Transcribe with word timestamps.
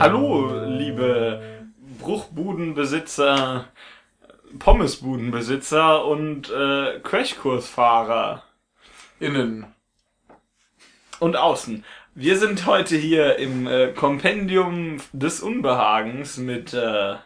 Hallo, 0.00 0.50
liebe 0.64 1.68
Bruchbudenbesitzer, 1.98 3.68
Pommesbudenbesitzer 4.58 6.06
und 6.06 6.48
äh, 6.50 7.00
Crashkursfahrer 7.00 8.42
Innen. 9.18 9.66
und 11.18 11.36
außen. 11.36 11.84
Wir 12.14 12.38
sind 12.38 12.64
heute 12.64 12.96
hier 12.96 13.36
im 13.36 13.66
äh, 13.66 13.88
Kompendium 13.92 15.02
des 15.12 15.42
Unbehagens 15.42 16.38
mit 16.38 16.72
äh, 16.72 17.16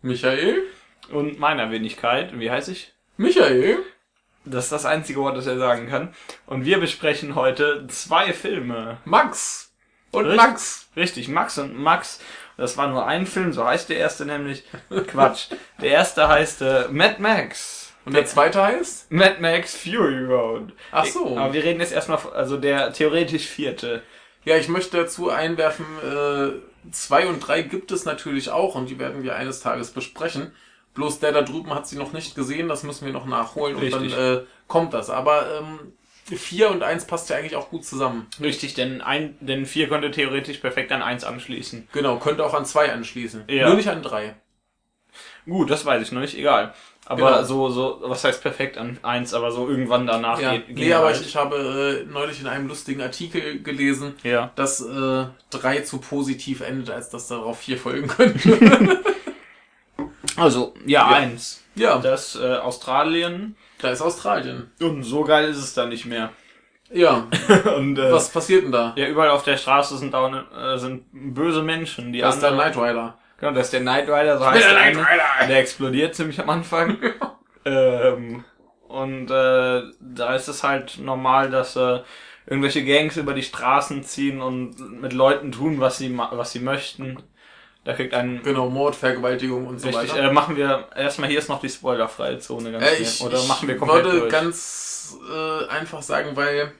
Michael? 0.00 0.62
und 1.10 1.40
meiner 1.40 1.72
Wenigkeit. 1.72 2.38
Wie 2.38 2.52
heiße 2.52 2.70
ich? 2.70 2.94
Michael? 3.16 3.78
Das 4.44 4.66
ist 4.66 4.72
das 4.72 4.86
einzige 4.86 5.18
Wort, 5.18 5.36
das 5.36 5.48
er 5.48 5.58
sagen 5.58 5.88
kann. 5.88 6.14
Und 6.46 6.64
wir 6.64 6.78
besprechen 6.78 7.34
heute 7.34 7.88
zwei 7.88 8.32
Filme. 8.32 8.98
Max. 9.04 9.69
Und 10.12 10.26
Richtig. 10.26 10.36
Max. 10.36 10.88
Richtig, 10.96 11.28
Max 11.28 11.58
und 11.58 11.78
Max. 11.78 12.20
Das 12.56 12.76
war 12.76 12.88
nur 12.88 13.06
ein 13.06 13.26
Film, 13.26 13.52
so 13.52 13.64
heißt 13.64 13.88
der 13.88 13.96
erste 13.96 14.26
nämlich. 14.26 14.64
Quatsch. 15.06 15.48
Der 15.80 15.90
erste 15.90 16.28
heißt 16.28 16.62
äh, 16.62 16.88
Mad 16.90 17.16
Max. 17.18 17.92
Und 18.04 18.14
der 18.14 18.26
zweite 18.26 18.62
heißt? 18.62 19.12
Mad 19.12 19.36
Max 19.40 19.76
Fury 19.76 20.24
Road. 20.24 20.72
Ach 20.90 21.04
so. 21.04 21.36
Aber 21.38 21.52
wir 21.52 21.62
reden 21.62 21.80
jetzt 21.80 21.92
erstmal, 21.92 22.18
also 22.34 22.56
der 22.56 22.92
theoretisch 22.92 23.46
vierte. 23.46 24.02
Ja, 24.44 24.56
ich 24.56 24.68
möchte 24.68 24.96
dazu 24.96 25.30
einwerfen, 25.30 25.84
äh, 26.02 26.92
zwei 26.92 27.26
und 27.26 27.40
drei 27.40 27.62
gibt 27.62 27.92
es 27.92 28.06
natürlich 28.06 28.50
auch 28.50 28.74
und 28.74 28.88
die 28.88 28.98
werden 28.98 29.22
wir 29.22 29.36
eines 29.36 29.60
Tages 29.60 29.90
besprechen. 29.90 30.52
Bloß 30.94 31.20
der 31.20 31.32
da 31.32 31.42
drüben 31.42 31.72
hat 31.74 31.86
sie 31.86 31.96
noch 31.96 32.12
nicht 32.12 32.34
gesehen, 32.34 32.68
das 32.68 32.82
müssen 32.82 33.06
wir 33.06 33.12
noch 33.12 33.26
nachholen 33.26 33.76
und 33.76 33.82
Richtig. 33.82 34.12
dann 34.12 34.38
äh, 34.38 34.40
kommt 34.66 34.92
das. 34.92 35.08
Aber 35.08 35.58
ähm, 35.58 35.92
vier 36.36 36.70
und 36.70 36.82
eins 36.82 37.04
passt 37.04 37.28
ja 37.30 37.36
eigentlich 37.36 37.56
auch 37.56 37.70
gut 37.70 37.84
zusammen. 37.84 38.26
Richtig, 38.40 38.74
denn 38.74 39.00
ein, 39.00 39.36
denn 39.40 39.66
vier 39.66 39.88
könnte 39.88 40.10
theoretisch 40.10 40.58
perfekt 40.58 40.92
an 40.92 41.02
eins 41.02 41.24
anschließen. 41.24 41.88
Genau, 41.92 42.18
könnte 42.18 42.44
auch 42.44 42.54
an 42.54 42.64
zwei 42.66 42.92
anschließen. 42.92 43.44
Ja. 43.48 43.66
Nur 43.68 43.76
nicht 43.76 43.88
an 43.88 44.02
drei. 44.02 44.34
Gut, 45.46 45.70
das 45.70 45.84
weiß 45.84 46.02
ich 46.02 46.12
noch 46.12 46.20
nicht, 46.20 46.36
egal. 46.36 46.74
Aber 47.06 47.30
Genau. 47.32 47.42
so, 47.42 47.68
so, 47.70 47.98
was 48.04 48.22
heißt 48.22 48.40
perfekt 48.42 48.78
an 48.78 48.98
eins, 49.02 49.34
aber 49.34 49.50
so 49.50 49.68
irgendwann 49.68 50.06
danach 50.06 50.40
Ja. 50.40 50.52
geht. 50.52 50.76
Nee, 50.76 50.92
aber 50.92 51.06
halt. 51.06 51.20
ich, 51.20 51.26
ich 51.28 51.34
habe 51.36 52.04
äh, 52.06 52.10
neulich 52.12 52.40
in 52.40 52.46
einem 52.46 52.68
lustigen 52.68 53.00
Artikel 53.02 53.60
gelesen, 53.62 54.14
Ja. 54.22 54.52
dass 54.54 54.80
äh, 54.80 55.24
drei 55.50 55.80
zu 55.80 55.98
positiv 55.98 56.60
endet, 56.60 56.90
als 56.90 57.08
dass 57.10 57.26
darauf 57.26 57.58
vier 57.58 57.78
folgen 57.78 58.06
könnte. 58.06 59.00
Also, 60.36 60.74
ja, 60.86 61.10
Ja. 61.10 61.16
eins. 61.16 61.62
ja, 61.74 61.98
Das 61.98 62.36
äh, 62.36 62.54
Australien. 62.56 63.56
Da 63.82 63.90
ist 63.90 64.02
Australien. 64.02 64.70
Und 64.80 65.02
so 65.02 65.24
geil 65.24 65.48
ist 65.48 65.58
es 65.58 65.74
da 65.74 65.86
nicht 65.86 66.06
mehr. 66.06 66.30
Ja, 66.92 67.28
Und 67.76 67.98
äh, 67.98 68.12
was 68.12 68.30
passiert 68.30 68.64
denn 68.64 68.72
da? 68.72 68.94
Ja, 68.96 69.06
überall 69.06 69.30
auf 69.30 69.44
der 69.44 69.56
Straße 69.56 69.96
sind, 69.98 70.14
auch, 70.14 70.32
äh, 70.32 70.76
sind 70.78 71.04
böse 71.12 71.62
Menschen. 71.62 72.12
Die 72.12 72.18
Da 72.20 72.30
ist 72.30 72.40
der 72.42 72.50
Knight 72.52 72.76
Rider. 72.76 73.18
Genau, 73.38 73.52
das 73.52 73.66
ist 73.66 73.72
der 73.72 73.80
Knight 73.80 74.08
Rider, 74.08 74.38
so 74.38 74.46
heißt 74.46 74.62
Der 74.64 74.72
der, 74.74 74.78
Knight 74.92 74.96
eine. 74.96 75.06
Rider. 75.06 75.46
Der 75.48 75.58
explodiert 75.60 76.14
ziemlich 76.14 76.40
am 76.40 76.50
Anfang. 76.50 76.98
ähm, 77.64 78.44
und 78.88 79.30
äh, 79.30 79.82
da 80.00 80.34
ist 80.34 80.48
es 80.48 80.64
halt 80.64 80.98
normal, 80.98 81.50
dass 81.50 81.76
äh, 81.76 82.00
irgendwelche 82.46 82.84
Gangs 82.84 83.16
über 83.16 83.34
die 83.34 83.42
Straßen 83.44 84.02
ziehen 84.02 84.42
und 84.42 85.00
mit 85.00 85.12
Leuten 85.12 85.52
tun, 85.52 85.78
was 85.80 85.98
sie 85.98 86.08
ma- 86.08 86.30
was 86.32 86.50
sie 86.52 86.60
möchten. 86.60 87.18
Da 87.90 87.96
kriegt 87.96 88.14
ein 88.14 88.40
Genau, 88.44 88.68
Mord, 88.70 88.94
Vergewaltigung 88.94 89.66
und 89.66 89.80
so 89.80 89.88
richtig. 89.88 90.12
weiter. 90.14 90.30
Äh, 90.30 90.32
machen 90.32 90.56
wir 90.56 90.86
erstmal 90.96 91.28
hier 91.28 91.40
ist 91.40 91.48
noch 91.48 91.60
die 91.60 91.68
spoilerfreie 91.68 92.38
Zone 92.38 92.70
ganz 92.70 92.84
Äh, 92.84 93.02
ich, 93.02 93.20
Oder 93.20 93.42
machen 93.44 93.66
wir 93.66 93.76
komplett 93.76 93.98
ich 93.98 94.04
würde 94.12 94.20
durch. 94.20 94.30
ganz 94.32 95.16
äh, 95.28 95.68
einfach 95.68 96.02
sagen, 96.02 96.36
weil 96.36 96.72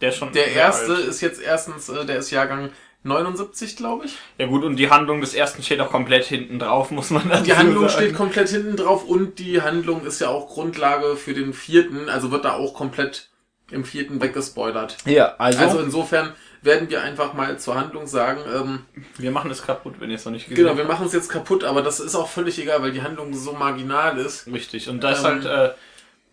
der 0.00 0.10
schon 0.12 0.32
der 0.32 0.48
erste 0.52 0.94
alt. 0.94 1.04
ist 1.06 1.20
jetzt 1.20 1.42
erstens, 1.42 1.88
äh, 1.90 2.06
der 2.06 2.16
ist 2.18 2.30
Jahrgang 2.30 2.70
79, 3.02 3.76
glaube 3.76 4.06
ich. 4.06 4.16
Ja 4.38 4.46
gut, 4.46 4.64
und 4.64 4.76
die 4.76 4.88
Handlung 4.90 5.20
des 5.20 5.34
ersten 5.34 5.62
steht 5.62 5.80
auch 5.80 5.90
komplett 5.90 6.24
hinten 6.24 6.58
drauf, 6.58 6.90
muss 6.90 7.10
man 7.10 7.28
dazu 7.28 7.44
Die 7.44 7.54
Handlung 7.54 7.88
sagen. 7.88 8.02
steht 8.02 8.14
komplett 8.16 8.48
hinten 8.48 8.76
drauf 8.76 9.04
und 9.04 9.38
die 9.38 9.60
Handlung 9.60 10.06
ist 10.06 10.20
ja 10.20 10.28
auch 10.28 10.48
Grundlage 10.48 11.16
für 11.16 11.34
den 11.34 11.52
vierten, 11.52 12.08
also 12.08 12.30
wird 12.30 12.46
da 12.46 12.54
auch 12.54 12.72
komplett 12.74 13.28
im 13.70 13.84
vierten 13.84 14.20
weggespoilert. 14.22 14.96
Ja, 15.04 15.34
also, 15.38 15.58
Also 15.58 15.78
insofern 15.80 16.32
werden 16.64 16.88
wir 16.90 17.02
einfach 17.02 17.34
mal 17.34 17.58
zur 17.58 17.74
Handlung 17.76 18.06
sagen, 18.06 18.40
ähm, 18.54 18.78
wir 19.18 19.30
machen 19.30 19.50
es 19.50 19.62
kaputt, 19.62 19.94
wenn 20.00 20.10
ihr 20.10 20.16
es 20.16 20.24
noch 20.24 20.32
nicht 20.32 20.48
gesehen 20.48 20.64
genau, 20.64 20.76
wir 20.76 20.84
machen 20.84 21.06
es 21.06 21.12
jetzt 21.12 21.28
kaputt, 21.28 21.62
aber 21.64 21.82
das 21.82 22.00
ist 22.00 22.14
auch 22.14 22.28
völlig 22.28 22.58
egal, 22.58 22.82
weil 22.82 22.92
die 22.92 23.02
Handlung 23.02 23.32
so 23.34 23.52
marginal 23.52 24.18
ist. 24.18 24.46
Richtig. 24.46 24.88
Und 24.88 25.02
da 25.04 25.10
ist 25.12 25.20
Ähm, 25.20 25.24
halt, 25.24 25.44
äh, 25.44 25.74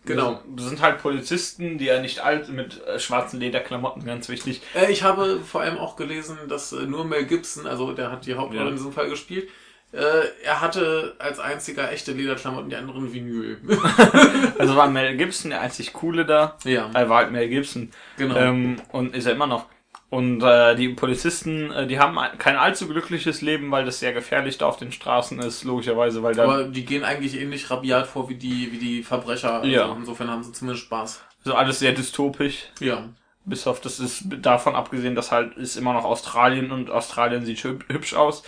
genau. 0.06 0.40
Das 0.56 0.66
sind 0.66 0.80
halt 0.80 1.02
Polizisten, 1.02 1.78
die 1.78 1.84
ja 1.86 2.00
nicht 2.00 2.20
alt 2.20 2.48
mit 2.48 2.82
äh, 2.86 2.98
schwarzen 2.98 3.40
Lederklamotten, 3.40 4.04
ganz 4.04 4.28
wichtig. 4.28 4.62
Äh, 4.74 4.90
ich 4.90 5.02
habe 5.02 5.40
vor 5.40 5.60
allem 5.60 5.76
auch 5.78 5.96
gelesen, 5.96 6.38
dass 6.48 6.72
äh, 6.72 6.86
nur 6.86 7.04
Mel 7.04 7.24
Gibson, 7.26 7.66
also 7.66 7.92
der 7.92 8.10
hat 8.10 8.24
die 8.26 8.34
Hauptrolle 8.34 8.62
Ja. 8.64 8.68
in 8.70 8.76
diesem 8.76 8.92
Fall 8.92 9.08
gespielt, 9.10 9.48
äh, 9.92 10.00
er 10.42 10.62
hatte 10.62 11.14
als 11.18 11.38
einziger 11.38 11.92
echte 11.92 12.12
Lederklamotten 12.12 12.70
die 12.70 12.76
anderen 12.76 13.12
Vinyl. 13.12 13.58
Also 14.58 14.76
war 14.76 14.88
Mel 14.88 15.16
Gibson 15.18 15.50
der 15.50 15.60
einzig 15.60 15.92
coole 15.92 16.24
da. 16.24 16.56
ja, 16.64 16.88
Er 16.94 17.08
war 17.10 17.18
halt 17.18 17.32
Mel 17.32 17.48
Gibson. 17.48 17.90
genau. 18.16 18.36
Ähm, 18.36 18.76
und 18.92 19.14
ist 19.14 19.26
er 19.26 19.32
immer 19.32 19.46
noch. 19.46 19.66
Und 20.12 20.42
äh, 20.42 20.76
die 20.76 20.90
Polizisten, 20.90 21.70
äh, 21.72 21.86
die 21.86 21.98
haben 21.98 22.18
ein- 22.18 22.36
kein 22.36 22.56
allzu 22.56 22.86
glückliches 22.86 23.40
Leben, 23.40 23.70
weil 23.70 23.86
das 23.86 23.98
sehr 23.98 24.12
gefährlich 24.12 24.58
da 24.58 24.66
auf 24.66 24.76
den 24.76 24.92
Straßen 24.92 25.38
ist, 25.38 25.64
logischerweise, 25.64 26.22
weil 26.22 26.34
da 26.34 26.44
aber 26.44 26.64
die 26.64 26.84
gehen 26.84 27.02
eigentlich 27.02 27.40
ähnlich 27.40 27.70
rabiat 27.70 28.06
vor 28.06 28.28
wie 28.28 28.34
die, 28.34 28.70
wie 28.72 28.76
die 28.76 29.02
Verbrecher. 29.02 29.54
Also 29.60 29.68
Ja. 29.68 29.90
Insofern 29.96 30.28
haben 30.28 30.42
sie 30.42 30.52
zumindest 30.52 30.84
Spaß. 30.84 31.24
so 31.44 31.54
alles 31.54 31.78
sehr 31.78 31.92
dystopisch. 31.92 32.66
Ja. 32.78 33.08
Bis 33.46 33.66
auf 33.66 33.80
das 33.80 34.00
ist 34.00 34.24
davon 34.42 34.74
abgesehen, 34.76 35.14
dass 35.14 35.32
halt 35.32 35.56
ist 35.56 35.76
immer 35.76 35.94
noch 35.94 36.04
Australien 36.04 36.72
und 36.72 36.90
Australien 36.90 37.46
sieht 37.46 37.60
hüb- 37.60 37.88
hübsch 37.90 38.12
aus. 38.12 38.42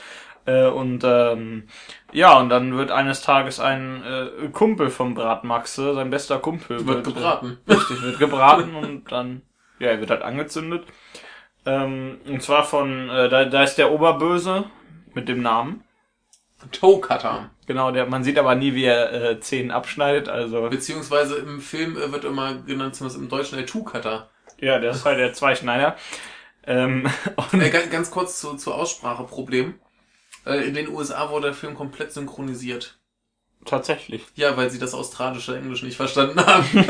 Äh, 0.45 0.67
und 0.67 1.03
ähm, 1.05 1.65
ja, 2.13 2.39
und 2.39 2.51
dann 2.51 2.77
wird 2.77 2.91
eines 2.91 3.23
Tages 3.23 3.59
ein 3.59 4.03
äh, 4.05 4.49
Kumpel 4.53 4.91
vom 4.91 5.15
Bratmaxe, 5.15 5.95
sein 5.95 6.11
bester 6.11 6.39
Kumpel, 6.41 6.87
Wird 6.87 7.05
gebraten. 7.05 7.57
Äh, 7.67 7.73
richtig, 7.73 8.03
wird 8.03 8.19
gebraten 8.19 8.75
und 8.75 9.11
dann, 9.11 9.41
ja, 9.79 9.89
er 9.89 10.01
wird 10.01 10.11
halt 10.11 10.21
angezündet. 10.21 10.85
Ähm, 11.67 12.19
und 12.27 12.43
zwar 12.43 12.65
von, 12.65 13.09
äh, 13.09 13.29
da, 13.29 13.45
da 13.47 13.63
ist 13.63 13.77
der 13.77 13.91
Oberböse 13.93 14.65
mit 15.15 15.29
dem 15.29 15.43
Namen. 15.43 15.85
Toe 16.73 17.01
Cutter. 17.01 17.51
Genau, 17.67 17.91
der, 17.91 18.07
man 18.07 18.25
sieht 18.25 18.39
aber 18.39 18.55
nie, 18.55 18.75
wie 18.75 18.85
er 18.85 19.13
äh, 19.13 19.41
Zähnen 19.41 19.71
abschneidet, 19.71 20.29
also 20.29 20.69
Beziehungsweise 20.69 21.37
im 21.37 21.61
Film 21.61 21.97
äh, 21.97 22.11
wird 22.13 22.25
immer 22.25 22.55
genannt, 22.55 22.95
zumindest 22.95 23.21
im 23.21 23.29
Deutschen, 23.29 23.57
der 23.59 23.67
Two 23.67 23.83
Cutter. 23.85 24.31
ja, 24.61 24.79
der 24.79 24.91
ist 24.93 25.05
halt 25.05 25.19
der 25.19 25.33
Zweischneider. 25.33 25.97
Ähm, 26.67 27.07
und 27.53 27.61
Äh, 27.61 27.71
ga- 27.71 27.87
ganz 27.91 28.11
kurz 28.11 28.41
zu, 28.41 28.55
zu 28.57 28.73
Ausspracheproblem. 28.73 29.75
Äh, 30.47 30.67
in 30.67 30.75
den 30.75 30.89
USA 30.89 31.31
wurde 31.31 31.47
der 31.49 31.55
Film 31.55 31.75
komplett 31.75 32.13
synchronisiert. 32.13 32.99
tatsächlich. 33.67 34.25
Ja, 34.35 34.57
weil 34.57 34.71
sie 34.71 34.79
das 34.79 34.95
australische 34.95 35.57
Englisch 35.57 35.83
nicht 35.83 35.97
verstanden 35.97 36.45
haben. 36.45 36.67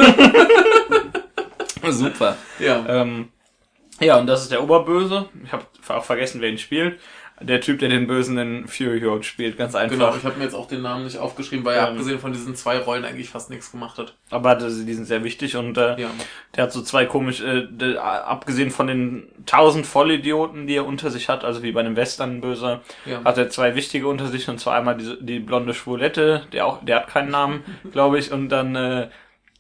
Super. 1.91 2.37
ja. 2.59 2.85
Ähm, 2.89 3.29
ja, 4.01 4.19
und 4.19 4.27
das 4.27 4.43
ist 4.43 4.53
der 4.53 4.63
Oberböse. 4.63 5.27
Ich 5.45 5.53
habe 5.53 5.65
auch 5.89 6.05
vergessen, 6.05 6.41
wer 6.41 6.49
ihn 6.51 6.59
spielt. 6.59 6.99
Der 7.41 7.61
Typ, 7.61 7.81
der 7.81 7.89
den 7.89 8.07
Bösen 8.07 8.39
in 8.39 8.69
Fury 8.69 9.05
Road 9.05 9.25
spielt, 9.25 9.59
ganz 9.59 9.75
einfach. 9.75 9.97
Genau, 9.97 10.15
ich 10.17 10.23
habe 10.25 10.37
mir 10.39 10.45
jetzt 10.45 10.55
auch 10.55 10.69
den 10.69 10.83
Namen 10.83 11.03
nicht 11.03 11.19
aufgeschrieben, 11.19 11.65
weil 11.65 11.75
er 11.77 11.89
Ähm. 11.89 11.95
abgesehen 11.95 12.21
von 12.21 12.33
diesen 12.33 12.55
zwei 12.55 12.79
Rollen 12.79 13.05
eigentlich 13.05 13.29
fast 13.29 13.51
nichts 13.51 13.73
gemacht 13.73 13.99
hat. 13.99 14.15
Aber 14.31 14.55
die 14.55 14.71
sind 14.71 15.05
sehr 15.05 15.25
wichtig 15.25 15.57
und 15.57 15.77
äh, 15.77 16.01
Ja. 16.01 16.11
der 16.55 16.63
hat 16.65 16.73
so 16.73 16.81
zwei 16.81 17.07
komisch, 17.07 17.41
äh, 17.41 17.67
der, 17.69 18.05
abgesehen 18.05 18.71
von 18.71 18.87
den 18.87 19.27
tausend 19.47 19.85
Vollidioten, 19.85 20.69
die 20.69 20.77
er 20.77 20.87
unter 20.87 21.11
sich 21.11 21.29
hat, 21.29 21.43
also 21.45 21.65
wie 21.65 21.73
bei 21.73 21.81
einem 21.81 21.97
Western-Böser, 21.97 22.83
Ja. 23.05 23.25
hat 23.25 23.37
er 23.37 23.51
zwei 23.51 23.75
wichtige 23.75 24.07
unter 24.07 24.29
sich 24.29 24.49
und 24.49 24.61
zwar 24.61 24.77
einmal 24.77 24.97
die, 24.97 25.17
die 25.21 25.41
blonde 25.41 25.75
Schwulette, 25.75 26.47
der 26.53 26.67
auch, 26.67 26.85
der 26.85 26.99
hat 26.99 27.09
keinen 27.09 27.31
Namen, 27.33 27.65
glaube 27.93 28.21
ich, 28.21 28.31
und 28.31 28.49
dann 28.49 28.77
äh, 28.77 29.09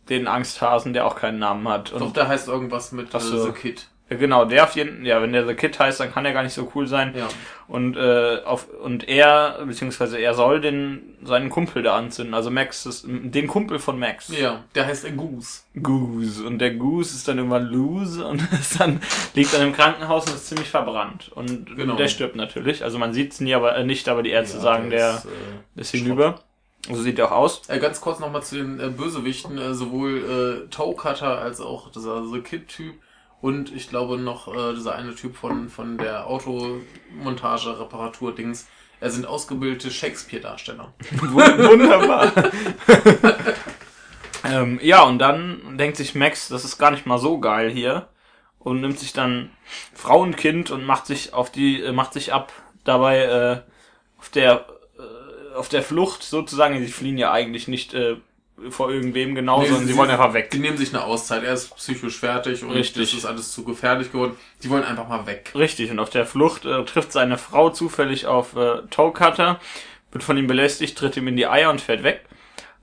den 0.08 0.28
Angsthasen, 0.28 0.92
der 0.92 1.06
auch 1.06 1.16
keinen 1.16 1.40
Namen 1.40 1.66
hat. 1.69 1.92
Und 1.92 2.00
Doch, 2.02 2.12
der 2.12 2.28
heißt 2.28 2.46
irgendwas 2.46 2.92
mit 2.92 3.08
Ach 3.12 3.20
so. 3.20 3.36
äh, 3.36 3.46
The 3.46 3.50
Kid. 3.52 3.88
Äh, 4.08 4.16
Genau, 4.16 4.44
der 4.44 4.64
auf 4.64 4.76
jeden 4.76 5.04
ja, 5.04 5.20
wenn 5.22 5.32
der 5.32 5.46
The 5.46 5.54
Kid 5.54 5.78
heißt, 5.78 5.98
dann 6.00 6.12
kann 6.12 6.24
er 6.26 6.32
gar 6.32 6.42
nicht 6.42 6.52
so 6.52 6.70
cool 6.74 6.86
sein. 6.86 7.14
Ja. 7.16 7.28
Und 7.66 7.96
äh, 7.96 8.40
auf 8.44 8.68
und 8.82 9.08
er 9.08 9.60
beziehungsweise 9.66 10.18
er 10.18 10.34
soll 10.34 10.60
den 10.60 11.16
seinen 11.24 11.48
Kumpel 11.48 11.82
da 11.82 11.96
anzünden, 11.96 12.34
also 12.34 12.50
Max 12.50 12.84
ist 12.84 13.06
den 13.08 13.46
Kumpel 13.46 13.78
von 13.78 13.98
Max. 13.98 14.28
Ja, 14.28 14.62
der 14.74 14.86
heißt 14.86 15.06
Goose. 15.16 15.62
Goose 15.82 16.44
und 16.44 16.58
der 16.58 16.74
Goose 16.74 17.14
ist 17.16 17.26
dann 17.26 17.38
irgendwann 17.38 17.64
loose 17.64 18.26
und 18.26 18.42
ist 18.52 18.78
dann 18.78 19.00
liegt 19.34 19.54
dann 19.54 19.62
im 19.62 19.72
Krankenhaus 19.72 20.26
und 20.28 20.34
ist 20.34 20.48
ziemlich 20.48 20.68
verbrannt 20.68 21.30
und 21.34 21.74
Genau. 21.76 21.96
der 21.96 22.08
stirbt 22.08 22.36
natürlich. 22.36 22.84
Also 22.84 22.98
man 22.98 23.14
sieht's 23.14 23.40
nie, 23.40 23.54
aber 23.54 23.74
äh, 23.76 23.84
nicht, 23.84 24.08
aber 24.10 24.22
die 24.22 24.30
Ärzte 24.30 24.58
Ja, 24.58 24.62
sagen, 24.62 24.90
der 24.90 25.14
ist, 25.16 25.24
äh, 25.24 25.80
ist 25.80 25.90
hinüber. 25.92 26.40
So 26.90 27.00
sieht 27.00 27.18
er 27.18 27.28
auch 27.28 27.36
aus. 27.36 27.62
Äh, 27.68 27.78
ganz 27.78 28.02
kurz 28.02 28.18
nochmal 28.20 28.42
zu 28.42 28.56
den 28.56 28.78
äh, 28.78 28.88
Bösewichten, 28.90 29.56
äh, 29.56 29.72
sowohl 29.72 30.66
äh, 30.66 30.70
Toe 30.70 30.94
Cutter 30.94 31.38
als 31.38 31.62
auch 31.62 31.90
dieser 31.90 32.26
The 32.26 32.40
Kid-Typ 32.40 32.96
und 33.44 33.76
ich 33.76 33.91
glaube 33.91 34.17
noch 34.17 34.49
äh, 34.49 34.73
dieser 34.75 34.94
eine 34.94 35.14
Typ 35.14 35.37
von, 35.37 35.69
von 35.69 35.99
der 35.99 36.26
Automontage, 36.29 37.79
Reparatur-Dings. 37.79 38.67
Er 39.00 39.11
sind 39.11 39.26
ausgebildete 39.26 39.91
Shakespeare-Darsteller. 39.91 40.94
Wun- 41.20 41.69
Wunderbar. 41.69 42.32
ähm, 44.44 44.81
ja, 44.82 45.02
und 45.02 45.19
dann 45.19 45.76
denkt 45.76 45.99
sich 45.99 46.14
Max, 46.14 46.49
das 46.49 46.64
ist 46.64 46.79
gar 46.79 46.91
nicht 46.91 47.05
mal 47.05 47.19
so 47.19 47.38
geil 47.38 47.70
hier. 47.70 48.08
Und 48.58 48.81
nimmt 48.81 48.99
sich 48.99 49.12
dann 49.12 49.50
Frau 49.93 50.23
und 50.23 50.38
Kind 50.38 50.70
und 50.70 50.87
macht 50.87 51.05
sich 51.05 51.35
auf 51.35 51.52
die, 51.52 51.82
äh, 51.82 51.93
macht 51.93 52.14
sich 52.14 52.32
ab 52.32 52.50
dabei 52.85 53.25
äh, 53.25 53.61
auf 54.19 54.31
der 54.31 54.64
äh, 54.99 55.55
auf 55.55 55.69
der 55.69 55.82
Flucht 55.82 56.23
sozusagen, 56.23 56.79
sie 56.79 56.91
fliehen 56.91 57.19
ja 57.19 57.31
eigentlich 57.31 57.69
nicht 57.69 57.93
äh, 57.93 58.17
vor 58.70 58.90
irgendwem 58.90 59.34
genau, 59.34 59.60
Nee, 59.60 59.66
sondern 59.66 59.86
sie, 59.86 59.92
sie- 59.92 59.98
wollen 59.98 60.10
einfach 60.10 60.32
weg. 60.32 60.50
Die 60.50 60.58
nehmen 60.58 60.76
sich 60.76 60.94
eine 60.94 61.04
Auszeit. 61.04 61.42
Er 61.44 61.54
ist 61.54 61.74
psychisch 61.76 62.18
fertig 62.18 62.62
und 62.62 62.70
Richtig. 62.70 63.10
das 63.10 63.18
ist 63.18 63.24
alles 63.24 63.50
zu 63.52 63.64
gefährlich 63.64 64.12
geworden. 64.12 64.36
Die 64.62 64.70
wollen 64.70 64.84
einfach 64.84 65.08
mal 65.08 65.26
weg. 65.26 65.52
Richtig, 65.54 65.90
und 65.90 65.98
auf 65.98 66.10
der 66.10 66.24
Flucht 66.26 66.64
äh, 66.64 66.84
trifft 66.84 67.12
seine 67.12 67.36
Frau 67.38 67.70
zufällig 67.70 68.26
auf 68.26 68.54
äh, 68.56 68.82
Toecutter, 68.90 69.58
wird 70.12 70.22
von 70.24 70.36
ihm 70.36 70.46
belästigt, 70.46 70.96
tritt 70.96 71.16
ihm 71.16 71.26
in 71.28 71.36
die 71.36 71.46
Eier 71.48 71.70
und 71.70 71.80
fährt 71.80 72.04
weg. 72.04 72.24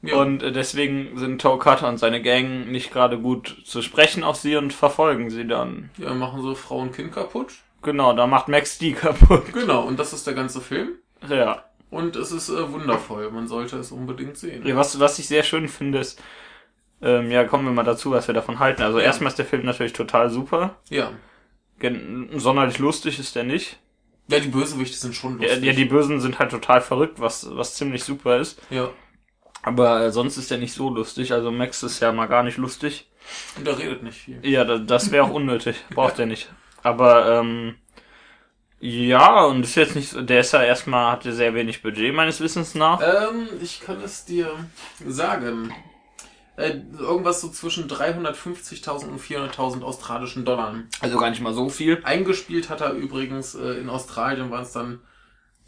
Ja. 0.04 0.16
Und 0.16 0.42
äh, 0.44 0.52
deswegen 0.52 1.18
sind 1.18 1.40
Toecutter 1.42 1.88
und 1.88 1.98
seine 2.00 2.22
Gang 2.22 2.68
nicht 2.72 2.92
gerade 2.92 3.18
gut 3.20 3.56
zu 3.66 3.82
sprechen 3.82 4.24
auf 4.24 4.36
sie 4.36 4.56
und 4.56 4.74
verfolgen 4.74 5.30
sie 5.30 5.48
dann. 5.48 5.90
Ja, 5.98 6.14
machen 6.14 6.42
so 6.42 6.56
Frau 6.56 6.80
und 6.80 6.94
Kind 6.96 7.14
kaputt. 7.14 7.54
Genau, 7.84 8.14
da 8.14 8.28
macht 8.28 8.48
Max 8.48 8.78
die 8.78 8.94
kaputt. 8.94 9.54
Genau, 9.54 9.84
und 9.84 10.00
das 10.00 10.12
ist 10.12 10.26
der 10.28 10.34
ganze 10.34 10.60
Film. 10.60 10.90
Ja. 11.30 11.64
Und 11.92 12.16
es 12.16 12.32
ist 12.32 12.50
äh, 12.50 12.72
wundervoll. 12.72 13.30
Man 13.32 13.48
sollte 13.48 13.78
es 13.78 13.92
unbedingt 13.92 14.38
sehen. 14.38 14.66
Ja, 14.66 14.76
Was, 14.78 15.00
was 15.00 15.20
ich 15.20 15.28
sehr 15.28 15.44
schön 15.44 15.68
finde, 15.68 16.00
ist, 16.00 16.20
ähm, 17.02 17.30
ja, 17.30 17.44
kommen 17.44 17.66
wir 17.66 17.72
mal 17.74 17.84
dazu, 17.84 18.12
was 18.12 18.28
wir 18.28 18.34
davon 18.34 18.58
halten. 18.60 18.82
Also 18.82 18.98
Ja. 19.00 19.06
erstmal 19.06 19.30
ist 19.30 19.38
der 19.38 19.46
Film 19.46 19.66
natürlich 19.66 19.94
total 19.94 20.30
super. 20.32 20.78
Ja. 20.90 21.12
Gen 21.80 22.30
sonderlich 22.36 22.80
lustig 22.80 23.20
ist 23.20 23.36
der 23.36 23.44
nicht. 23.44 23.78
Ja, 24.28 24.40
die 24.40 24.48
Bösewichte 24.50 24.98
sind 24.98 25.14
schon 25.16 25.40
Ja, 25.42 25.50
lustig. 25.50 25.64
ja, 25.66 25.74
die 25.74 25.86
Bösen 25.86 26.22
sind 26.22 26.40
halt 26.40 26.52
total 26.52 26.80
verrückt, 26.82 27.20
was, 27.20 27.48
was 27.56 27.76
ziemlich 27.76 28.04
super 28.04 28.38
ist. 28.38 28.62
ja. 28.70 28.90
Aber 29.64 30.02
äh, 30.06 30.12
sonst 30.12 30.38
ist 30.38 30.50
der 30.50 30.58
nicht 30.58 30.74
so 30.74 30.90
lustig. 30.90 31.34
Also 31.34 31.52
Max 31.52 31.84
ist 31.84 32.00
ja 32.00 32.12
mal 32.12 32.26
gar 32.26 32.42
nicht 32.42 32.58
lustig. 32.58 33.08
Und 33.56 33.68
er 33.68 33.78
redet 33.78 34.02
nicht 34.02 34.18
viel. 34.18 34.40
Ja, 34.44 34.64
da, 34.66 34.80
das 34.80 35.12
wäre 35.12 35.24
auch 35.26 35.30
unnötig. 35.30 35.76
Braucht 35.94 36.18
er 36.18 36.26
nicht. 36.26 36.52
Aber 36.82 37.30
ähm, 37.40 37.76
ja, 38.82 39.44
und 39.46 39.64
ist 39.64 39.76
jetzt 39.76 39.96
nicht 39.96 40.10
so, 40.10 40.22
der 40.22 40.42
ist 40.42 40.52
ja 40.54 40.64
erstmal, 40.64 41.12
hatte 41.12 41.34
sehr 41.34 41.54
wenig 41.54 41.82
Budget 41.82 42.14
meines 42.14 42.40
Wissens 42.42 42.76
nach. 42.76 43.00
Ähm, 43.02 43.48
ich 43.62 43.80
kann 43.82 44.02
es 44.04 44.26
dir 44.26 44.50
sagen. 45.08 45.74
Äh, 46.58 46.82
irgendwas 47.00 47.40
so 47.42 47.50
zwischen 47.50 47.88
350.000 47.90 49.08
und 49.08 49.22
400.000 49.22 49.84
australischen 49.84 50.44
Dollar. 50.46 50.76
Also 51.00 51.18
gar 51.18 51.30
nicht 51.30 51.42
mal 51.42 51.54
so 51.54 51.70
viel. 51.70 52.00
Eingespielt 52.04 52.70
hat 52.70 52.82
er 52.82 52.92
übrigens 52.92 53.56
äh, 53.56 53.80
in 53.80 53.90
Australien 53.90 54.52
waren 54.52 54.64
es 54.64 54.74
dann 54.74 55.00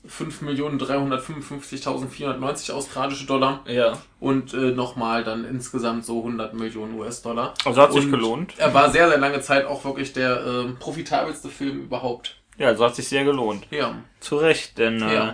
5.355.490 0.08 2.72
australische 2.74 3.26
Dollar 3.26 3.64
Ja. 3.68 3.94
und 4.20 4.54
äh, 4.54 4.72
nochmal 4.72 5.24
dann 5.24 5.46
insgesamt 5.46 6.06
so 6.06 6.18
100 6.20 6.54
Millionen 6.54 7.00
US-Dollar. 7.00 7.54
Also 7.64 7.82
hat 7.82 7.94
sich 7.94 8.04
Und 8.06 8.12
gelohnt. 8.12 8.54
Er 8.58 8.74
war 8.74 8.92
sehr, 8.92 9.08
sehr 9.08 9.20
lange 9.20 9.40
Zeit 9.42 9.66
auch 9.66 9.86
wirklich 9.86 10.12
der 10.14 10.46
ähm, 10.46 10.76
profitabelste 10.80 11.48
Film 11.50 11.84
überhaupt. 11.84 12.36
Ja, 12.58 12.68
also 12.68 12.86
hat 12.86 12.96
sich 12.96 13.08
sehr 13.08 13.24
gelohnt. 13.24 13.66
Ja. 13.72 13.96
Zu 14.20 14.38
Recht, 14.38 14.78
denn 14.78 15.00
Ja. 15.00 15.30
äh, 15.30 15.34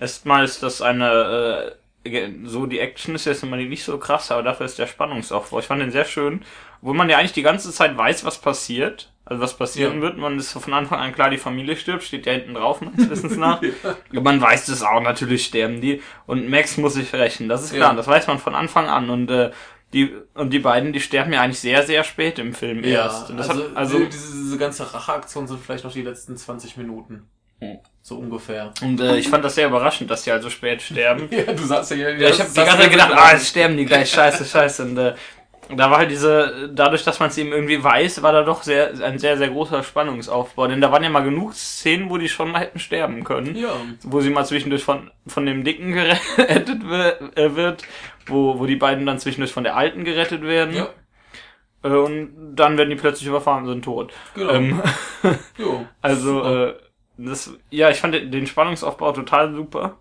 erstmal 0.00 0.44
ist 0.44 0.62
das 0.62 0.82
eine, 0.82 1.74
äh, 2.04 2.30
so 2.44 2.66
die 2.66 2.78
Action 2.78 3.14
ist 3.14 3.26
jetzt 3.26 3.42
immer 3.42 3.56
nicht 3.56 3.84
so 3.84 3.98
krass, 3.98 4.30
aber 4.30 4.42
dafür 4.42 4.66
ist 4.66 4.78
der 4.78 4.86
Spannungsaufbau. 4.86 5.58
Ich 5.58 5.66
fand 5.66 5.82
den 5.82 5.90
sehr 5.90 6.04
schön, 6.06 6.42
wo 6.80 6.94
man 6.94 7.10
ja 7.10 7.18
eigentlich 7.18 7.32
die 7.32 7.42
ganze 7.42 7.70
Zeit 7.72 7.96
weiß, 7.96 8.24
was 8.24 8.38
passiert. 8.38 9.12
Also 9.26 9.42
was 9.42 9.56
passieren 9.56 9.96
Ja. 9.96 10.00
wird, 10.02 10.16
man 10.18 10.38
ist 10.38 10.50
von 10.52 10.72
Anfang 10.72 10.98
an 10.98 11.12
klar, 11.12 11.30
die 11.30 11.36
Familie 11.38 11.76
stirbt, 11.76 12.02
steht 12.02 12.26
ja 12.26 12.32
hinten 12.32 12.54
drauf, 12.54 12.80
meines 12.80 13.08
Wissens 13.10 13.36
nach. 13.36 13.60
Man 14.10 14.40
weiß 14.40 14.66
es 14.68 14.82
auch, 14.82 15.00
natürlich 15.00 15.44
sterben 15.44 15.80
die. 15.80 16.02
Und 16.26 16.48
Max 16.48 16.76
muss 16.78 16.94
sich 16.94 17.12
rächen, 17.12 17.48
das 17.48 17.62
ist 17.62 17.74
klar, 17.74 17.90
Ja. 17.90 17.96
das 17.96 18.08
weiß 18.08 18.26
man 18.26 18.38
von 18.40 18.56
Anfang 18.56 18.88
an. 18.88 19.08
Und 19.08 19.30
äh, 19.30 19.52
die 19.92 20.14
und 20.34 20.50
die 20.50 20.58
beiden, 20.60 20.92
die 20.92 21.00
sterben 21.00 21.32
ja 21.32 21.40
eigentlich 21.42 21.60
sehr, 21.60 21.82
sehr 21.82 22.04
spät 22.04 22.38
im 22.38 22.54
Film 22.54 22.84
erst. 22.84 23.30
Und 23.30 23.36
das 23.38 23.48
also, 23.50 23.64
hat, 23.64 23.76
also 23.76 23.98
die- 23.98 24.08
diese, 24.08 24.32
diese 24.32 24.58
ganze 24.58 24.92
Racheaktion 24.94 25.46
sind 25.48 25.60
vielleicht 25.60 25.84
noch 25.84 25.92
die 25.92 26.02
letzten 26.02 26.36
20 26.36 26.76
Minuten. 26.76 27.28
Hm. 27.60 27.78
So 28.02 28.16
ungefähr. 28.16 28.72
und 28.80 28.98
äh, 29.00 29.18
ich 29.18 29.28
fand 29.28 29.44
das 29.44 29.54
sehr 29.54 29.66
überraschend, 29.66 30.10
dass 30.10 30.22
die 30.22 30.30
halt 30.32 30.42
so 30.42 30.48
spät 30.48 30.80
sterben. 30.80 31.28
Ja, 31.30 31.52
du 31.52 31.62
sagst 31.62 31.90
ja, 31.90 31.96
ja, 31.96 32.08
Ja, 32.10 32.28
ich 32.30 32.40
habe 32.40 32.48
die 32.50 32.56
ganze 32.56 32.78
Zeit 32.78 32.90
gedacht, 32.90 33.12
ah, 33.14 33.32
jetzt 33.32 33.48
sterben 33.48 33.76
die 33.76 33.84
gleich, 33.84 34.10
scheiße, 34.10 34.46
scheiße. 34.46 34.82
Und 34.84 34.96
äh, 34.96 35.14
da 35.76 35.90
war 35.90 35.98
halt 35.98 36.10
diese, 36.10 36.70
dadurch, 36.72 37.04
dass 37.04 37.20
man 37.20 37.28
es 37.28 37.38
eben 37.38 37.52
irgendwie 37.52 37.82
weiß, 37.82 38.22
war 38.22 38.32
da 38.32 38.42
doch 38.42 38.62
sehr, 38.62 38.92
ein 39.02 39.18
sehr, 39.18 39.36
sehr 39.36 39.48
großer 39.48 39.82
Spannungsaufbau. 39.82 40.66
Denn 40.66 40.80
da 40.80 40.90
waren 40.92 41.02
ja 41.02 41.10
mal 41.10 41.20
genug 41.20 41.54
Szenen, 41.54 42.10
wo 42.10 42.18
die 42.18 42.28
schon 42.28 42.50
mal 42.52 42.60
hätten 42.60 42.78
sterben 42.78 43.24
können. 43.24 43.56
Ja. 43.56 43.70
Wo 44.02 44.20
sie 44.20 44.30
mal 44.30 44.44
zwischendurch 44.44 44.84
von, 44.84 45.10
von 45.26 45.46
dem 45.46 45.64
Dicken 45.64 45.92
gerettet 45.92 46.82
äh, 47.36 47.54
wird, 47.56 47.84
wo, 48.26 48.58
wo 48.58 48.66
die 48.66 48.76
beiden 48.76 49.06
dann 49.06 49.18
zwischendurch 49.18 49.52
von 49.52 49.64
der 49.64 49.76
Alten 49.76 50.04
gerettet 50.04 50.42
werden. 50.42 50.74
Ja, 50.74 50.88
Äh, 51.82 51.88
und 51.88 52.54
dann 52.56 52.76
werden 52.76 52.90
die 52.90 52.96
plötzlich 52.96 53.28
überfahren 53.28 53.64
und 53.64 53.68
sind 53.70 53.84
tot. 53.84 54.12
genau. 54.34 54.52
Ähm, 54.52 54.82
jo. 55.58 55.86
also, 56.02 56.42
äh, 56.44 56.74
das, 57.16 57.52
ja, 57.70 57.90
ich 57.90 57.98
fand 58.00 58.14
den 58.14 58.46
Spannungsaufbau 58.46 59.12
total 59.12 59.54
super. 59.54 59.98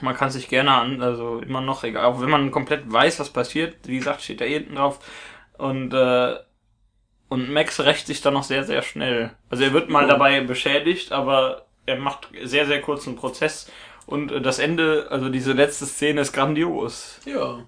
Man 0.00 0.16
kann 0.16 0.30
sich 0.30 0.48
gerne 0.48 0.72
an, 0.72 1.02
also 1.02 1.38
immer 1.40 1.60
noch, 1.60 1.84
egal, 1.84 2.04
auch 2.04 2.20
wenn 2.20 2.30
man 2.30 2.50
komplett 2.50 2.90
weiß, 2.90 3.20
was 3.20 3.30
passiert, 3.30 3.76
wie 3.84 3.98
gesagt, 3.98 4.22
steht 4.22 4.40
da 4.40 4.44
eh 4.44 4.54
hinten 4.54 4.76
drauf. 4.76 4.98
Und, 5.56 5.92
äh, 5.92 6.36
und 7.28 7.50
Max 7.50 7.80
rächt 7.80 8.06
sich 8.06 8.20
dann 8.20 8.34
noch 8.34 8.44
sehr, 8.44 8.64
sehr 8.64 8.82
schnell. 8.82 9.30
Also 9.50 9.64
er 9.64 9.72
wird 9.72 9.90
mal 9.90 10.02
Ja. 10.02 10.08
dabei 10.08 10.40
beschädigt, 10.40 11.12
aber 11.12 11.66
er 11.86 11.96
macht 11.98 12.28
sehr, 12.44 12.66
sehr 12.66 12.80
kurzen 12.80 13.16
Prozess. 13.16 13.70
Und 14.06 14.32
äh, 14.32 14.40
das 14.40 14.58
Ende, 14.58 15.08
also 15.10 15.28
diese 15.28 15.52
letzte 15.52 15.86
Szene 15.86 16.22
ist 16.22 16.32
grandios. 16.32 17.20
Ja. 17.24 17.64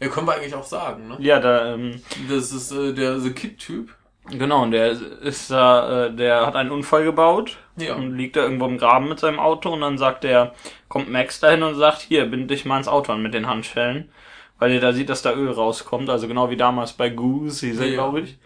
Ja, 0.00 0.08
können 0.08 0.26
wir 0.28 0.34
eigentlich 0.34 0.54
auch 0.54 0.64
sagen, 0.64 1.08
ne? 1.08 1.16
Ja, 1.18 1.40
da, 1.40 1.74
ähm, 1.74 2.00
Das 2.28 2.52
ist 2.52 2.70
äh, 2.70 2.92
der 2.94 3.18
The 3.18 3.32
Kid-Typ. 3.32 3.94
Genau, 4.30 4.62
und 4.62 4.72
der 4.72 4.90
ist 5.22 5.50
da, 5.50 6.06
äh, 6.06 6.12
der 6.14 6.46
hat 6.46 6.54
einen 6.56 6.70
Unfall 6.70 7.04
gebaut 7.04 7.56
Ja. 7.76 7.94
und 7.94 8.16
liegt 8.16 8.36
da 8.36 8.42
irgendwo 8.42 8.66
im 8.66 8.76
Graben 8.78 9.08
mit 9.08 9.18
seinem 9.20 9.38
Auto 9.40 9.72
und 9.72 9.80
dann 9.80 9.96
sagt 9.96 10.24
der, 10.24 10.52
kommt 10.88 11.10
Max 11.10 11.40
dahin 11.40 11.62
und 11.62 11.74
sagt, 11.76 12.00
hier, 12.02 12.26
bind 12.26 12.50
dich 12.50 12.64
mal 12.64 12.76
ins 12.78 12.88
Auto 12.88 13.12
an 13.12 13.22
mit 13.22 13.32
den 13.34 13.46
Handschellen, 13.46 14.10
weil 14.58 14.72
er 14.72 14.80
da 14.80 14.92
sieht, 14.92 15.08
dass 15.08 15.22
da 15.22 15.32
Öl 15.32 15.50
rauskommt, 15.50 16.10
also 16.10 16.28
genau 16.28 16.50
wie 16.50 16.56
damals 16.56 16.92
bei 16.92 17.08
Goose, 17.08 17.66
hieß 17.66 17.80
er, 17.80 17.86
Ja. 17.86 17.94
glaube 17.94 18.20
ich. 18.20 18.38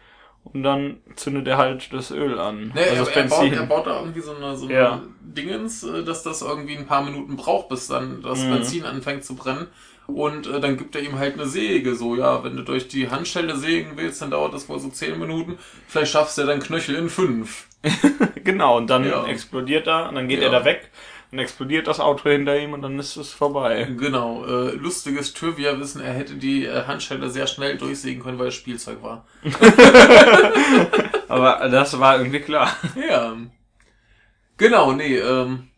Und 0.44 0.62
dann 0.64 0.98
zündet 1.16 1.46
er 1.48 1.56
halt 1.56 1.92
das 1.92 2.10
Öl 2.10 2.38
an. 2.38 2.72
Ne, 2.74 2.82
also 2.82 2.94
er, 2.94 2.98
das 2.98 3.08
er, 3.08 3.22
baut, 3.24 3.40
Benzin. 3.40 3.58
er 3.58 3.66
baut 3.66 3.86
da 3.86 4.00
irgendwie 4.00 4.20
so 4.20 4.34
eine, 4.34 4.56
so 4.56 4.66
eine 4.66 4.74
Ja. 4.74 5.02
Dingens, 5.20 5.82
äh, 5.84 6.02
dass 6.04 6.22
das 6.22 6.42
irgendwie 6.42 6.76
ein 6.76 6.86
paar 6.86 7.02
Minuten 7.02 7.36
braucht, 7.36 7.68
bis 7.68 7.86
dann 7.86 8.22
das 8.22 8.44
Mhm. 8.44 8.50
Benzin 8.50 8.84
anfängt 8.84 9.24
zu 9.24 9.34
brennen. 9.34 9.68
Und 10.08 10.46
äh, 10.48 10.60
dann 10.60 10.76
gibt 10.76 10.94
er 10.96 11.02
ihm 11.02 11.18
halt 11.18 11.34
eine 11.34 11.46
Säge, 11.46 11.94
so, 11.94 12.16
ja, 12.16 12.42
wenn 12.44 12.56
du 12.56 12.64
durch 12.64 12.88
die 12.88 13.08
Handschelle 13.08 13.56
sägen 13.56 13.92
willst, 13.96 14.20
dann 14.20 14.30
dauert 14.32 14.52
das 14.52 14.68
wohl 14.68 14.78
so 14.80 14.88
10 14.90 15.18
Minuten. 15.18 15.58
Vielleicht 15.86 16.12
schaffst 16.12 16.36
du 16.36 16.42
ja 16.42 16.48
dann 16.48 16.60
Knöchel 16.60 16.96
in 16.96 17.08
5. 17.08 17.66
genau, 18.44 18.76
und 18.76 18.88
dann 18.90 19.04
Ja. 19.04 19.24
explodiert 19.26 19.86
er, 19.86 20.08
und 20.08 20.16
dann 20.16 20.28
geht 20.28 20.40
Ja. 20.40 20.46
er 20.46 20.50
da 20.50 20.64
weg, 20.64 20.90
dann 21.32 21.38
explodiert 21.40 21.86
das 21.86 21.98
Auto 21.98 22.28
hinter 22.28 22.58
ihm 22.58 22.74
und 22.74 22.82
dann 22.82 22.98
ist 22.98 23.16
es 23.16 23.32
vorbei. 23.32 23.88
Genau, 23.98 24.44
äh, 24.44 24.72
lustiges 24.72 25.32
Trivia-Wissen, 25.32 26.02
er 26.02 26.12
hätte 26.12 26.34
die 26.34 26.66
äh, 26.66 26.84
Handschelle 26.86 27.30
sehr 27.30 27.46
schnell 27.46 27.78
durchsägen 27.78 28.22
können, 28.22 28.38
weil 28.38 28.48
es 28.48 28.54
Spielzeug 28.54 29.02
war. 29.02 29.24
Aber 31.28 31.68
das 31.70 31.98
war 31.98 32.18
irgendwie 32.18 32.40
klar. 32.40 32.70
Ja. 33.08 33.34
Genau, 34.58 34.92
nee, 34.92 35.16
ähm, 35.16 35.68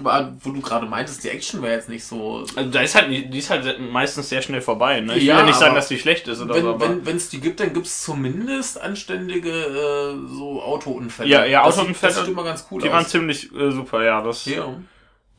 aber 0.00 0.32
wo 0.40 0.50
du 0.52 0.62
gerade 0.62 0.86
meintest, 0.86 1.22
die 1.22 1.28
Action 1.28 1.60
wäre 1.62 1.74
jetzt 1.74 1.90
nicht 1.90 2.04
so. 2.04 2.46
Also 2.56 2.70
da 2.70 2.80
ist 2.80 2.94
halt, 2.94 3.10
die 3.10 3.38
ist 3.38 3.50
halt 3.50 3.78
meistens 3.78 4.30
sehr 4.30 4.40
schnell 4.40 4.62
vorbei. 4.62 5.00
Ne? 5.00 5.16
Ich 5.18 5.24
Ja, 5.24 5.34
will 5.34 5.40
ja 5.42 5.46
nicht 5.48 5.58
sagen, 5.58 5.74
dass 5.74 5.88
die 5.88 5.98
schlecht 5.98 6.26
ist 6.28 6.40
oder 6.40 6.54
so, 6.54 6.60
Wenn 6.60 6.66
aber 6.66 7.06
wenn 7.06 7.16
es 7.16 7.28
die 7.28 7.40
gibt, 7.42 7.60
dann 7.60 7.74
gibt's 7.74 8.02
zumindest 8.02 8.80
anständige 8.80 9.50
äh, 9.50 10.26
so 10.34 10.62
Autounfälle. 10.62 11.28
Ja, 11.28 11.44
ja, 11.44 11.64
Das 11.66 11.74
sieht- 11.74 11.82
Autounfälle, 11.82 12.12
Das 12.14 12.24
sieht 12.24 12.32
immer 12.32 12.44
ganz 12.44 12.66
cool 12.70 12.80
die 12.80 12.88
waren 12.88 13.04
aus. 13.04 13.10
ziemlich 13.10 13.54
äh, 13.54 13.70
super, 13.70 14.02
ja. 14.02 14.22
Das, 14.22 14.46
ja. 14.46 14.74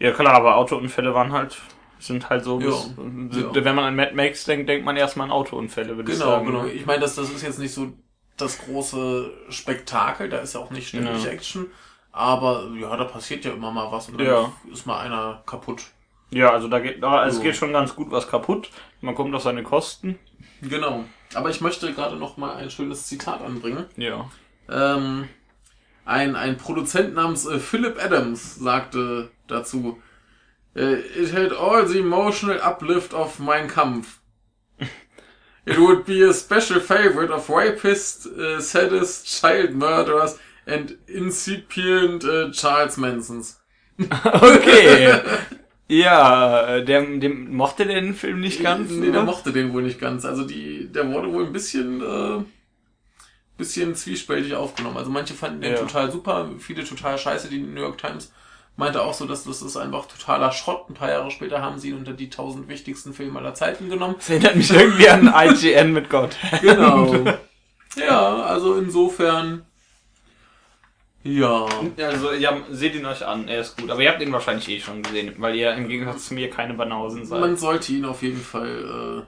Ja, 0.03 0.12
klar, 0.12 0.33
aber 0.33 0.57
Autounfälle 0.57 1.13
waren 1.13 1.31
halt, 1.31 1.57
sind 1.98 2.29
halt 2.29 2.43
so, 2.43 2.60
Ja, 2.60 2.67
bis, 2.98 3.38
ja. 3.38 3.55
wenn 3.65 3.74
man 3.75 3.86
an 3.86 3.95
Mad 3.95 4.13
Max 4.13 4.43
denkt, 4.43 4.67
denkt 4.67 4.86
man 4.86 4.98
erstmal 4.98 5.27
an 5.27 5.31
Autounfälle, 5.31 5.95
würde 5.95 6.12
ich 6.12 6.17
genau, 6.19 6.31
sagen. 6.31 6.45
genau. 6.45 6.65
Ich 6.65 6.86
meine, 6.86 7.00
das, 7.00 7.15
das 7.15 7.29
ist 7.31 7.41
jetzt 7.41 7.57
nicht 7.60 7.74
so 7.74 7.93
das 8.36 8.57
große 8.57 9.31
Spektakel, 9.50 10.27
da 10.27 10.39
ist 10.39 10.55
ja 10.55 10.60
auch 10.60 10.72
nicht 10.72 10.89
ständig 10.89 11.24
Ja. 11.24 11.31
Action. 11.31 11.67
Aber 12.12 12.69
ja, 12.77 12.95
da 12.98 13.05
passiert 13.05 13.45
ja 13.45 13.53
immer 13.53 13.72
mal 13.72 13.91
was 13.93 14.10
und 14.10 14.19
dann 14.19 14.27
Ja. 14.27 14.51
ist 14.72 14.86
mal 14.86 15.00
einer 15.00 15.41
kaputt. 15.45 15.83
Ja, 16.31 16.51
also 16.51 16.67
da 16.67 16.79
geht, 16.79 17.01
da, 17.01 17.25
es 17.25 17.39
geht 17.41 17.55
schon 17.55 17.72
ganz 17.72 17.95
gut 17.95 18.12
was 18.12 18.27
kaputt. 18.27 18.72
Man 19.01 19.15
kommt 19.15 19.33
auf 19.36 19.43
seine 19.43 19.63
Kosten. 19.63 20.19
Genau. 20.62 21.05
Aber 21.33 21.50
ich 21.50 21.62
möchte 21.62 21.93
gerade 21.93 22.17
noch 22.17 22.36
mal 22.38 22.55
ein 22.55 22.69
schönes 22.69 23.07
Zitat 23.07 23.41
anbringen. 23.41 23.86
Ja. 23.98 24.29
Ähm, 24.69 25.29
ein, 26.05 26.36
ein 26.36 26.57
Produzent 26.57 27.13
namens 27.13 27.45
äh, 27.45 27.60
Philip 27.60 28.03
Adams 28.03 28.55
sagte 28.55 29.31
dazu, 29.53 30.01
äh, 30.75 30.95
It 31.15 31.33
had 31.33 31.53
all 31.53 31.88
the 31.88 32.00
emotional 32.00 32.60
uplift 32.62 33.13
of 33.13 33.39
Mein 33.39 33.67
Kampf. 33.67 34.19
It 35.65 35.77
would 35.77 36.05
be 36.05 36.22
a 36.27 36.33
special 36.33 36.81
favorite 36.81 37.31
of 37.31 37.48
rapists, 37.50 38.25
uh, 38.25 38.60
sadists, 38.60 39.39
child 39.39 39.72
murderers 39.75 40.38
and 40.67 40.98
incipient 41.07 42.24
uh, 42.25 42.51
Charles 42.51 42.98
Mansons. 42.98 43.60
Okay. 44.25 45.22
ja, 45.88 46.79
der, 46.81 47.01
dem 47.19 47.55
mochte 47.55 47.86
der 47.86 48.01
den 48.01 48.15
Film 48.15 48.39
nicht 48.41 48.62
ganz. 48.63 48.89
Nee, 48.91 49.12
der 49.12 49.22
oder? 49.22 49.24
mochte 49.24 49.51
den 49.53 49.72
wohl 49.72 49.83
nicht 49.83 50.00
ganz. 50.01 50.25
Also 50.25 50.43
die, 50.45 50.91
der 50.91 51.10
wurde 51.12 51.31
wohl 51.31 51.45
ein 51.45 51.53
bisschen, 51.53 52.01
äh, 52.01 52.43
bisschen 53.57 53.95
zwiespältig 53.95 54.55
aufgenommen. 54.55 54.98
Also 54.98 55.12
manche 55.12 55.33
fanden 55.36 55.62
den 55.62 55.74
Ja. 55.74 55.79
total 55.79 56.12
super, 56.12 56.50
viele 56.60 56.83
total 56.83 57.17
scheiße. 57.17 57.50
Die 57.50 57.60
New 57.60 57.81
York 57.81 58.00
Times 58.00 58.33
meinte 58.75 59.01
auch 59.01 59.13
so, 59.13 59.25
dass 59.25 59.44
das 59.44 59.62
ist 59.62 59.77
einfach 59.77 60.06
totaler 60.08 60.51
Schrott. 60.51 60.89
Ein 60.89 60.96
paar 60.96 61.10
Jahre 61.10 61.32
später 61.32 61.62
haben 61.62 61.80
sie 61.80 61.89
ihn 61.89 61.98
unter 61.98 62.13
die 62.13 62.25
1000 62.25 62.68
wichtigsten 62.68 63.13
Filme 63.13 63.39
aller 63.39 63.53
Zeiten 63.53 63.89
genommen. 63.89 64.15
Das 64.18 64.30
erinnert 64.30 64.56
mich 64.56 64.72
irgendwie 64.72 65.10
an 65.10 65.34
IGN 65.36 65.94
mit 65.94 66.10
Gott. 66.10 66.36
Genau. 66.62 67.13
Ja, 67.96 68.44
also 68.44 68.75
insofern. 68.75 69.65
Ja. 71.24 71.68
Also, 71.98 72.34
ja, 72.34 72.58
seht 72.72 72.96
ihn 72.96 73.06
euch 73.06 73.25
an, 73.25 73.48
er 73.48 73.62
ist 73.62 73.77
gut. 73.77 73.89
Aber 73.89 74.01
ihr 74.01 74.10
habt 74.10 74.22
ihn 74.22 74.34
wahrscheinlich 74.34 74.68
eh 74.70 74.80
schon 74.80 75.03
gesehen, 75.03 75.36
weil 75.38 75.56
ihr 75.56 75.74
im 75.74 75.88
Gegensatz 75.88 76.27
zu 76.27 76.34
mir 76.34 76.50
keine 76.50 76.74
Banausen 76.74 77.25
seid. 77.25 77.39
Man 77.39 77.56
sollte 77.56 77.94
ihn 77.94 78.06
auf 78.06 78.24
jeden 78.24 78.42
Fall 78.42 79.24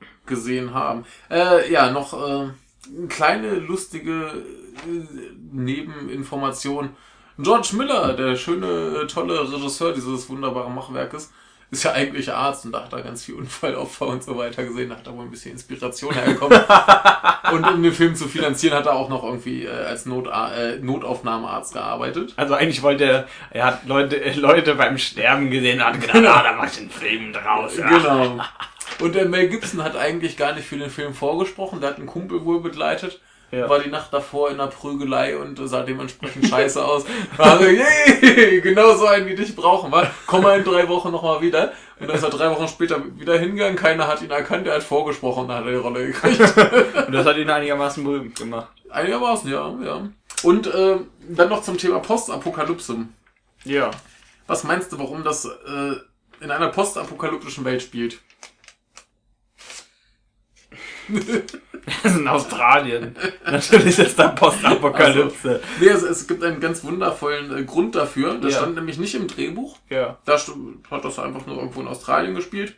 äh, 0.00 0.06
gesehen 0.26 0.74
haben. 0.74 1.04
Äh, 1.30 1.70
ja, 1.70 1.90
noch 1.90 2.14
äh, 2.14 2.50
eine 2.96 3.08
kleine 3.08 3.54
lustige 3.54 4.42
äh, 4.86 5.06
Nebeninformation. 5.52 6.96
George 7.38 7.70
Miller, 7.72 8.14
der 8.14 8.36
schöne, 8.36 9.02
äh, 9.02 9.06
tolle 9.06 9.52
Regisseur 9.52 9.92
dieses 9.92 10.28
wunderbaren 10.28 10.74
Machwerkes, 10.74 11.32
ist 11.70 11.82
ja 11.84 11.92
eigentlich 11.92 12.32
Arzt 12.32 12.64
und 12.64 12.72
da 12.72 12.84
hat 12.84 12.92
er 12.92 13.02
ganz 13.02 13.24
viel 13.24 13.34
Unfallopfer 13.34 14.06
und 14.06 14.22
so 14.22 14.38
weiter 14.38 14.64
gesehen, 14.64 14.90
da 14.90 14.96
hat 14.96 15.06
er 15.06 15.16
wohl 15.16 15.24
ein 15.24 15.30
bisschen 15.30 15.52
Inspiration 15.52 16.14
hergekommen. 16.14 16.60
und 17.52 17.64
um 17.64 17.82
den 17.82 17.92
Film 17.92 18.14
zu 18.14 18.28
finanzieren, 18.28 18.76
hat 18.76 18.86
er 18.86 18.94
auch 18.94 19.08
noch 19.08 19.24
irgendwie 19.24 19.64
äh, 19.64 19.70
als 19.70 20.06
Not, 20.06 20.28
äh, 20.28 20.76
Notaufnahmearzt 20.76 21.74
gearbeitet. 21.74 22.34
Also 22.36 22.54
eigentlich 22.54 22.82
wollte 22.82 23.04
er, 23.04 23.28
er 23.50 23.64
hat 23.66 23.86
Leute, 23.86 24.22
äh, 24.22 24.34
Leute 24.34 24.76
beim 24.76 24.96
Sterben 24.96 25.50
gesehen 25.50 25.80
und 25.80 25.86
hat 25.86 26.00
gedacht, 26.00 26.16
ah, 26.16 26.42
da 26.42 26.52
mach 26.52 26.70
ich 26.70 26.78
einen 26.78 26.90
Film 26.90 27.32
draus. 27.32 27.76
Genau. 27.76 28.40
Und 28.98 29.14
der 29.14 29.26
Mel 29.26 29.48
Gibson 29.48 29.84
hat 29.84 29.94
eigentlich 29.94 30.38
gar 30.38 30.54
nicht 30.54 30.66
für 30.66 30.78
den 30.78 30.88
Film 30.88 31.12
vorgesprochen, 31.12 31.80
der 31.80 31.90
hat 31.90 31.98
einen 31.98 32.06
Kumpel 32.06 32.46
wohl 32.46 32.62
begleitet. 32.62 33.20
Ja. 33.52 33.68
War 33.68 33.78
die 33.78 33.90
Nacht 33.90 34.12
davor 34.12 34.50
in 34.50 34.58
der 34.58 34.66
Prügelei 34.66 35.36
und 35.36 35.56
sah 35.68 35.82
dementsprechend 35.82 36.46
scheiße 36.50 36.84
aus. 36.84 37.04
Also, 37.38 37.64
yay, 37.64 38.60
genau 38.62 38.94
so 38.96 39.06
einen 39.06 39.26
wie 39.26 39.36
dich 39.36 39.54
brauchen 39.54 39.92
wir. 39.92 40.10
Komm 40.26 40.42
mal 40.42 40.58
in 40.58 40.64
drei 40.64 40.88
Wochen 40.88 41.12
nochmal 41.12 41.40
wieder. 41.40 41.72
Und 42.00 42.08
dann 42.08 42.16
ist 42.16 42.24
er 42.24 42.30
drei 42.30 42.50
Wochen 42.50 42.66
später 42.66 43.00
wieder 43.16 43.38
hingegangen, 43.38 43.76
keiner 43.76 44.08
hat 44.08 44.20
ihn 44.20 44.30
erkannt, 44.30 44.66
er 44.66 44.74
hat 44.74 44.82
vorgesprochen 44.82 45.42
und 45.42 45.48
dann 45.48 45.58
hat 45.58 45.66
er 45.66 45.72
die 45.72 45.78
Rolle 45.78 46.06
gekriegt. 46.08 46.40
Und 47.06 47.12
das 47.12 47.24
hat 47.24 47.36
ihn 47.38 47.48
einigermaßen 47.48 48.04
berühmt 48.04 48.36
gemacht. 48.36 48.68
Einigermaßen, 48.90 49.50
ja, 49.50 49.74
ja. 49.82 50.08
Und 50.42 50.66
äh, 50.66 50.98
dann 51.28 51.48
noch 51.48 51.62
zum 51.62 51.78
Thema 51.78 52.00
Postapokalypse. 52.00 53.06
Ja. 53.64 53.90
Was 54.46 54.64
meinst 54.64 54.92
du, 54.92 54.98
warum 54.98 55.24
das 55.24 55.46
äh, 55.46 55.94
in 56.40 56.50
einer 56.50 56.68
postapokalyptischen 56.68 57.64
Welt 57.64 57.82
spielt? 57.82 58.20
Das 61.86 62.12
ist 62.12 62.18
in 62.18 62.26
Australien. 62.28 63.14
Natürlich 63.44 63.98
ist 63.98 64.18
da 64.18 64.28
Postapokalypse. 64.28 65.60
Nee, 65.80 65.86
es, 65.88 66.02
es 66.02 66.26
gibt 66.26 66.42
einen 66.42 66.60
ganz 66.60 66.82
wundervollen 66.82 67.56
äh, 67.56 67.62
Grund 67.64 67.94
dafür. 67.94 68.34
Das 68.38 68.52
Ja. 68.54 68.58
stand 68.60 68.74
nämlich 68.74 68.98
nicht 68.98 69.14
im 69.14 69.28
Drehbuch. 69.28 69.78
Ja. 69.88 70.18
Da 70.24 70.36
hat 70.90 71.04
das 71.04 71.18
einfach 71.18 71.46
nur 71.46 71.56
irgendwo 71.58 71.80
in 71.80 71.86
Australien 71.88 72.34
gespielt. 72.34 72.76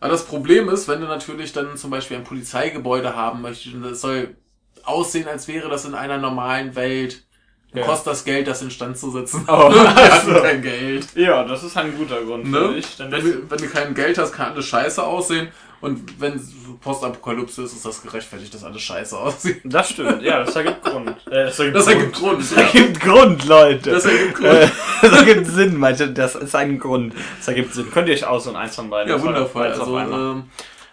Aber 0.00 0.10
das 0.10 0.26
Problem 0.26 0.68
ist, 0.68 0.86
wenn 0.86 1.00
du 1.00 1.06
natürlich 1.06 1.52
dann 1.54 1.76
zum 1.78 1.90
Beispiel 1.90 2.18
ein 2.18 2.24
Polizeigebäude 2.24 3.16
haben 3.16 3.40
möchtest 3.40 3.74
und 3.74 3.84
es 3.84 4.02
soll 4.02 4.36
aussehen, 4.84 5.26
als 5.26 5.48
wäre 5.48 5.70
das 5.70 5.86
in 5.86 5.94
einer 5.94 6.18
normalen 6.18 6.76
Welt, 6.76 7.24
Ja. 7.72 7.84
kostet 7.84 8.08
das 8.08 8.24
Geld, 8.24 8.46
das 8.46 8.60
instand 8.60 8.98
zu 8.98 9.10
setzen. 9.10 9.44
Oh, 9.48 9.52
also. 9.96 10.34
kein 10.42 10.60
Geld. 10.60 11.06
Ja, 11.16 11.42
das 11.44 11.64
ist 11.64 11.76
ein 11.78 11.96
guter 11.96 12.20
Grund, 12.22 12.50
Ne? 12.50 12.82
Wenn, 12.98 13.50
wenn 13.50 13.58
du 13.58 13.68
kein 13.68 13.94
Geld 13.94 14.18
hast, 14.18 14.32
kann 14.32 14.52
alles 14.52 14.66
scheiße 14.66 15.02
aussehen. 15.02 15.48
Und 15.84 16.20
wenn 16.20 16.40
Postapokalypse 16.80 17.62
ist, 17.62 17.74
ist 17.74 17.84
das 17.84 18.02
gerechtfertigt, 18.02 18.52
dass 18.54 18.64
alles 18.64 18.82
scheiße 18.82 19.18
aussieht. 19.18 19.60
das 19.64 19.90
stimmt, 19.90 20.22
ja, 20.22 20.42
das 20.42 20.56
ergibt 20.56 20.82
Grund. 20.82 21.14
Äh, 21.30 21.44
das 21.46 21.58
ergibt 21.58 21.76
Das 21.76 21.84
Grund. 21.86 21.96
ergibt 21.96 22.16
Grund, 22.16 22.40
Das 22.40 22.50
ja. 22.50 22.62
ergibt 22.62 23.00
Grund, 23.00 23.44
Leute. 23.46 23.90
Das 23.90 24.04
ergibt 24.04 24.34
Grund. 24.34 24.48
Äh, 24.48 24.68
das 25.02 25.12
ergibt 25.12 25.46
Sinn, 25.46 25.76
meinte. 25.78 26.10
Das 26.10 26.34
ist 26.34 26.54
ein 26.54 26.78
Grund. 26.78 27.14
Das 27.38 27.48
ergibt 27.48 27.74
Sinn. 27.74 27.90
Könnt 27.90 28.08
ihr 28.08 28.14
euch 28.14 28.26
aussuchen, 28.26 28.56
eins 28.56 28.74
von 28.74 28.90
beiden. 28.90 29.10
Ja, 29.12 29.22
wundervoll. 29.22 29.66
Also, 29.66 29.98
ähm, 29.98 30.44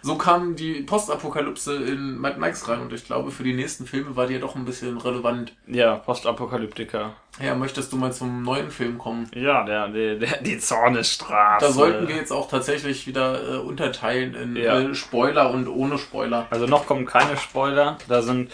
so 0.02 0.16
kam 0.16 0.56
die 0.56 0.82
Postapokalypse 0.82 1.74
in 1.76 2.18
Mad 2.18 2.38
Max 2.38 2.68
rein 2.68 2.80
und 2.80 2.92
ich 2.92 3.04
glaube, 3.06 3.30
für 3.30 3.44
die 3.44 3.54
nächsten 3.54 3.86
Filme 3.86 4.14
war 4.16 4.26
die 4.26 4.34
ja 4.34 4.40
doch 4.40 4.56
ein 4.56 4.64
bisschen 4.64 4.98
relevant. 4.98 5.54
ja, 5.66 5.96
Postapokalyptiker. 5.96 7.14
Ja, 7.42 7.54
möchtest 7.54 7.92
du 7.92 7.96
mal 7.96 8.12
zum 8.12 8.42
neuen 8.42 8.70
Film 8.70 8.98
kommen? 8.98 9.26
Ja, 9.34 9.64
der, 9.64 9.88
der, 9.88 10.16
der 10.16 10.38
die 10.42 10.58
Zornesstraße. 10.58 11.64
Da 11.66 11.72
sollten 11.72 12.06
wir 12.08 12.16
jetzt 12.16 12.32
auch 12.32 12.48
tatsächlich 12.48 13.06
wieder 13.06 13.54
äh, 13.54 13.56
unterteilen 13.58 14.34
in 14.34 14.56
Ja. 14.56 14.78
äh, 14.80 14.94
Spoiler 14.94 15.50
und 15.50 15.66
ohne 15.68 15.96
Spoiler. 15.98 16.46
Also 16.50 16.66
noch 16.66 16.86
kommen 16.86 17.06
keine 17.06 17.36
Spoiler. 17.38 17.96
Da 18.08 18.20
sind 18.22 18.52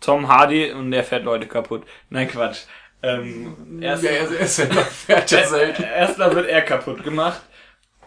Tom 0.00 0.28
Hardy 0.28 0.70
und 0.72 0.90
der 0.92 1.02
fährt 1.04 1.24
Leute 1.24 1.46
kaputt. 1.46 1.82
Nein, 2.08 2.28
Quatsch. 2.28 2.60
Ähm, 3.02 3.80
erst, 3.82 4.02
ja, 4.04 4.10
er, 4.10 4.30
er 4.30 4.74
noch 4.74 4.86
fährt 4.86 5.30
ja 5.30 5.46
selten. 5.48 5.82
erstmal 5.82 6.34
wird 6.34 6.48
er 6.48 6.62
kaputt 6.62 7.02
gemacht. 7.02 7.40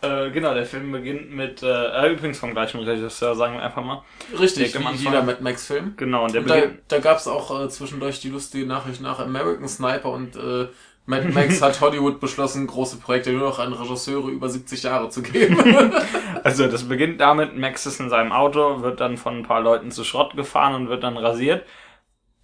Äh, 0.03 0.31
genau, 0.31 0.53
der 0.53 0.65
Film 0.65 0.91
beginnt 0.91 1.31
mit, 1.31 1.63
äh, 1.63 2.12
übrigens 2.12 2.38
vom 2.38 2.51
gleichen 2.51 2.81
Regisseur, 2.81 3.36
sagen 3.36 3.55
wir 3.55 3.63
einfach 3.63 3.83
mal. 3.83 4.03
Richtig, 4.38 4.77
wie 4.77 4.95
jeder 4.95 5.24
Mad 5.24 5.41
Max-Film. 5.41 5.93
Genau, 5.95 6.25
und 6.25 6.33
der 6.33 6.41
Und 6.41 6.50
da, 6.50 6.62
da 6.89 7.00
gab 7.00 7.17
es 7.19 7.27
auch 7.27 7.63
äh, 7.63 7.69
zwischendurch 7.69 8.19
die 8.19 8.29
lustige 8.29 8.65
Nachricht 8.65 9.00
nach 9.00 9.19
American 9.19 9.67
Sniper 9.67 10.10
und 10.10 10.36
äh, 10.36 10.67
Mad 11.05 11.29
Max 11.29 11.62
hat 11.62 11.79
Hollywood 11.79 12.19
beschlossen, 12.19 12.67
große 12.67 12.98
Projekte 12.98 13.31
nur 13.31 13.48
noch 13.48 13.60
an 13.60 13.72
Regisseure 13.72 14.29
über 14.29 14.50
70 14.50 14.83
Jahre 14.83 15.10
zu 15.10 15.22
geben. 15.22 15.57
Also 16.43 16.67
das 16.67 16.89
beginnt 16.89 17.22
damit, 17.22 17.55
Max 17.57 17.86
ist 17.86 18.01
in 18.01 18.10
seinem 18.10 18.33
Auto, 18.33 18.81
wird 18.81 19.00
dann 19.00 19.15
von 19.15 19.38
ein 19.38 19.43
paar 19.43 19.62
Leuten 19.62 19.91
zu 19.91 20.03
Schrott 20.03 20.36
gefahren 20.36 20.75
und 20.75 20.89
wird 20.89 21.01
dann 21.01 21.15
rasiert. 21.15 21.65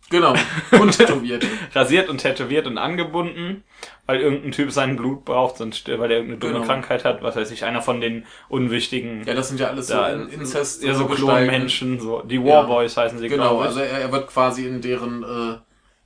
Genau. 0.09 0.33
Und 0.79 0.97
tätowiert. 0.97 1.45
Rasiert 1.73 2.09
und 2.09 2.17
tätowiert 2.19 2.67
und 2.67 2.77
angebunden, 2.77 3.63
weil 4.05 4.19
irgendein 4.21 4.51
Typ 4.51 4.71
sein 4.71 4.95
Blut 4.95 5.25
braucht, 5.25 5.57
stirbt, 5.75 6.01
weil 6.01 6.11
er 6.11 6.17
irgendeine 6.17 6.39
dumme 6.39 6.53
Genau. 6.53 6.65
Krankheit 6.65 7.05
hat, 7.05 7.21
was 7.23 7.35
weiß 7.35 7.51
ich, 7.51 7.63
einer 7.65 7.81
von 7.81 8.01
den 8.01 8.25
unwichtigen 8.49 9.23
Ja, 9.25 9.33
das 9.33 9.49
sind 9.49 9.59
ja 9.59 9.67
alles 9.67 9.87
so 9.87 9.93
da, 9.95 10.09
in 10.09 10.27
Inzest. 10.29 10.83
ja, 10.83 10.93
so. 10.93 11.05
Klonmenschen, 11.05 11.99
so 11.99 12.21
die 12.21 12.43
Warboys 12.43 12.97
heißen 12.97 13.19
sie, 13.19 13.27
Genau, 13.29 13.61
ich. 13.61 13.67
also 13.67 13.79
er, 13.81 13.99
er 14.01 14.11
wird 14.11 14.27
quasi 14.27 14.65
in 14.67 14.81
deren 14.81 15.23
äh, 15.23 15.57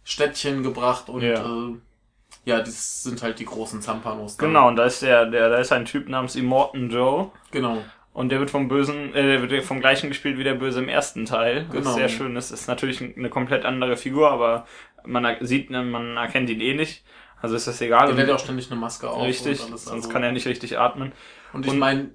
Städtchen 0.03 0.63
gebracht 0.63 1.10
und 1.10 1.22
Ja. 1.22 1.39
äh, 1.39 1.74
ja, 2.45 2.60
das 2.60 3.03
sind 3.03 3.24
halt 3.24 3.39
die 3.39 3.45
großen 3.45 3.81
Zampanos. 3.81 4.38
Genau, 4.38 4.67
und 4.67 4.75
da 4.75 4.83
ist 4.86 5.01
der, 5.01 5.27
der, 5.27 5.50
da 5.50 5.57
ist 5.60 5.72
ein 5.72 5.86
Typ 5.86 6.10
namens 6.10 6.36
Immortan 6.36 6.89
Joe. 6.89 7.31
Genau. 7.51 7.77
Und 8.13 8.29
der 8.29 8.39
wird 8.39 8.51
vom 8.51 8.67
Bösen, 8.67 9.13
äh, 9.15 9.24
der 9.39 9.50
wird 9.50 9.63
vom 9.63 9.79
gleichen 9.79 10.10
gespielt 10.10 10.38
wie 10.38 10.43
der 10.43 10.53
Böse 10.53 10.79
im 10.79 10.88
ersten 10.89 11.25
Teil. 11.25 11.65
Was 11.70 11.77
Genau. 11.77 11.93
sehr 11.93 12.10
schön 12.10 12.36
ist. 12.36 12.51
Ist 12.51 12.67
natürlich 12.67 13.01
eine 13.01 13.29
komplett 13.29 13.65
andere 13.65 13.98
Figur, 13.98 14.29
aber 14.29 14.65
man 15.05 15.36
sieht, 15.41 15.70
man 15.72 16.15
erkennt 16.17 16.50
ihn 16.50 16.62
eh 16.62 16.75
nicht. 16.75 17.03
Also 17.41 17.55
ist 17.55 17.67
das 17.67 17.82
egal. 17.82 18.08
Der 18.13 18.17
hat 18.22 18.27
ja 18.29 18.36
auch 18.36 18.39
ständig 18.39 18.72
eine 18.72 18.79
Maske 18.79 19.10
auf. 19.10 19.22
richtig, 19.24 19.60
sonst 19.60 19.89
also- 19.91 20.10
kann 20.10 20.24
er 20.24 20.32
nicht 20.32 20.48
richtig 20.48 20.77
atmen. 20.79 21.12
Und 21.51 21.65
ich 21.65 21.74
meine, 21.74 22.12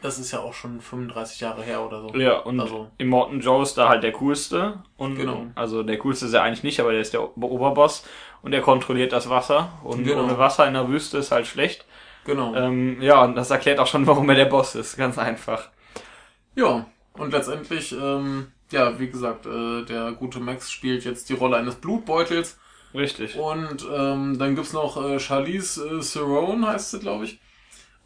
das 0.00 0.18
ist 0.18 0.30
ja 0.32 0.38
auch 0.38 0.54
schon 0.54 0.80
35 0.80 1.40
Jahre 1.40 1.62
her 1.62 1.84
oder 1.84 2.00
so. 2.00 2.14
Ja, 2.16 2.38
und 2.38 2.58
Also- 2.60 2.88
Immortan 2.98 3.40
Joe 3.40 3.62
ist 3.62 3.74
da 3.76 3.88
halt 3.88 4.02
der 4.04 4.12
coolste. 4.12 4.82
Und 4.96 5.16
Genau. 5.16 5.46
Also 5.56 5.82
der 5.82 5.98
coolste 5.98 6.26
ist 6.26 6.32
er 6.32 6.42
eigentlich 6.42 6.62
nicht, 6.62 6.80
aber 6.80 6.92
der 6.92 7.00
ist 7.00 7.12
der 7.12 7.36
Oberboss 7.36 8.06
und 8.40 8.52
er 8.54 8.60
kontrolliert 8.62 9.12
das 9.12 9.28
Wasser. 9.28 9.72
Und 9.82 10.04
Genau. 10.04 10.22
ohne 10.24 10.38
Wasser 10.38 10.66
in 10.66 10.74
der 10.74 10.88
Wüste 10.88 11.18
ist 11.18 11.30
halt 11.32 11.46
schlecht. 11.46 11.84
Genau. 12.24 12.54
Ähm, 12.54 13.00
ja, 13.02 13.22
und 13.24 13.34
das 13.34 13.50
erklärt 13.50 13.78
auch 13.78 13.86
schon, 13.86 14.06
warum 14.06 14.28
er 14.30 14.34
der 14.36 14.46
Boss 14.46 14.74
ist. 14.74 14.96
Ganz 14.96 15.18
einfach. 15.18 15.68
Ja, 16.56 16.86
und 17.14 17.32
letztendlich, 17.32 17.92
ähm, 17.92 18.48
ja, 18.70 18.98
wie 18.98 19.08
gesagt, 19.08 19.46
äh, 19.46 19.84
der 19.84 20.12
gute 20.12 20.40
Max 20.40 20.70
spielt 20.70 21.04
jetzt 21.04 21.28
die 21.28 21.34
Rolle 21.34 21.56
eines 21.56 21.76
Blutbeutels. 21.76 22.58
Richtig. 22.94 23.36
Und 23.36 23.84
ähm, 23.92 24.38
dann 24.38 24.54
gibt's 24.54 24.72
noch 24.72 25.02
äh, 25.04 25.18
Charlize 25.18 25.84
äh, 25.84 26.00
Theron, 26.00 26.66
heißt 26.66 26.92
sie, 26.92 27.00
glaube 27.00 27.24
ich. 27.24 27.40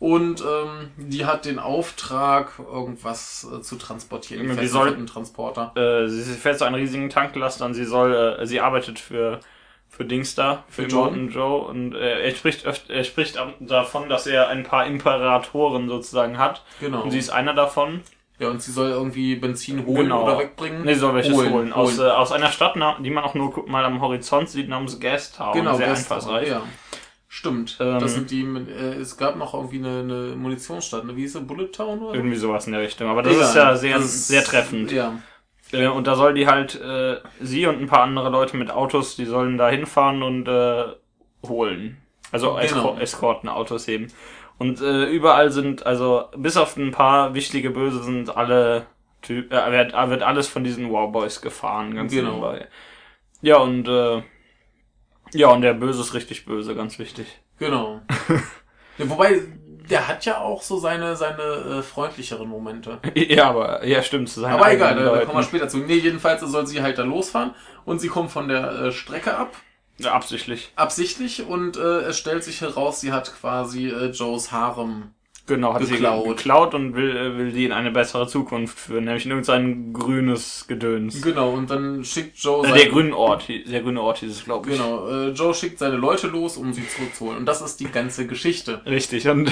Und 0.01 0.41
ähm, 0.43 0.91
die 0.97 1.27
hat 1.27 1.45
den 1.45 1.59
Auftrag, 1.59 2.53
irgendwas 2.59 3.47
äh, 3.53 3.61
zu 3.63 3.77
transportieren. 3.77 4.49
Die 4.49 4.55
fährt 4.55 4.69
soll- 4.71 4.87
mit 4.91 4.97
einem 4.97 5.07
Transporter. 5.07 5.73
Äh, 5.77 6.09
sie 6.09 6.23
sie 6.23 6.35
fährt 6.35 6.59
so 6.59 6.65
einen 6.65 6.77
riesigen 6.77 7.11
Tanklaster 7.11 7.67
und 7.67 7.75
sie 7.75 7.85
soll, 7.85 8.15
äh, 8.41 8.47
sie 8.47 8.61
arbeitet 8.61 8.99
für 8.99 9.41
für 9.89 10.05
Dings 10.05 10.35
da, 10.35 10.65
für, 10.69 10.83
Für 10.83 10.89
Immortan 10.89 11.29
Joe 11.31 11.63
und 11.67 11.95
äh, 11.95 12.23
er 12.29 12.35
spricht 12.35 12.67
öft, 12.67 12.91
er 12.91 13.05
spricht 13.05 13.37
davon, 13.61 14.09
dass 14.09 14.27
er 14.27 14.49
ein 14.49 14.63
paar 14.63 14.87
Imperatoren 14.87 15.89
sozusagen 15.89 16.39
hat 16.39 16.63
Genau. 16.81 17.03
und 17.03 17.11
sie 17.11 17.19
ist 17.19 17.31
einer 17.31 17.55
davon. 17.55 18.03
ja, 18.39 18.49
und 18.49 18.63
sie 18.63 18.71
soll 18.71 18.91
irgendwie 18.91 19.35
Benzin 19.37 19.85
holen 19.87 20.05
Genau. 20.05 20.25
oder 20.25 20.39
wegbringen. 20.39 20.85
Nee, 20.85 20.95
sie 20.95 21.01
soll 21.01 21.15
welches 21.15 21.35
holen. 21.35 21.53
Holen, 21.53 21.73
Aus, 21.73 21.99
holen. 21.99 22.09
äh, 22.09 22.13
aus 22.13 22.31
einer 22.33 22.53
Stadt, 22.53 22.77
die 23.01 23.11
man 23.11 23.25
auch 23.25 23.35
nur 23.35 23.69
mal 23.69 23.85
am 23.85 24.01
Horizont 24.01 24.49
sieht, 24.49 24.69
namens 24.69 25.01
Gastown. 25.01 25.55
genau, 25.55 25.75
Sehr 25.77 25.89
Gast- 25.89 26.03
einfallsreich. 26.13 26.49
Ja. 26.49 26.63
Stimmt. 27.31 27.77
Ähm, 27.81 27.99
das 27.99 28.15
sind 28.15 28.31
die, 28.31 28.43
äh, 28.43 28.95
es 29.01 29.17
gab 29.17 29.37
noch 29.37 29.53
irgendwie 29.55 29.79
eine, 29.79 30.01
eine 30.01 30.37
Munitionsstadt, 30.37 31.05
ne? 31.05 31.15
Wie 31.17 31.23
hieß 31.23 31.35
sie? 31.35 31.41
Bullet 31.43 31.67
Town 31.73 31.99
oder? 32.01 32.15
Irgendwie 32.15 32.37
sowas 32.37 32.67
in 32.67 32.73
der 32.73 32.81
Richtung. 32.83 33.09
Aber 33.09 33.23
das 33.23 33.35
Egal. 33.35 33.49
ist 33.49 33.55
ja 33.55 33.77
sehr, 33.77 34.01
sehr 34.01 34.45
treffend. 34.45 34.93
Ja. 34.93 35.19
Äh, 35.73 35.87
und 35.89 36.07
da 36.07 36.15
soll 36.15 36.35
die 36.35 36.47
halt, 36.47 36.81
äh, 36.81 37.17
sie 37.41 37.67
und 37.67 37.81
ein 37.81 37.87
paar 37.87 38.03
andere 38.03 38.31
Leute 38.31 38.57
mit 38.57 38.71
Autos, 38.71 39.17
die 39.17 39.25
sollen 39.27 39.59
da 39.59 39.69
hinfahren 39.69 40.23
und 40.23 40.49
äh, 40.49 40.85
holen. 41.47 41.99
Also 42.33 42.59
Genau. 42.61 42.97
Eskorten 42.99 43.49
Autos 43.49 43.87
heben. 43.87 44.09
Und 44.59 44.81
äh, 44.81 45.05
überall 45.05 45.51
sind, 45.51 45.87
also 45.87 46.25
bis 46.37 46.57
auf 46.57 46.77
ein 46.77 46.91
paar 46.91 47.35
wichtige 47.35 47.71
Böse 47.71 48.03
sind 48.03 48.37
alle 48.37 48.87
Typ, 49.23 49.53
äh, 49.53 49.73
wird, 49.73 49.93
wird 49.93 50.23
alles 50.23 50.49
von 50.49 50.65
diesen 50.65 50.93
Warboys 50.93 51.41
gefahren, 51.41 51.95
ganz 51.95 52.13
Genau. 52.13 52.31
nebenbei. 52.31 52.69
Ja, 53.41 53.59
und 53.59 53.87
äh, 53.89 54.23
ja, 55.33 55.49
und 55.49 55.63
der 55.63 55.75
Böse 55.75 56.01
ist 56.01 56.15
richtig 56.15 56.45
böse, 56.45 56.75
ganz 56.75 56.99
wichtig. 56.99 57.41
Genau. 57.59 58.01
ja, 58.99 59.09
wobei, 59.11 59.43
der 59.91 60.09
hat 60.09 60.25
ja 60.25 60.39
auch 60.39 60.63
so 60.63 60.79
seine, 60.79 61.17
seine 61.17 61.43
äh, 61.43 61.83
freundlicheren 61.83 62.49
Momente. 62.49 62.99
Ja, 63.15 63.51
aber, 63.51 63.85
ja, 63.87 64.03
stimmt, 64.03 64.29
zu 64.29 64.45
Aber 64.47 64.73
egal, 64.73 64.91
eigenen 64.93 65.07
da, 65.07 65.17
da 65.17 65.25
kommen 65.25 65.39
wir 65.39 65.43
später 65.45 65.69
zu. 65.69 65.79
Nee, 65.79 65.97
jedenfalls 65.97 66.41
soll 66.41 66.67
sie 66.67 66.83
halt 66.83 66.99
da 66.99 67.03
losfahren 67.03 67.55
und 67.85 68.01
sie 68.01 68.09
kommt 68.09 68.31
von 68.31 68.49
der 68.49 68.71
äh, 68.71 68.93
Strecke 68.93 69.37
ab, 69.37 69.53
Ja, 69.99 70.13
absichtlich. 70.13 70.73
absichtlich, 70.77 71.47
und 71.47 71.77
äh, 71.77 72.01
es 72.01 72.19
stellt 72.19 72.45
sich 72.45 72.61
heraus, 72.61 73.01
sie 73.01 73.13
hat 73.13 73.33
quasi 73.41 73.89
äh, 73.89 74.07
Joes 74.11 74.53
Harem. 74.53 75.15
Genau, 75.49 75.75
hat 75.75 75.81
Geklaut. 75.89 76.23
sie 76.25 76.29
geklaut 76.29 76.75
und 76.75 76.95
will, 76.95 77.17
äh, 77.17 77.37
will 77.39 77.51
die 77.51 77.65
in 77.65 77.73
eine 77.73 77.91
bessere 77.91 78.29
Zukunft 78.29 78.79
führen, 78.79 79.05
nämlich 79.07 79.25
in 79.25 79.31
irgendein 79.33 79.93
grünes 79.93 80.67
Gedöns. 80.69 81.21
Genau, 81.23 81.51
und 81.51 81.71
dann 81.71 82.05
schickt 82.05 82.37
Joe 82.39 82.61
Äh, 82.65 82.69
seine- 82.69 82.81
der 82.83 82.91
grüne 82.91 83.17
Ort, 83.17 83.49
der 83.49 83.81
grüne 83.81 84.01
Ort 84.03 84.19
hieß 84.19 84.31
es, 84.31 84.45
glaube 84.45 84.71
ich. 84.71 84.77
Genau, 84.77 85.09
äh, 85.09 85.29
Joe 85.31 85.55
schickt 85.55 85.79
seine 85.79 85.97
Leute 85.97 86.27
los, 86.29 86.57
um 86.57 86.73
sie 86.73 86.87
zurückzuholen. 86.87 87.39
Und 87.39 87.47
das 87.47 87.63
ist 87.63 87.81
die 87.81 87.91
ganze 87.91 88.27
Geschichte. 88.27 88.81
Richtig, 88.87 89.27
und 89.29 89.51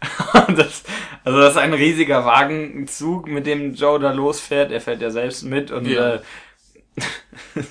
das, 0.56 0.84
also 1.24 1.38
das 1.40 1.50
ist 1.52 1.58
ein 1.58 1.74
riesiger 1.74 2.24
Wagenzug, 2.24 3.26
mit 3.28 3.46
dem 3.46 3.74
Joe 3.74 3.98
da 3.98 4.12
losfährt. 4.12 4.70
Er 4.72 4.80
fährt 4.80 5.02
ja 5.02 5.10
selbst 5.10 5.42
mit 5.42 5.70
und 5.70 5.86
Ja. 5.86 6.14
äh, 6.14 6.20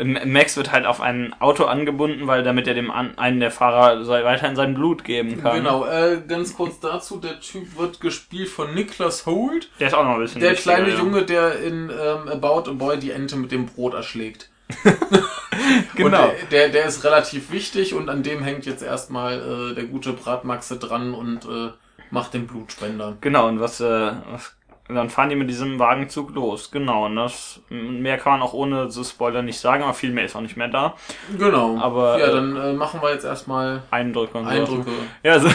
Max 0.00 0.56
wird 0.56 0.72
halt 0.72 0.86
auf 0.86 1.00
ein 1.00 1.34
Auto 1.38 1.64
angebunden, 1.64 2.26
weil 2.26 2.42
damit 2.42 2.66
er 2.66 2.74
dem 2.74 2.90
an, 2.90 3.18
einen 3.18 3.40
der 3.40 3.50
Fahrer 3.50 4.06
weiterhin 4.06 4.56
sein 4.56 4.74
Blut 4.74 5.04
geben 5.04 5.42
kann. 5.42 5.58
Genau, 5.58 5.84
äh, 5.86 6.22
ganz 6.26 6.54
kurz 6.54 6.80
dazu, 6.80 7.18
der 7.18 7.40
Typ 7.40 7.78
wird 7.78 8.00
gespielt 8.00 8.48
von 8.48 8.74
Nicholas 8.74 9.26
Holt, 9.26 9.70
Der 9.80 9.88
ist 9.88 9.94
auch 9.94 10.04
noch 10.04 10.14
ein 10.14 10.20
bisschen 10.20 10.40
der 10.40 10.54
kleine 10.54 10.90
ja. 10.90 10.98
Junge, 10.98 11.24
der 11.24 11.58
in 11.60 11.90
ähm, 11.90 12.28
About 12.28 12.70
a 12.70 12.72
Boy 12.72 12.98
die 12.98 13.10
Ente 13.10 13.36
mit 13.36 13.52
dem 13.52 13.66
Brot 13.66 13.94
erschlägt. 13.94 14.48
Genau. 15.94 16.32
Der, 16.50 16.68
der, 16.68 16.68
der 16.70 16.86
ist 16.86 17.04
relativ 17.04 17.52
wichtig 17.52 17.94
und 17.94 18.08
an 18.08 18.22
dem 18.22 18.42
hängt 18.42 18.66
jetzt 18.66 18.82
erstmal 18.82 19.70
äh, 19.72 19.74
der 19.74 19.84
gute 19.84 20.12
Bratmaxe 20.12 20.78
dran 20.78 21.14
und 21.14 21.44
äh, 21.44 21.70
macht 22.10 22.34
den 22.34 22.46
Blutspender. 22.46 23.16
Genau, 23.20 23.48
und 23.48 23.60
was, 23.60 23.80
äh, 23.80 24.12
was 24.30 24.54
dann 24.88 25.10
fahren 25.10 25.28
die 25.28 25.36
mit 25.36 25.48
diesem 25.48 25.78
Wagenzug 25.78 26.34
los. 26.34 26.70
Genau, 26.70 27.06
und 27.06 27.16
das 27.16 27.60
mehr 27.70 28.18
kann 28.18 28.32
man 28.32 28.42
auch 28.42 28.52
ohne 28.52 28.90
so 28.90 29.04
Spoiler 29.04 29.42
nicht 29.42 29.58
sagen, 29.58 29.82
aber 29.84 29.94
viel 29.94 30.10
mehr 30.10 30.24
ist 30.24 30.34
auch 30.34 30.40
nicht 30.40 30.56
mehr 30.56 30.68
da. 30.68 30.94
Genau. 31.38 31.78
Aber, 31.78 32.18
ja, 32.18 32.26
äh, 32.26 32.32
dann 32.32 32.56
äh, 32.56 32.72
machen 32.72 33.00
wir 33.00 33.12
jetzt 33.12 33.24
erstmal 33.24 33.82
Eindrücke 33.90 34.38
und 34.38 34.44
so. 34.44 34.50
Eindrücke. 34.50 34.90
Ja, 35.22 35.32
also, 35.32 35.48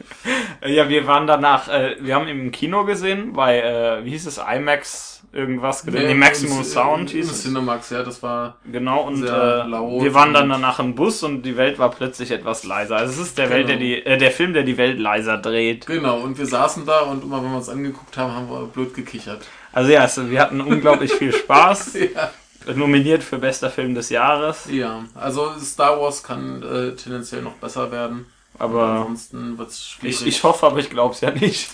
ja, 0.66 0.88
wir 0.88 1.06
waren 1.06 1.26
danach, 1.26 1.68
äh, 1.68 1.96
wir 2.00 2.14
haben 2.14 2.28
im 2.28 2.52
Kino 2.52 2.84
gesehen, 2.84 3.32
bei, 3.32 3.60
äh, 3.60 4.04
wie 4.04 4.10
hieß 4.10 4.26
es, 4.26 4.38
IMAX 4.38 5.09
irgendwas, 5.32 5.84
nee, 5.84 5.92
nee, 6.06 6.14
Maximum 6.14 6.58
im- 6.58 6.64
Sound 6.64 7.10
hieß 7.10 7.30
es. 7.30 7.42
Cinemax, 7.42 7.90
ja, 7.90 8.02
das 8.02 8.22
war 8.22 8.56
Genau, 8.70 9.02
und 9.06 9.22
äh, 9.24 9.28
wir 9.28 10.14
waren 10.14 10.34
dann 10.34 10.48
danach 10.48 10.78
im 10.80 10.94
Bus 10.94 11.22
und 11.22 11.42
die 11.42 11.56
Welt 11.56 11.78
war 11.78 11.90
plötzlich 11.90 12.30
etwas 12.30 12.64
leiser. 12.64 12.96
Also 12.96 13.20
es 13.20 13.28
ist 13.28 13.38
der 13.38 13.50
Welt, 13.50 13.68
der 13.68 13.76
Genau. 13.76 13.86
die, 13.86 14.04
äh, 14.06 14.18
der 14.18 14.30
Film, 14.32 14.52
der 14.52 14.64
die 14.64 14.76
Welt 14.76 14.98
leiser 14.98 15.38
dreht. 15.38 15.86
Genau, 15.86 16.18
und 16.20 16.36
wir 16.38 16.46
saßen 16.46 16.84
da 16.86 17.00
und 17.02 17.22
immer 17.24 17.42
wenn 17.42 17.50
wir 17.50 17.56
uns 17.58 17.68
angeguckt 17.68 18.16
haben, 18.16 18.32
haben 18.34 18.50
wir 18.50 18.66
blöd 18.66 18.92
gekichert. 18.94 19.42
Also 19.72 19.90
ja, 19.92 20.00
also 20.00 20.28
wir 20.30 20.40
hatten 20.40 20.60
unglaublich 20.60 21.12
viel 21.12 21.32
Spaß. 21.32 21.94
Ja. 22.14 22.30
Nominiert 22.74 23.22
für 23.22 23.38
bester 23.38 23.70
Film 23.70 23.94
des 23.94 24.10
Jahres. 24.10 24.66
Ja, 24.70 25.04
also 25.14 25.50
Star 25.58 25.98
Wars 25.98 26.22
kann 26.22 26.62
äh, 26.62 26.94
tendenziell 26.94 27.40
noch 27.40 27.54
besser 27.54 27.90
werden. 27.90 28.26
Aber 28.58 28.82
ansonsten 28.84 29.56
wird's 29.56 29.88
schwierig. 29.88 30.20
ich, 30.20 30.26
ich 30.26 30.42
hoffe, 30.44 30.66
aber 30.66 30.78
ich 30.78 30.90
glaube 30.90 31.14
es 31.14 31.22
ja 31.22 31.30
nicht. 31.30 31.70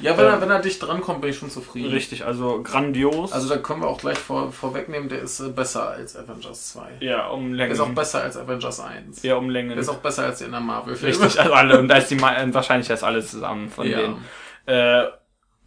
Ja, 0.00 0.16
wenn 0.18 0.24
er, 0.26 0.40
wenn 0.40 0.50
er 0.50 0.60
dicht 0.60 0.82
drankommt, 0.82 1.20
bin 1.20 1.30
ich 1.30 1.38
schon 1.38 1.50
zufrieden. 1.50 1.90
Richtig, 1.90 2.24
also 2.24 2.62
grandios. 2.62 3.32
Also 3.32 3.48
da 3.48 3.56
können 3.58 3.80
wir 3.82 3.88
auch 3.88 3.98
gleich 4.00 4.18
vor, 4.18 4.50
vorwegnehmen, 4.52 5.08
der 5.08 5.20
ist 5.22 5.40
äh, 5.40 5.48
besser 5.48 5.88
als 5.90 6.16
Avengers 6.16 6.70
2. 6.72 6.82
ja, 7.00 7.28
um 7.28 7.56
Der 7.56 7.68
ist 7.68 7.78
auch 7.80 7.84
Längen. 7.84 7.94
besser 7.94 8.22
als 8.22 8.36
Avengers 8.36 8.80
1. 8.80 9.22
Ja, 9.22 9.36
um 9.36 9.48
Längen. 9.50 9.70
Der 9.70 9.78
ist 9.78 9.88
auch 9.88 9.98
besser 9.98 10.24
als 10.24 10.38
die 10.38 10.44
anderen 10.46 10.66
Marvel-Filme. 10.66 11.14
Richtig, 11.24 11.40
also 11.40 11.52
alle. 11.54 11.78
Und 11.78 11.88
da 11.88 11.96
ist 11.96 12.10
die 12.10 12.16
äh, 12.16 12.54
wahrscheinlich 12.54 12.88
das 12.88 13.02
alle 13.02 13.24
zusammen 13.24 13.68
von 13.70 13.86
Ja. 13.88 13.98
denen. 13.98 14.24
Äh, 14.66 15.04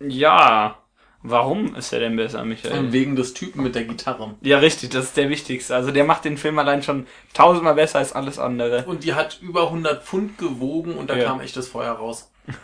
ja. 0.08 0.78
Warum 1.24 1.76
ist 1.76 1.92
er 1.92 2.00
denn 2.00 2.16
besser, 2.16 2.46
Michael? 2.46 2.94
Wegen 2.94 3.16
des 3.16 3.34
Typen 3.34 3.63
mit 3.63 3.74
der 3.76 3.84
Gitarre. 3.86 4.36
Ja, 4.42 4.60
richtig, 4.60 4.92
das 4.92 5.06
ist 5.06 5.18
der 5.18 5.30
wichtigste. 5.30 5.76
Also 5.76 5.92
der 5.92 6.04
macht 6.06 6.24
den 6.26 6.38
Film 6.38 6.58
allein 6.60 6.84
schon 6.84 7.08
tausendmal 7.34 7.74
besser 7.74 7.98
als 8.00 8.13
alles 8.13 8.38
andere. 8.40 8.84
Und 8.86 9.04
die 9.04 9.13
hat 9.16 9.40
über 9.42 9.63
100 9.63 10.04
Pfund 10.04 10.38
gewogen 10.38 10.94
und 10.96 11.10
da 11.10 11.16
Ja. 11.18 11.26
kam 11.26 11.42
echtes 11.42 11.68
Feuer 11.68 11.94
raus. 11.94 12.32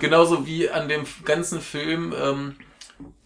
Genauso 0.00 0.46
wie 0.46 0.70
an 0.70 0.88
dem 0.88 1.04
ganzen 1.24 1.60
Film 1.60 2.14
ähm, 2.20 2.56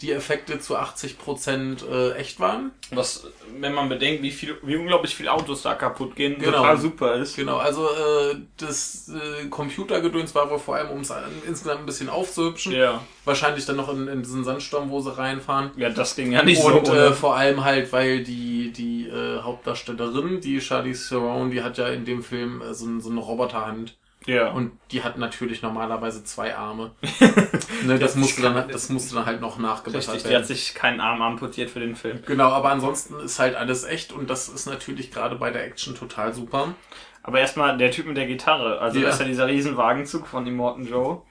die 0.01 0.13
Effekte 0.13 0.59
zu 0.59 0.75
80% 0.77 1.87
äh, 1.87 2.13
echt 2.15 2.41
waren. 2.41 2.71
Was, 2.93 3.27
wenn 3.61 3.75
man 3.75 3.89
bedenkt, 3.91 4.23
wie 4.23 4.31
viel, 4.31 4.57
wie 4.63 4.77
unglaublich 4.77 5.15
viele 5.15 5.31
Autos 5.33 5.63
da 5.63 5.75
kaputt 5.75 6.17
gehen, 6.17 6.39
Genau. 6.39 6.59
total 6.59 6.79
super 6.79 7.15
ist. 7.17 7.37
Genau, 7.37 7.59
also 7.59 7.87
äh, 7.89 8.37
das 8.59 9.11
äh, 9.11 9.47
Computergedöns 9.49 10.35
war 10.35 10.49
wohl 10.51 10.59
vor 10.59 10.77
allem, 10.77 10.91
um 10.91 11.01
es 11.01 11.13
insgesamt 11.47 11.81
ein 11.81 11.87
bisschen 11.87 12.09
aufzuhübschen. 12.09 12.73
Ja. 12.73 13.03
Wahrscheinlich 13.27 13.67
dann 13.67 13.77
noch 13.77 13.93
in, 13.93 14.09
in 14.09 14.23
diesen 14.23 14.45
Sandsturm, 14.45 14.89
wo 14.91 15.01
sie 15.01 15.17
reinfahren. 15.17 15.73
Ja, 15.77 15.91
das 15.91 16.17
ging 16.17 16.33
ja 16.33 16.43
nicht 16.43 16.63
und 16.63 16.87
so. 16.87 16.95
äh, 16.95 17.07
ohne. 17.09 17.13
vor 17.15 17.37
allem 17.37 17.63
halt, 17.65 17.93
weil 17.93 18.23
die, 18.23 18.73
die 18.73 19.09
äh, 19.09 19.41
Hauptdarstellerin, 19.43 20.41
die 20.41 20.61
Charlize 20.61 21.09
Theron, 21.09 21.51
die 21.51 21.63
hat 21.63 21.77
ja 21.79 21.89
in 21.89 22.05
dem 22.07 22.23
Film 22.23 22.63
äh, 22.63 22.73
so, 22.73 22.87
so 23.01 23.11
eine 23.11 23.21
Roboterhand. 23.21 23.97
Ja. 24.27 24.51
Und 24.51 24.73
die 24.91 25.03
hat 25.03 25.19
natürlich 25.19 25.63
normalerweise 25.63 26.25
zwei 26.25 26.55
Arme. 26.55 26.93
ne, 27.85 27.99
das, 27.99 28.17
musste 28.17 28.43
dann, 28.43 28.69
das 28.69 28.89
musste 28.91 29.15
dann 29.15 29.27
halt 29.27 29.41
noch 29.41 29.59
nachgebessert 29.59 30.15
Richtig, 30.15 30.29
die 30.29 30.35
hat 30.37 30.43
werden. 30.43 30.57
sich 30.57 30.75
keinen 30.75 31.01
Arm 31.01 31.23
amputiert 31.23 31.71
für 31.71 31.81
den 31.81 31.97
Film. 31.97 32.21
Genau, 32.27 32.51
aber 32.51 32.71
ansonsten 32.71 33.19
ist 33.21 33.39
halt 33.39 33.55
alles 33.55 33.85
echt 33.85 34.13
und 34.13 34.29
das 34.29 34.49
ist 34.49 34.67
natürlich 34.67 35.11
gerade 35.11 35.37
bei 35.37 35.51
der 35.51 35.65
Action 35.65 35.95
total 35.95 36.35
super. 36.35 36.75
Aber 37.23 37.41
erstmal 37.41 37.77
der 37.77 37.91
Typ 37.91 38.07
mit 38.07 38.17
der 38.17 38.27
Gitarre. 38.27 38.81
Also 38.81 38.99
Ja. 39.01 39.07
das 39.07 39.17
ist 39.17 39.21
ja 39.21 39.27
dieser 39.27 39.47
riesen 39.49 39.77
Wagenzug 39.77 40.27
von 40.27 40.47
Immortan 40.47 40.87
Joe. 40.87 41.23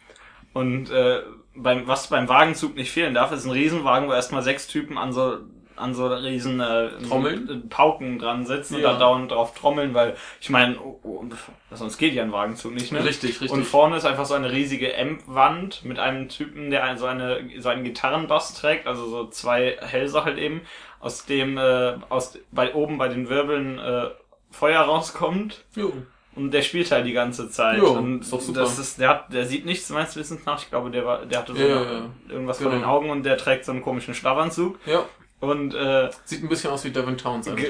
Und 0.54 0.90
äh, 0.90 1.22
beim, 1.56 1.88
was 1.88 2.08
beim 2.08 2.28
Wagenzug 2.28 2.76
nicht 2.76 2.92
fehlen 2.92 3.14
darf, 3.14 3.32
ist 3.32 3.46
ein 3.46 3.52
Riesenwagen, 3.52 4.08
wo 4.10 4.14
erstmal 4.14 4.42
sechs 4.42 4.68
Typen 4.68 4.98
an 4.98 5.14
so 5.14 5.38
an 5.78 5.94
so 5.94 6.08
riesen 6.08 6.60
äh, 6.60 6.90
Trommeln? 7.08 7.50
äh, 7.50 7.68
Pauken 7.70 8.20
dran 8.20 8.46
sitzen 8.46 8.80
Ja. 8.80 8.92
und 8.92 8.94
da 8.96 9.00
dauernd 9.00 9.32
drauf 9.32 9.54
trommeln, 9.54 9.94
weil 9.94 10.16
ich 10.42 10.50
meine, 10.50 10.78
oh, 10.80 11.00
oh, 11.04 11.24
sonst 11.72 11.98
geht 11.98 12.14
ja 12.14 12.24
ein 12.24 12.32
Wagenzug 12.32 12.74
nicht, 12.74 12.92
ne? 12.92 13.04
Richtig, 13.04 13.32
richtig. 13.42 13.52
Und 13.52 13.64
vorne 13.66 13.98
ist 13.98 14.06
einfach 14.06 14.26
so 14.26 14.34
eine 14.34 14.52
riesige 14.52 14.98
Amp-Wand 14.98 15.86
mit 15.86 16.00
einem 16.00 16.30
Typen, 16.30 16.70
der 16.72 16.98
so, 16.98 17.06
eine, 17.06 17.42
so 17.60 17.70
einen 17.70 17.84
Gitarrenbass 17.84 18.54
trägt, 18.54 18.88
also 18.88 19.06
so 19.08 19.28
zwei 19.28 19.78
Hälse 19.82 20.24
halt 20.26 20.38
eben, 20.38 20.62
aus 21.00 21.26
dem 21.26 21.58
äh, 21.58 21.94
aus 22.10 22.38
bei 22.52 22.74
oben 22.74 22.98
bei 22.98 23.08
den 23.10 23.30
Wirbeln 23.30 23.78
äh, 23.80 24.08
Feuer 24.52 24.82
rauskommt. 24.82 25.64
jo. 25.76 25.92
Und 26.38 26.52
der 26.52 26.64
spielt 26.64 26.92
halt 26.92 27.06
die 27.06 27.14
ganze 27.14 27.50
Zeit. 27.50 27.78
Jo, 27.78 27.92
und 27.92 28.20
ist 28.20 28.34
doch 28.34 28.42
super. 28.42 28.60
Das 28.60 28.78
ist, 28.78 29.00
der, 29.00 29.08
hat, 29.08 29.32
der 29.32 29.46
sieht 29.46 29.66
nichts 29.66 29.90
meines 29.90 30.18
Wissens 30.18 30.46
nach. 30.46 30.62
Ich 30.62 30.70
glaube, 30.70 30.92
der, 30.92 31.06
war, 31.06 31.26
der 31.26 31.40
hatte 31.40 31.56
so 31.56 31.62
Ja, 31.62 31.78
eine, 31.78 31.86
ja, 31.86 31.92
ja. 31.94 32.10
irgendwas 32.28 32.58
Genau. 32.58 32.72
vor 32.72 32.78
den 32.80 32.84
Augen 32.86 33.10
und 33.10 33.24
der 33.24 33.38
trägt 33.38 33.64
so 33.64 33.72
einen 33.72 33.82
komischen 33.82 34.14
Schlafanzug. 34.14 34.78
Ja, 34.86 35.06
Und, 35.52 35.74
äh, 35.76 36.10
sieht 36.26 36.44
ein 36.44 36.50
bisschen 36.50 36.72
aus 36.72 36.84
wie 36.84 36.92
Devin 36.92 37.18
Townsend. 37.18 37.60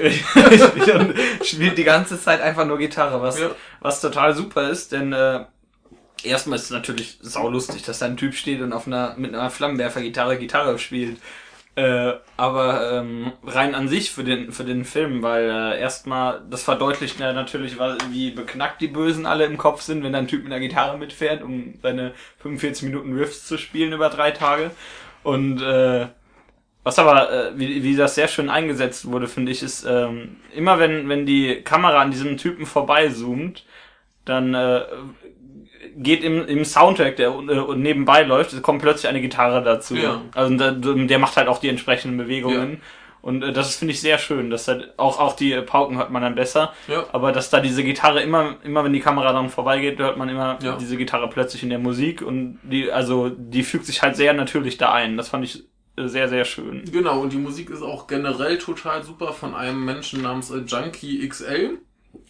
und 0.94 1.14
spielt 1.44 1.78
die 1.78 1.84
ganze 1.84 2.20
Zeit 2.20 2.40
einfach 2.40 2.66
nur 2.66 2.78
Gitarre, 2.78 3.20
was, 3.22 3.38
Ja. 3.38 3.50
was 3.80 4.00
total 4.00 4.34
super 4.34 4.68
ist, 4.70 4.92
denn 4.92 5.12
äh, 5.12 5.44
erstmal 6.22 6.56
ist 6.58 6.64
es 6.64 6.70
natürlich 6.70 7.18
saulustig, 7.20 7.82
dass 7.82 7.98
da 7.98 8.06
ein 8.06 8.16
Typ 8.16 8.34
steht 8.34 8.60
und 8.60 8.72
auf 8.72 8.86
einer 8.86 9.14
mit 9.16 9.34
einer 9.34 9.50
Flammenwerfer-Gitarre 9.50 10.38
Gitarre 10.38 10.78
spielt. 10.78 11.18
Äh, 11.74 12.14
aber 12.38 12.90
ähm, 12.90 13.32
rein 13.44 13.74
an 13.74 13.88
sich 13.88 14.10
für 14.10 14.24
den 14.24 14.50
für 14.50 14.64
den 14.64 14.86
Film, 14.86 15.22
weil 15.22 15.44
äh, 15.50 15.78
erstmal 15.78 16.40
das 16.48 16.62
verdeutlicht 16.62 17.20
ja 17.20 17.34
natürlich, 17.34 17.76
wie 18.10 18.30
beknackt 18.30 18.80
die 18.80 18.88
Bösen 18.88 19.26
alle 19.26 19.44
im 19.44 19.58
Kopf 19.58 19.82
sind, 19.82 20.02
wenn 20.02 20.14
da 20.14 20.18
ein 20.18 20.26
Typ 20.26 20.42
mit 20.42 20.52
einer 20.52 20.66
Gitarre 20.66 20.96
mitfährt, 20.96 21.42
um 21.42 21.74
seine 21.82 22.14
45 22.38 22.84
Minuten 22.84 23.12
Riffs 23.14 23.46
zu 23.46 23.58
spielen 23.58 23.92
über 23.92 24.08
drei 24.08 24.30
Tage. 24.30 24.70
Und 25.22 25.60
äh, 25.60 26.06
was 26.86 27.00
aber, 27.00 27.32
äh, 27.32 27.50
wie, 27.56 27.82
wie 27.82 27.96
das 27.96 28.14
sehr 28.14 28.28
schön 28.28 28.48
eingesetzt 28.48 29.10
wurde, 29.10 29.26
finde 29.26 29.50
ich, 29.50 29.60
ist, 29.60 29.84
ähm, 29.84 30.36
immer 30.54 30.78
wenn, 30.78 31.08
wenn 31.08 31.26
die 31.26 31.62
Kamera 31.62 32.00
an 32.00 32.12
diesem 32.12 32.36
Typen 32.36 32.64
vorbeizoomt, 32.64 33.64
dann 34.24 34.54
äh, 34.54 34.82
geht 35.96 36.22
im, 36.22 36.46
im 36.46 36.64
Soundtrack, 36.64 37.16
der 37.16 37.30
äh, 37.30 37.74
nebenbei 37.74 38.22
läuft, 38.22 38.62
kommt 38.62 38.82
plötzlich 38.82 39.08
eine 39.08 39.20
Gitarre 39.20 39.64
dazu. 39.64 39.96
Ja. 39.96 40.22
Also 40.32 40.56
der, 40.56 40.70
der 40.74 41.18
macht 41.18 41.36
halt 41.36 41.48
auch 41.48 41.58
die 41.58 41.70
entsprechenden 41.70 42.18
Bewegungen. 42.18 42.80
Und 43.20 43.42
äh, 43.42 43.52
das 43.52 43.74
finde 43.74 43.90
ich 43.90 44.00
sehr 44.00 44.18
schön, 44.18 44.48
dass 44.50 44.68
halt 44.68 44.96
auch, 44.96 45.18
auch 45.18 45.34
die 45.34 45.60
Pauken 45.62 45.98
hört 45.98 46.12
man 46.12 46.22
dann 46.22 46.36
besser. 46.36 46.72
Ja. 46.86 47.04
Aber 47.10 47.32
dass 47.32 47.50
da 47.50 47.58
diese 47.58 47.82
Gitarre 47.82 48.22
immer, 48.22 48.58
immer 48.62 48.84
wenn 48.84 48.92
die 48.92 49.00
Kamera 49.00 49.32
dann 49.32 49.50
vorbeigeht, 49.50 49.98
hört 49.98 50.18
man 50.18 50.28
immer 50.28 50.56
Ja. 50.62 50.76
diese 50.76 50.96
Gitarre 50.96 51.28
plötzlich 51.28 51.64
in 51.64 51.70
der 51.70 51.80
Musik 51.80 52.22
und 52.22 52.60
die, 52.62 52.92
also 52.92 53.28
die 53.28 53.64
fügt 53.64 53.86
sich 53.86 54.02
halt 54.02 54.14
sehr 54.14 54.34
natürlich 54.34 54.78
da 54.78 54.92
ein. 54.92 55.16
Das 55.16 55.30
fand 55.30 55.42
ich 55.44 55.64
sehr, 55.96 56.28
sehr 56.28 56.44
schön. 56.44 56.84
Genau, 56.90 57.20
und 57.20 57.32
die 57.32 57.38
Musik 57.38 57.70
ist 57.70 57.82
auch 57.82 58.06
generell 58.06 58.58
total 58.58 59.02
super 59.02 59.32
von 59.32 59.54
einem 59.54 59.84
Menschen 59.84 60.22
namens 60.22 60.50
äh, 60.50 60.58
Junkie 60.58 61.26
XL. 61.28 61.78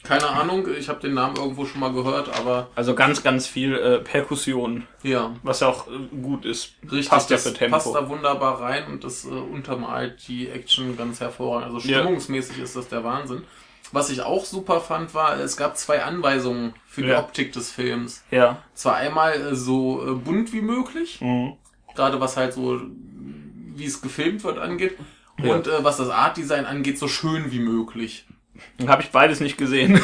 Keine 0.02 0.26
Ahnung, 0.28 0.66
ich 0.78 0.88
habe 0.88 1.00
den 1.00 1.14
Namen 1.14 1.36
irgendwo 1.36 1.64
schon 1.64 1.80
mal 1.80 1.92
gehört, 1.92 2.28
aber 2.38 2.68
Also 2.74 2.94
ganz, 2.94 3.22
ganz 3.22 3.46
viel 3.46 3.74
äh, 3.74 3.98
Perkussion, 3.98 4.84
ja, 5.02 5.34
was 5.44 5.60
ja 5.60 5.68
auch 5.68 5.86
äh, 5.88 6.16
gut 6.22 6.44
ist. 6.44 6.72
richtig, 6.84 7.08
Passt 7.08 7.30
ja 7.30 7.36
das 7.36 7.46
für 7.48 7.54
Tempo. 7.54 7.76
passt 7.76 7.94
da 7.94 8.08
wunderbar 8.08 8.60
rein 8.60 8.86
und 8.88 9.04
das 9.04 9.24
äh, 9.24 9.28
untermalt 9.28 10.26
die 10.28 10.48
Action 10.48 10.96
ganz 10.96 11.20
hervorragend. 11.20 11.74
Also 11.74 11.88
Ja. 11.88 12.00
stimmungsmäßig 12.00 12.58
ist 12.58 12.74
das 12.76 12.88
der 12.88 13.04
Wahnsinn. 13.04 13.42
Was 13.92 14.10
ich 14.10 14.22
auch 14.22 14.44
super 14.44 14.80
fand, 14.80 15.14
war, 15.14 15.38
es 15.38 15.56
gab 15.56 15.76
zwei 15.76 16.02
Anweisungen 16.02 16.74
für 16.88 17.02
die 17.02 17.08
Ja. 17.10 17.20
Optik 17.20 17.52
des 17.52 17.70
Films. 17.70 18.24
Ja. 18.32 18.58
Zwar 18.74 18.96
einmal 18.96 19.34
äh, 19.34 19.54
so 19.54 20.04
äh, 20.04 20.14
bunt 20.14 20.52
wie 20.52 20.62
möglich, 20.62 21.20
Mhm. 21.20 21.52
gerade 21.94 22.20
was 22.20 22.36
halt 22.36 22.52
so, 22.54 22.80
wie 23.76 23.84
es 23.86 24.00
gefilmt 24.00 24.44
wird, 24.44 24.58
angeht. 24.58 24.96
Ja. 25.42 25.54
Und 25.54 25.66
äh, 25.66 25.84
was 25.84 25.98
das 25.98 26.08
Artdesign 26.10 26.64
angeht, 26.64 26.98
so 26.98 27.08
schön 27.08 27.50
wie 27.52 27.58
möglich. 27.60 28.24
Habe 28.86 29.02
ich 29.02 29.10
beides 29.10 29.40
nicht 29.40 29.58
gesehen. 29.58 30.00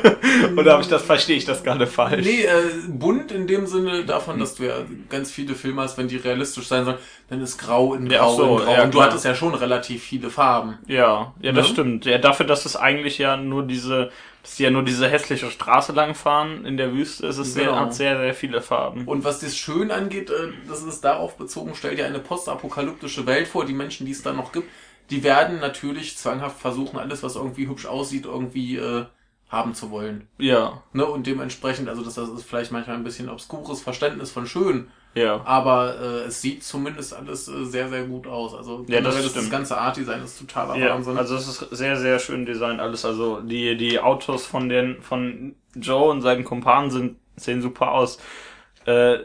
Oder 0.56 0.72
habe 0.72 0.82
ich 0.82 0.88
das, 0.88 1.02
verstehe 1.02 1.36
ich 1.36 1.44
das 1.44 1.62
gerade 1.62 1.86
falsch? 1.86 2.24
Nee, 2.24 2.44
äh, 2.44 2.62
bunt 2.88 3.30
in 3.30 3.46
dem 3.46 3.66
Sinne 3.66 4.04
davon, 4.04 4.38
dass 4.38 4.54
du 4.54 4.64
ja 4.64 4.74
ganz 5.10 5.30
viele 5.30 5.54
Filme 5.54 5.82
hast, 5.82 5.98
wenn 5.98 6.08
die 6.08 6.16
realistisch 6.16 6.66
sein 6.66 6.86
sollen, 6.86 6.96
dann 7.28 7.42
ist 7.42 7.58
grau 7.58 7.92
in 7.94 8.08
grau 8.08 8.14
Ja, 8.14 8.30
so, 8.36 8.58
in 8.58 8.64
grau. 8.64 8.72
ja, 8.72 8.82
und 8.84 8.94
du 8.94 9.02
hattest 9.02 9.26
ja 9.26 9.34
schon 9.34 9.54
relativ 9.54 10.02
viele 10.02 10.30
Farben. 10.30 10.78
Ja, 10.86 11.34
ja, 11.42 11.52
das 11.52 11.66
Ne? 11.68 11.72
stimmt. 11.74 12.04
Ja, 12.06 12.16
dafür, 12.16 12.46
dass 12.46 12.64
es 12.64 12.74
eigentlich 12.76 13.18
ja 13.18 13.36
nur 13.36 13.64
diese, 13.64 14.10
dass 14.42 14.56
die 14.56 14.62
ja 14.64 14.70
nur 14.70 14.82
diese 14.84 15.08
hässliche 15.08 15.50
Straße 15.50 15.92
langfahren 15.92 16.64
in 16.64 16.76
der 16.76 16.92
Wüste, 16.92 17.26
ist 17.26 17.38
es 17.38 17.54
sehr, 17.54 17.66
Genau. 17.66 17.78
hat 17.80 17.94
sehr, 17.94 18.18
sehr 18.18 18.34
viele 18.34 18.62
Farben. 18.62 19.06
Und 19.06 19.24
was 19.24 19.40
das 19.40 19.56
schön 19.56 19.90
angeht, 19.90 20.30
äh, 20.30 20.52
das 20.68 20.82
ist 20.82 21.02
darauf 21.02 21.36
bezogen, 21.36 21.74
stellt 21.74 21.98
ja 21.98 22.06
eine 22.06 22.20
postapokalyptische 22.20 23.26
Welt 23.26 23.48
vor. 23.48 23.64
Die 23.66 23.72
Menschen, 23.74 24.06
die 24.06 24.12
es 24.12 24.22
da 24.22 24.32
noch 24.32 24.52
gibt, 24.52 24.68
die 25.10 25.22
werden 25.22 25.60
natürlich 25.60 26.16
zwanghaft 26.16 26.58
versuchen, 26.60 26.98
alles, 26.98 27.22
was 27.22 27.36
irgendwie 27.36 27.68
hübsch 27.68 27.86
aussieht, 27.86 28.24
irgendwie 28.26 28.76
äh, 28.76 29.04
haben 29.48 29.74
zu 29.74 29.90
wollen. 29.90 30.28
Ja, 30.38 30.82
Ne? 30.92 31.04
Und 31.04 31.26
dementsprechend, 31.26 31.88
also 31.88 32.02
das, 32.04 32.14
das 32.14 32.28
ist 32.30 32.44
vielleicht 32.44 32.72
manchmal 32.72 32.96
ein 32.96 33.04
bisschen 33.04 33.28
obskures 33.28 33.82
Verständnis 33.82 34.30
von 34.30 34.46
schön, 34.46 34.88
ja. 35.14 35.40
aber 35.44 35.96
äh, 36.00 36.26
es 36.26 36.40
sieht 36.40 36.62
zumindest 36.62 37.14
alles 37.14 37.48
äh, 37.48 37.64
sehr, 37.64 37.88
sehr 37.88 38.04
gut 38.04 38.26
aus. 38.26 38.54
Also 38.54 38.84
Ja, 38.88 39.00
das 39.00 39.14
generell 39.16 39.34
das, 39.34 39.50
ganze 39.50 39.78
Art-Design 39.78 40.22
ist 40.22 40.38
totaler 40.38 40.76
Ja, 40.76 40.94
Wahnsinn. 40.94 41.18
also 41.18 41.34
es 41.36 41.48
ist 41.48 41.58
sehr, 41.70 41.96
sehr 41.96 42.18
schön 42.18 42.46
designt 42.46 42.80
alles. 42.80 43.04
Also 43.04 43.40
die, 43.40 43.76
die 43.76 43.98
Autos 44.00 44.46
von 44.46 44.68
den, 44.68 45.02
von 45.02 45.54
Joe 45.74 46.10
und 46.10 46.22
seinen 46.22 46.44
Kumpanen 46.44 46.90
sind, 46.90 47.16
sehen 47.36 47.62
super 47.62 47.92
aus. 47.92 48.18
Äh, 48.86 49.18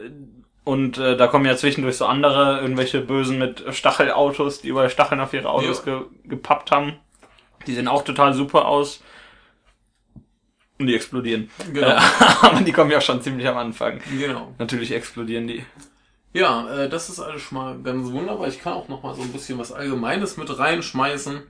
und 0.64 0.98
äh, 0.98 1.16
da 1.16 1.28
kommen 1.28 1.46
ja 1.46 1.56
zwischendurch 1.56 1.96
so 1.96 2.06
andere, 2.06 2.60
irgendwelche 2.60 3.00
Bösen 3.00 3.38
mit 3.38 3.62
Stachelautos, 3.70 4.62
die 4.62 4.68
überall 4.68 4.90
Stacheln 4.90 5.20
auf 5.20 5.32
ihre 5.32 5.48
Autos 5.48 5.84
ge, 5.84 6.00
gepappt 6.24 6.72
haben. 6.72 6.94
Die 7.68 7.74
sehen 7.74 7.86
auch 7.86 8.02
total 8.02 8.34
super 8.34 8.66
aus. 8.66 9.00
Und 10.78 10.86
die 10.86 10.94
explodieren. 10.94 11.50
genau. 11.72 11.88
Äh, 11.88 12.00
aber 12.42 12.60
die 12.60 12.72
kommen 12.72 12.90
ja 12.90 13.00
schon 13.00 13.22
ziemlich 13.22 13.46
am 13.48 13.56
Anfang. 13.56 14.00
genau. 14.18 14.54
Natürlich 14.58 14.92
explodieren 14.92 15.46
die. 15.46 15.64
Ja, 16.32 16.68
äh, 16.68 16.88
das 16.90 17.08
ist 17.08 17.18
alles 17.18 17.42
schon 17.42 17.56
mal 17.56 17.78
ganz 17.82 18.10
wunderbar. 18.10 18.46
Ich 18.48 18.60
kann 18.60 18.74
auch 18.74 18.88
noch 18.88 19.02
mal 19.02 19.14
so 19.14 19.22
ein 19.22 19.32
bisschen 19.32 19.58
was 19.58 19.72
Allgemeines 19.72 20.36
mit 20.36 20.58
reinschmeißen. 20.58 21.42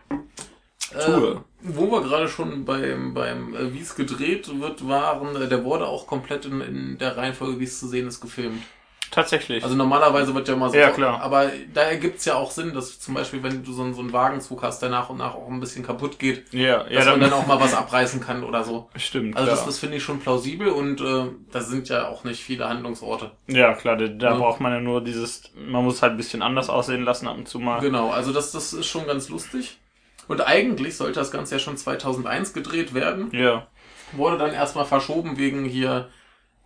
Tue. 1.05 1.33
Äh, 1.33 1.37
wo 1.63 1.91
wir 1.91 2.03
gerade 2.03 2.29
schon 2.29 2.65
beim, 2.65 3.13
beim 3.13 3.55
äh, 3.55 3.75
wie 3.75 3.81
es 3.81 3.97
gedreht 3.97 4.49
wird, 4.61 4.87
waren, 4.87 5.35
äh, 5.35 5.49
der 5.49 5.65
wurde 5.65 5.87
auch 5.87 6.07
komplett 6.07 6.45
in, 6.45 6.61
in 6.61 6.99
der 6.99 7.17
Reihenfolge, 7.17 7.59
wie 7.59 7.65
es 7.65 7.81
zu 7.81 7.89
sehen 7.89 8.07
ist, 8.07 8.21
gefilmt. 8.21 8.63
Tatsächlich. 9.11 9.63
Also 9.63 9.77
normalerweise 9.77 10.35
wird 10.35 10.49
ja 10.49 10.57
mal 10.57 10.71
so. 10.71 10.77
Ja, 10.77 10.91
klar. 10.91 11.21
Aber 11.23 11.51
da 11.73 11.83
ergibt 11.83 12.19
es 12.19 12.25
ja 12.25 12.35
auch 12.35 12.51
Sinn, 12.51 12.75
dass 12.75 12.99
zum 13.01 13.15
Beispiel, 13.15 13.43
wenn 13.43 13.63
du 13.65 13.73
so, 13.73 13.83
einen- 13.83 13.95
so 13.95 14.01
einen 14.01 14.13
Wagenzug 14.13 14.63
hast, 14.63 14.81
der 14.83 14.89
nach 14.89 15.09
und 15.11 15.19
nach 15.19 15.35
auch 15.35 15.49
ein 15.49 15.61
bisschen 15.61 15.85
kaputt 15.87 16.19
geht, 16.19 16.53
ja, 16.53 16.87
ja, 16.89 16.97
dass 16.99 17.07
man 17.07 17.21
dann 17.21 17.33
auch 17.33 17.47
mal 17.47 17.61
was 17.61 17.75
abreißen 17.75 18.21
kann 18.21 18.43
oder 18.45 18.65
so. 18.65 18.89
stimmt. 18.97 19.37
Also 19.37 19.47
klar. 19.47 19.57
das, 19.57 19.65
das 19.67 19.79
finde 19.79 19.97
ich 19.97 20.03
schon 20.03 20.21
plausibel 20.21 20.69
und 20.69 21.01
äh, 21.01 21.31
da 21.53 21.61
sind 21.61 21.89
ja 21.89 22.09
auch 22.09 22.25
nicht 22.25 22.43
viele 22.43 22.69
Handlungsorte. 22.69 23.31
Ja, 23.47 23.75
klar, 23.75 23.97
da, 23.97 24.09
da 24.09 24.33
Ja. 24.33 24.37
braucht 24.37 24.61
man 24.61 24.73
ja 24.73 24.81
nur 24.81 25.03
dieses, 25.03 25.45
man 25.55 25.85
muss 25.85 26.03
halt 26.03 26.13
ein 26.15 26.17
bisschen 26.19 26.43
anders 26.43 26.69
aussehen 26.69 27.05
lassen 27.05 27.29
ab 27.29 27.37
und 27.39 27.49
zu 27.49 27.59
mal. 27.59 27.81
Genau, 27.81 28.11
also 28.11 28.33
das, 28.33 28.51
das 28.53 28.73
ist 28.73 28.87
schon 28.87 29.07
ganz 29.07 29.29
lustig. 29.29 29.79
Und 30.29 30.41
eigentlich 30.45 30.97
sollte 30.97 31.21
das 31.21 31.31
Ganze 31.31 31.55
ja 31.55 31.59
schon 31.61 31.77
2001 31.77 32.53
gedreht 32.53 32.93
werden. 32.95 33.29
Ja, 33.33 33.67
Wurde 34.13 34.39
dann 34.39 34.53
erstmal 34.53 34.85
verschoben 34.85 35.37
wegen 35.39 35.65
hier 35.65 36.09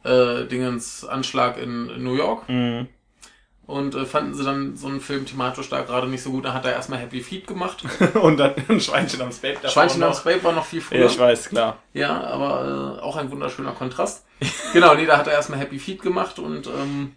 äh, 0.04 0.44
Dingens 0.46 1.04
Anschlag 1.04 1.58
in 1.58 2.02
New 2.02 2.14
York. 2.14 2.48
mhm. 2.48 2.88
Und 3.66 3.94
äh, 3.94 4.04
fanden 4.04 4.34
sie 4.34 4.42
dann 4.42 4.76
so 4.76 4.88
einen 4.88 5.00
Film 5.00 5.26
thematisch 5.26 5.68
da 5.68 5.82
gerade 5.82 6.08
nicht 6.08 6.24
so 6.24 6.32
gut. 6.32 6.44
Da 6.44 6.52
hat 6.52 6.64
er 6.64 6.72
erstmal 6.72 6.98
Happy 6.98 7.20
Feet 7.20 7.46
gemacht. 7.46 7.84
und 8.20 8.36
dann 8.36 8.54
ein 8.68 8.80
Schweinchen 8.80 9.22
am 9.22 9.30
Spade. 9.30 9.58
Schweinchen 9.68 10.02
am. 10.02 10.12
Spade 10.12 10.42
war 10.42 10.52
noch 10.52 10.64
viel 10.64 10.80
früher. 10.80 11.02
Ja, 11.02 11.06
ich 11.06 11.16
weiß, 11.16 11.50
klar. 11.50 11.78
Ja, 11.92 12.20
aber 12.20 12.98
äh, 12.98 13.00
auch 13.00 13.14
ein 13.14 13.30
wunderschöner 13.30 13.70
Kontrast. 13.70 14.26
genau, 14.72 14.96
nee, 14.96 15.06
da 15.06 15.18
hat 15.18 15.28
er 15.28 15.34
erstmal 15.34 15.60
Happy 15.60 15.78
Feet 15.78 16.02
gemacht 16.02 16.40
und 16.40 16.66
ähm, 16.66 17.14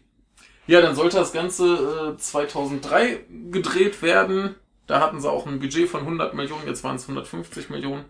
ja, 0.68 0.80
dann 0.80 0.94
sollte 0.96 1.18
das 1.18 1.34
Ganze 1.34 2.14
äh, 2.14 2.18
2003 2.18 3.26
gedreht 3.50 4.04
werden. 4.04 4.56
Da 4.86 5.00
hatten 5.00 5.20
sie 5.20 5.32
auch 5.32 5.48
ein 5.48 5.60
Budget 5.60 5.90
von 5.90 6.02
100 6.02 6.36
Millionen, 6.36 6.68
jetzt 6.68 6.84
waren 6.84 6.98
es 6.98 7.04
150 7.04 7.72
Millionen. 7.72 8.06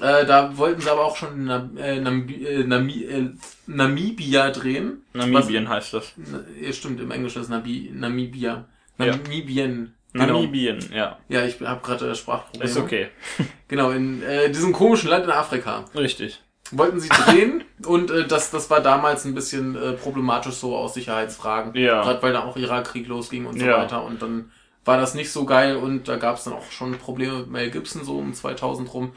Äh, 0.00 0.26
da 0.26 0.56
wollten 0.56 0.80
sie 0.80 0.90
aber 0.90 1.04
auch 1.04 1.16
schon 1.16 1.44
Nam 1.44 1.76
äh, 1.76 1.98
Nambi 2.00 2.44
äh, 2.44 2.60
äh, 2.60 3.30
Namibia 3.66 4.50
drehen. 4.50 5.02
Namibien 5.12 5.68
heißt 5.68 5.94
das. 5.94 6.12
Was, 6.16 6.40
ja, 6.60 6.72
stimmt, 6.72 7.00
im 7.00 7.10
Englischen 7.10 7.42
ist 7.42 7.48
Nabi 7.48 7.90
Namibia. 7.92 8.66
Ja. 8.98 9.06
Namibien. 9.06 9.94
Genau. 10.12 10.26
Namibien, 10.26 10.78
ja. 10.92 11.18
Ja, 11.28 11.44
ich 11.44 11.60
habe 11.60 11.80
gerade 11.84 12.10
äh, 12.10 12.14
Sprachprobleme. 12.14 12.64
Ist 12.64 12.76
okay. 12.76 13.08
Genau, 13.68 13.90
in 13.90 14.22
äh, 14.22 14.48
diesem 14.50 14.72
komischen 14.72 15.10
Land 15.10 15.26
in 15.26 15.30
Afrika 15.30 15.84
Richtig. 15.94 16.40
wollten 16.70 17.00
sie 17.00 17.10
drehen 17.10 17.64
und 17.86 18.10
äh, 18.10 18.26
das, 18.26 18.50
das 18.50 18.70
war 18.70 18.80
damals 18.80 19.26
ein 19.26 19.34
bisschen 19.34 19.76
problematisch 20.02 20.54
so 20.54 20.74
aus 20.74 20.94
Sicherheitsfragen. 20.94 21.74
Ja. 21.74 22.02
Gerade 22.02 22.22
weil 22.22 22.32
da 22.32 22.44
auch 22.44 22.56
Irakkrieg 22.56 23.06
losging 23.08 23.44
und 23.44 23.58
so 23.58 23.66
Ja. 23.66 23.78
weiter 23.78 24.04
und 24.04 24.22
dann 24.22 24.50
war 24.86 24.96
das 24.96 25.12
nicht 25.14 25.30
so 25.30 25.44
geil 25.44 25.76
und 25.76 26.08
da 26.08 26.16
gab 26.16 26.36
es 26.38 26.44
dann 26.44 26.54
auch 26.54 26.70
schon 26.70 26.96
Probleme 26.96 27.40
mit 27.40 27.50
Mel 27.50 27.70
Gibson 27.70 28.04
so 28.04 28.16
um 28.16 28.32
2000 28.32 28.92
rum. 28.94 29.12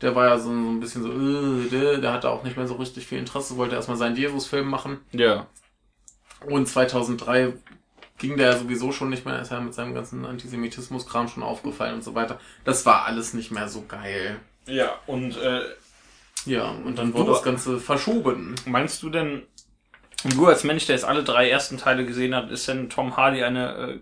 Der 0.00 0.14
war 0.14 0.28
ja 0.28 0.38
so, 0.38 0.50
ein 0.50 0.80
bisschen 0.80 1.02
so, 1.02 1.10
äh, 1.10 1.68
der, 1.68 1.98
der 1.98 2.12
hatte 2.12 2.30
auch 2.30 2.44
nicht 2.44 2.56
mehr 2.56 2.68
so 2.68 2.74
richtig 2.74 3.06
viel 3.06 3.18
Interesse, 3.18 3.56
wollte 3.56 3.74
erstmal 3.74 3.96
seinen 3.96 4.16
Jesus-Film 4.16 4.68
machen. 4.68 5.00
Ja. 5.12 5.46
Und 6.46 6.68
2003 6.68 7.54
ging 8.18 8.36
der 8.36 8.56
sowieso 8.56 8.92
schon 8.92 9.10
nicht 9.10 9.24
mehr, 9.24 9.40
ist 9.40 9.50
ja 9.50 9.60
mit 9.60 9.74
seinem 9.74 9.94
ganzen 9.94 10.24
Antisemitismus-Kram 10.24 11.28
schon 11.28 11.42
aufgefallen 11.42 11.94
und 11.94 12.04
so 12.04 12.14
weiter. 12.14 12.40
Das 12.64 12.84
war 12.86 13.06
alles 13.06 13.34
nicht 13.34 13.50
mehr 13.50 13.68
so 13.68 13.84
geil. 13.86 14.40
Ja, 14.66 14.98
und 15.06 15.36
äh, 15.38 15.62
Ja, 16.44 16.70
und 16.70 16.98
dann 16.98 17.14
wurde 17.14 17.32
das 17.32 17.42
Ganze 17.42 17.78
verschoben. 17.78 18.54
meinst 18.66 19.02
du 19.02 19.10
denn, 19.10 19.42
du 20.24 20.46
als 20.46 20.64
Mensch, 20.64 20.86
der 20.86 20.96
jetzt 20.96 21.04
alle 21.04 21.24
drei 21.24 21.48
ersten 21.48 21.78
Teile 21.78 22.04
gesehen 22.04 22.34
hat, 22.34 22.50
ist 22.50 22.68
denn 22.68 22.90
Tom 22.90 23.16
Hardy 23.16 23.42
eine 23.42 23.76
äh, 23.76 23.98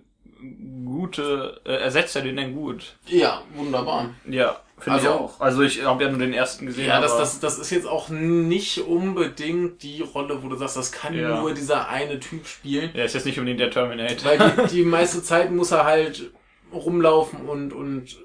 gute, 0.85 1.61
äh, 1.65 1.73
ersetzt 1.77 2.17
er 2.17 2.23
den 2.23 2.37
denn 2.37 2.55
gut? 2.55 2.97
Ja, 3.07 3.43
wunderbar. 3.55 4.11
Ja, 4.29 4.61
finde 4.79 5.01
ich 5.01 5.07
Also- 5.07 5.11
auch. 5.19 5.41
Also 5.41 5.63
ich 5.63 5.85
habe 5.85 6.05
ja 6.05 6.11
nur 6.11 6.19
den 6.19 6.33
ersten 6.33 6.67
gesehen. 6.67 6.89
Ja, 6.89 7.01
das, 7.01 7.17
das, 7.17 7.41
das 7.41 7.59
ist 7.59 7.71
jetzt 7.71 7.87
auch 7.87 8.09
nicht 8.09 8.79
unbedingt 8.81 9.83
die 9.83 10.03
Rolle, 10.03 10.43
wo 10.43 10.49
du 10.49 10.57
sagst, 10.57 10.77
das 10.77 10.93
kann 10.93 11.15
Ja. 11.15 11.41
nur 11.41 11.55
dieser 11.55 11.89
eine 11.89 12.21
Typ 12.21 12.47
spielen. 12.47 12.91
Ja, 12.95 13.05
ist 13.05 13.15
jetzt 13.15 13.27
nicht 13.27 13.39
unbedingt 13.39 13.61
der 13.61 13.71
Terminator. 13.71 14.31
Weil 14.39 14.67
die, 14.69 14.75
die 14.77 14.85
meiste 14.85 15.23
Zeit 15.23 15.51
muss 15.51 15.71
er 15.73 15.85
halt 15.85 16.31
rumlaufen 16.73 17.49
und, 17.49 17.73
und 17.73 18.17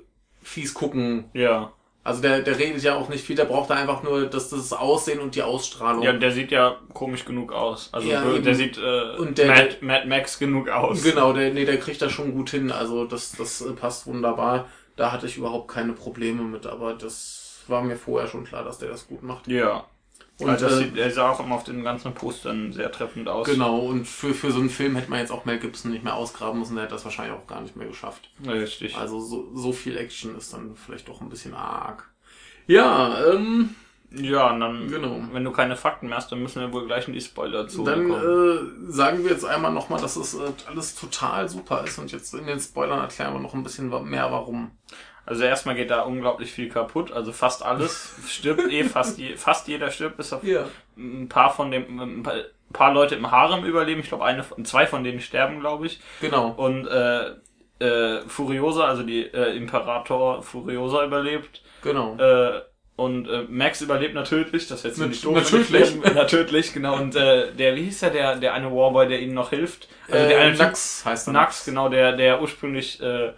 fies 0.42 0.74
gucken. 0.74 1.26
ja. 1.34 1.72
Also 2.04 2.22
der, 2.22 2.42
der 2.42 2.58
redet 2.58 2.82
ja 2.82 2.96
auch 2.96 3.10
nicht 3.10 3.24
viel, 3.24 3.36
der 3.36 3.46
braucht 3.46 3.70
da 3.70 3.76
einfach 3.76 4.02
nur 4.02 4.26
das, 4.26 4.50
das 4.50 4.74
Aussehen 4.74 5.20
und 5.20 5.36
die 5.36 5.44
Ausstrahlung. 5.44 6.02
Ja, 6.02 6.14
der 6.14 6.32
sieht 6.32 6.50
ja 6.52 6.78
komisch 6.94 7.26
genug 7.26 7.54
aus. 7.54 7.90
Also 7.92 8.10
Ja, 8.10 8.24
der 8.24 8.34
eben. 8.36 8.54
sieht 8.56 8.78
äh, 8.80 9.16
Und 9.18 9.38
der- 9.38 9.48
Mad, 9.48 9.78
Mad 9.82 10.08
Max 10.08 10.40
genug 10.40 10.68
aus. 10.70 11.04
Genau, 11.04 11.32
der, 11.34 11.54
nee, 11.54 11.66
der 11.66 11.78
kriegt 11.80 12.02
das 12.02 12.12
schon 12.12 12.34
gut 12.34 12.50
hin. 12.50 12.72
Also 12.72 13.06
das, 13.06 13.34
das 13.34 13.62
äh, 13.62 13.74
passt 13.74 14.08
wunderbar. 14.08 14.68
Da 14.96 15.12
hatte 15.12 15.28
ich 15.28 15.38
überhaupt 15.38 15.68
keine 15.70 15.94
Probleme 15.94 16.42
mit, 16.42 16.66
aber 16.66 16.94
das 16.94 17.60
war 17.68 17.84
mir 17.84 17.96
vorher 17.96 18.28
schon 18.28 18.46
klar, 18.46 18.64
dass 18.64 18.80
der 18.80 18.90
das 18.90 19.08
gut 19.08 19.22
macht. 19.22 19.48
Ja. 19.48 19.86
Und, 20.42 20.50
Und 20.50 20.62
das 20.62 20.74
äh, 20.74 20.78
sieht, 20.78 20.98
der 20.98 21.12
sah 21.12 21.30
auch 21.32 21.40
immer 21.40 21.56
auf 21.56 21.64
den 21.64 21.84
ganzen 21.84 22.14
Postern 22.14 22.74
sehr 22.74 22.92
treffend 22.92 23.28
aus. 23.30 23.48
Genau, 23.48 23.80
und 23.80 24.06
für, 24.08 24.34
für 24.34 24.52
so 24.52 24.60
einen 24.60 24.70
Film 24.70 24.96
hätte 24.96 25.10
man 25.10 25.20
jetzt 25.20 25.32
auch 25.32 25.46
Mel 25.46 25.60
Gibson 25.60 25.92
nicht 25.92 26.04
mehr 26.04 26.16
ausgraben 26.16 26.60
müssen, 26.60 26.76
der 26.76 26.86
hätte 26.86 26.96
das 26.96 27.06
wahrscheinlich 27.06 27.36
auch 27.36 27.48
gar 27.48 27.62
nicht 27.62 27.76
mehr 27.76 27.88
geschafft. 27.88 28.30
Richtig. 28.46 28.98
Also 28.98 29.20
so, 29.20 29.50
so 29.56 29.72
viel 29.72 29.98
Action 29.98 30.36
ist 30.38 30.54
dann 30.54 30.76
vielleicht 30.76 31.08
doch 31.08 31.22
ein 31.22 31.30
bisschen 31.30 31.54
arg. 31.54 32.10
Ja, 32.68 33.26
ähm, 33.34 33.76
Ja, 34.14 34.52
und 34.52 34.60
dann, 34.60 34.90
Genau. 34.90 35.22
wenn 35.32 35.44
du 35.46 35.52
keine 35.52 35.78
Fakten 35.78 36.08
mehr 36.08 36.18
hast, 36.18 36.32
dann 36.34 36.42
müssen 36.42 36.60
wir 36.62 36.74
wohl 36.74 36.86
gleich 36.86 37.08
in 37.08 37.14
die 37.14 37.22
Spoiler 37.22 37.68
zu 37.70 37.86
dann 37.86 38.10
kommen. 38.10 38.88
äh, 38.90 38.92
sagen 38.92 39.24
wir 39.24 39.32
jetzt 39.32 39.46
einmal 39.46 39.72
nochmal, 39.72 40.02
dass 40.02 40.18
es 40.18 40.34
äh, 40.34 40.52
alles 40.68 40.96
total 40.96 41.48
super 41.48 41.84
ist 41.86 41.98
und 41.98 42.12
jetzt 42.12 42.34
in 42.34 42.46
den 42.46 42.60
Spoilern 42.60 43.00
erklären 43.00 43.34
wir 43.34 43.40
noch 43.40 43.54
ein 43.54 43.64
bisschen 43.64 43.88
mehr 44.10 44.30
warum. 44.32 44.72
Also 45.26 45.44
erstmal 45.44 45.76
geht 45.76 45.92
da 45.92 46.02
unglaublich 46.02 46.52
viel 46.52 46.68
kaputt, 46.70 47.12
also 47.12 47.32
fast 47.32 47.64
alles 47.64 48.16
stirbt 48.28 48.72
eh, 48.72 48.84
fast, 48.84 49.18
je, 49.20 49.36
fast 49.38 49.68
jeder 49.68 49.92
stirbt, 49.92 50.18
bis 50.18 50.34
auf 50.34 50.44
Ja. 50.44 50.66
ein 50.98 51.30
paar 51.30 51.54
von 51.54 51.70
dem, 51.72 52.00
ein 52.00 52.24
paar, 52.74 52.94
Leute 52.94 53.16
im 53.16 53.30
Harem 53.30 53.64
überleben, 53.64 54.02
ich 54.02 54.08
glaube 54.08 54.26
eine, 54.26 54.44
von- 54.44 54.66
zwei 54.66 54.88
von 54.88 55.04
denen 55.04 55.20
sterben, 55.22 55.60
glaube 55.60 55.86
ich. 55.86 56.00
Genau. 56.22 56.50
Und 56.50 56.88
äh, 56.88 57.32
äh, 57.80 58.22
Furiosa, 58.28 58.86
also 58.86 59.04
die 59.04 59.22
äh, 59.26 59.56
Imperator 59.56 60.42
Furiosa 60.42 61.04
überlebt. 61.06 61.62
Genau. 61.84 62.16
Äh, 62.18 62.62
und 62.96 63.28
äh, 63.28 63.44
Max 63.50 63.82
überlebt 63.82 64.14
natürlich, 64.14 64.68
das 64.68 64.80
ist 64.80 64.98
jetzt 64.98 65.08
nicht 65.08 65.26
doof. 65.26 65.36
natürlich. 65.36 65.96
natürlich, 66.14 66.74
genau. 66.74 66.96
Und 66.96 67.16
äh, 67.16 67.52
der, 67.54 67.76
wie 67.76 67.84
hieß 67.86 68.02
der, 68.02 68.10
der, 68.12 68.36
der 68.36 68.54
eine 68.54 68.72
Warboy, 68.72 69.08
der 69.08 69.20
ihnen 69.22 69.34
noch 69.34 69.50
hilft? 69.50 69.88
Also 70.10 70.26
äh, 70.26 70.28
der 70.28 70.40
eine 70.42 70.56
Nax 70.58 71.04
heißt 71.06 71.28
er. 71.28 71.34
Nax, 71.34 71.66
genau, 71.66 71.90
der, 71.90 72.12
der 72.14 72.42
ursprünglich 72.42 73.02
äh, 73.02 73.34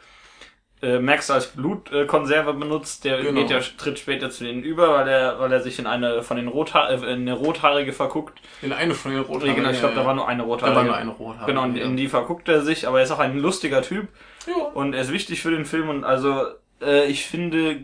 äh, 0.83 0.99
Max 0.99 1.31
als 1.31 1.47
Blutkonserve 1.47 2.53
benutzt, 2.53 3.05
der 3.05 3.21
Genau. 3.21 3.39
geht 3.39 3.49
ja, 3.49 3.59
tritt 3.77 3.97
später 3.99 4.29
zu 4.29 4.43
denen 4.43 4.61
über, 4.63 4.93
weil 4.93 5.07
er, 5.07 5.39
weil 5.39 5.51
er 5.51 5.61
sich 5.61 5.79
in 5.79 5.87
eine 5.87 6.21
von 6.23 6.35
den 6.35 6.49
Rotha 6.49 6.89
äh, 6.89 6.95
in 6.95 7.21
eine 7.21 7.33
Rothaarige 7.33 7.93
verguckt. 7.93 8.41
In 8.61 8.73
eine 8.73 8.93
von 8.93 9.11
den 9.11 9.21
Rothaarigen. 9.21 9.55
genau, 9.55 9.69
ich 9.69 9.79
glaube, 9.79 9.95
da 9.95 10.05
war 10.05 10.13
nur 10.13 10.27
eine 10.27 10.43
da 10.43 10.47
Rothaarige. 10.49 10.75
war 10.75 10.83
nur 10.83 10.95
eine 10.97 11.11
Rothaarige. 11.11 11.45
Genau, 11.45 11.63
und 11.63 11.77
ja. 11.77 11.85
in 11.85 11.95
die 11.95 12.09
verguckt 12.09 12.49
er 12.49 12.61
sich, 12.61 12.85
aber 12.87 12.97
er 12.97 13.05
ist 13.05 13.11
auch 13.11 13.19
ein 13.19 13.39
lustiger 13.39 13.81
Typ 13.81 14.09
ja. 14.45 14.61
und 14.73 14.93
er 14.93 15.01
ist 15.01 15.13
wichtig 15.13 15.41
für 15.41 15.51
den 15.51 15.63
Film 15.65 15.87
und 15.87 16.03
also 16.03 16.43
äh, 16.81 17.05
ich 17.05 17.25
finde, 17.25 17.79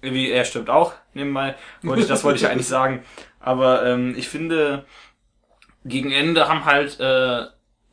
wie 0.00 0.30
er 0.30 0.44
stirbt 0.44 0.68
auch 0.68 0.94
nebenbei, 1.14 1.54
wollte 1.82 2.02
ich, 2.02 2.08
das 2.08 2.24
wollte 2.24 2.40
ich 2.40 2.46
eigentlich 2.50 2.66
sagen, 2.66 3.04
aber 3.38 3.86
ähm, 3.86 4.14
ich 4.16 4.28
finde, 4.28 4.84
gegen 5.84 6.10
Ende 6.10 6.48
haben 6.48 6.64
halt 6.64 6.98
äh, 6.98 7.44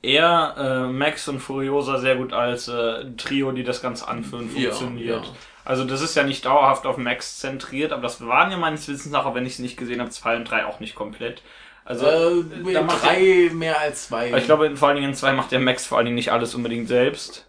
er, 0.01 0.55
äh, 0.57 0.91
Max 0.91 1.27
und 1.27 1.39
Furiosa 1.39 1.97
sehr 1.97 2.15
gut 2.15 2.33
als 2.33 2.67
äh, 2.67 3.05
Trio, 3.17 3.51
die 3.51 3.63
das 3.63 3.81
Ganze 3.81 4.07
anführen, 4.07 4.49
Ja, 4.55 4.71
funktioniert. 4.71 5.25
ja. 5.25 5.31
Also 5.65 5.83
das 5.83 6.01
ist 6.01 6.15
ja 6.15 6.23
nicht 6.23 6.45
dauerhaft 6.45 6.85
auf 6.85 6.97
Max 6.97 7.39
zentriert, 7.39 7.91
aber 7.91 8.01
das 8.03 8.25
waren 8.25 8.49
ja 8.49 8.57
meines 8.57 8.87
Wissens 8.87 9.11
nach, 9.11 9.25
auch 9.25 9.35
wenn 9.35 9.45
ich 9.45 9.53
es 9.53 9.59
nicht 9.59 9.77
gesehen 9.77 9.99
habe, 9.99 10.09
zwei 10.09 10.35
und 10.35 10.45
drei 10.49 10.65
auch 10.65 10.79
nicht 10.79 10.95
komplett. 10.95 11.41
Also 11.85 12.05
äh, 12.07 12.73
da 12.73 12.81
macht 12.81 13.03
drei 13.03 13.49
mehr 13.53 13.79
als 13.79 14.07
zwei. 14.07 14.31
ich 14.37 14.45
glaube, 14.45 14.75
vor 14.77 14.87
allen 14.87 14.97
Dingen 14.97 15.09
in 15.09 15.15
zwei 15.15 15.33
macht 15.33 15.51
der 15.51 15.59
Max 15.59 15.85
vor 15.85 15.97
allen 15.97 16.05
Dingen 16.05 16.15
nicht 16.15 16.31
alles 16.31 16.55
unbedingt 16.55 16.87
selbst. 16.87 17.47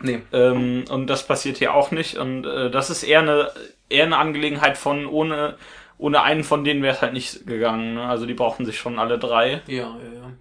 nee. 0.00 0.20
Ähm, 0.32 0.84
und 0.90 1.06
das 1.08 1.26
passiert 1.26 1.56
hier 1.58 1.74
auch 1.74 1.90
nicht. 1.90 2.16
Und 2.16 2.44
äh, 2.46 2.70
das 2.70 2.90
ist 2.90 3.02
eher 3.02 3.20
eine, 3.20 3.50
eher 3.88 4.04
eine 4.04 4.16
Angelegenheit 4.18 4.76
von, 4.78 5.06
ohne, 5.06 5.56
ohne 5.98 6.22
einen 6.22 6.44
von 6.44 6.64
denen 6.64 6.82
wäre 6.82 6.94
es 6.94 7.02
halt 7.02 7.12
nicht 7.12 7.46
gegangen. 7.46 7.94
Ne? 7.94 8.04
Also 8.04 8.26
die 8.26 8.34
brauchten 8.34 8.66
sich 8.66 8.78
schon 8.78 8.98
alle 8.98 9.18
drei. 9.18 9.62
Ja, 9.66 9.96
ja, 9.98 10.12
ja. 10.22 10.32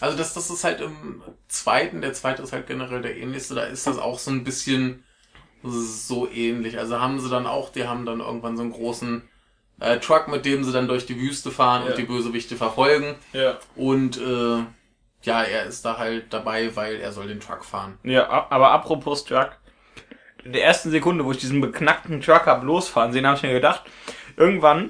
Also 0.00 0.16
das, 0.16 0.34
das 0.34 0.50
ist 0.50 0.64
halt 0.64 0.80
im 0.80 1.22
zweiten, 1.48 2.00
der 2.00 2.12
zweite 2.12 2.42
ist 2.42 2.52
halt 2.52 2.66
generell 2.66 3.02
der 3.02 3.16
ähnlichste, 3.16 3.54
da 3.54 3.62
ist 3.64 3.86
das 3.86 3.98
auch 3.98 4.18
so 4.18 4.30
ein 4.30 4.44
bisschen 4.44 5.04
so 5.62 6.28
ähnlich. 6.30 6.78
Also 6.78 7.00
haben 7.00 7.20
sie 7.20 7.28
dann 7.28 7.46
auch, 7.46 7.70
die 7.70 7.86
haben 7.86 8.06
dann 8.06 8.20
irgendwann 8.20 8.56
so 8.56 8.62
einen 8.62 8.72
großen 8.72 9.22
äh, 9.80 9.98
Truck, 9.98 10.28
mit 10.28 10.44
dem 10.46 10.64
sie 10.64 10.72
dann 10.72 10.88
durch 10.88 11.06
die 11.06 11.20
Wüste 11.20 11.50
fahren 11.50 11.82
Ja. 11.84 11.90
und 11.90 11.98
die 11.98 12.04
Bösewichte 12.04 12.56
verfolgen. 12.56 13.16
Ja. 13.32 13.58
Und 13.76 14.16
äh, 14.18 14.64
ja, 15.22 15.42
er 15.42 15.64
ist 15.66 15.84
da 15.84 15.98
halt 15.98 16.32
dabei, 16.32 16.74
weil 16.76 16.96
er 16.96 17.12
soll 17.12 17.28
den 17.28 17.40
Truck 17.40 17.64
fahren. 17.64 17.98
Ja, 18.02 18.46
aber 18.50 18.70
apropos 18.70 19.24
Truck. 19.24 19.50
In 20.42 20.54
der 20.54 20.64
ersten 20.64 20.90
Sekunde, 20.90 21.26
wo 21.26 21.32
ich 21.32 21.38
diesen 21.38 21.60
beknackten 21.60 22.22
Truck 22.22 22.46
hab 22.46 22.62
losfahren 22.64 23.12
sehen, 23.12 23.26
habe 23.26 23.36
ich 23.36 23.42
mir 23.42 23.52
gedacht, 23.52 23.82
irgendwann 24.38 24.88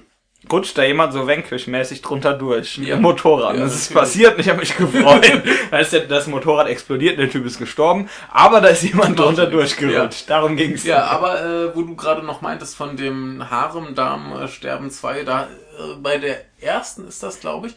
rutscht 0.50 0.78
da 0.78 0.84
jemand 0.84 1.12
so 1.12 1.26
Vanquish-mäßig 1.26 2.02
drunter 2.02 2.32
durch. 2.32 2.78
Ja. 2.78 2.96
Im 2.96 3.02
Motorrad. 3.02 3.56
Ja, 3.56 3.62
das 3.62 3.74
ist 3.74 3.94
passiert 3.94 4.34
und 4.34 4.40
ich 4.40 4.48
habe 4.48 4.60
mich 4.60 4.76
gefreut. 4.76 5.30
der, 5.92 6.00
das 6.02 6.26
Motorrad 6.26 6.68
explodiert, 6.68 7.18
der 7.18 7.30
Typ 7.30 7.44
ist 7.44 7.58
gestorben, 7.58 8.08
aber 8.30 8.60
da 8.60 8.68
ist 8.68 8.82
jemand 8.82 9.10
Macht 9.10 9.18
drunter 9.20 9.46
durchgerutscht. 9.46 10.30
Darum 10.30 10.56
ging's. 10.56 10.84
Ja, 10.84 11.04
aber 11.04 11.44
äh, 11.44 11.76
wo 11.76 11.82
du 11.82 11.94
gerade 11.94 12.22
noch 12.22 12.40
meintest 12.40 12.76
von 12.76 12.96
dem 12.96 13.50
Harem-Damen 13.50 14.40
äh, 14.42 14.48
sterben 14.48 14.90
zwei, 14.90 15.24
da 15.24 15.44
äh, 15.44 15.96
bei 16.02 16.18
der 16.18 16.42
ersten 16.60 17.06
ist 17.06 17.22
das, 17.22 17.40
glaube 17.40 17.68
ich, 17.68 17.74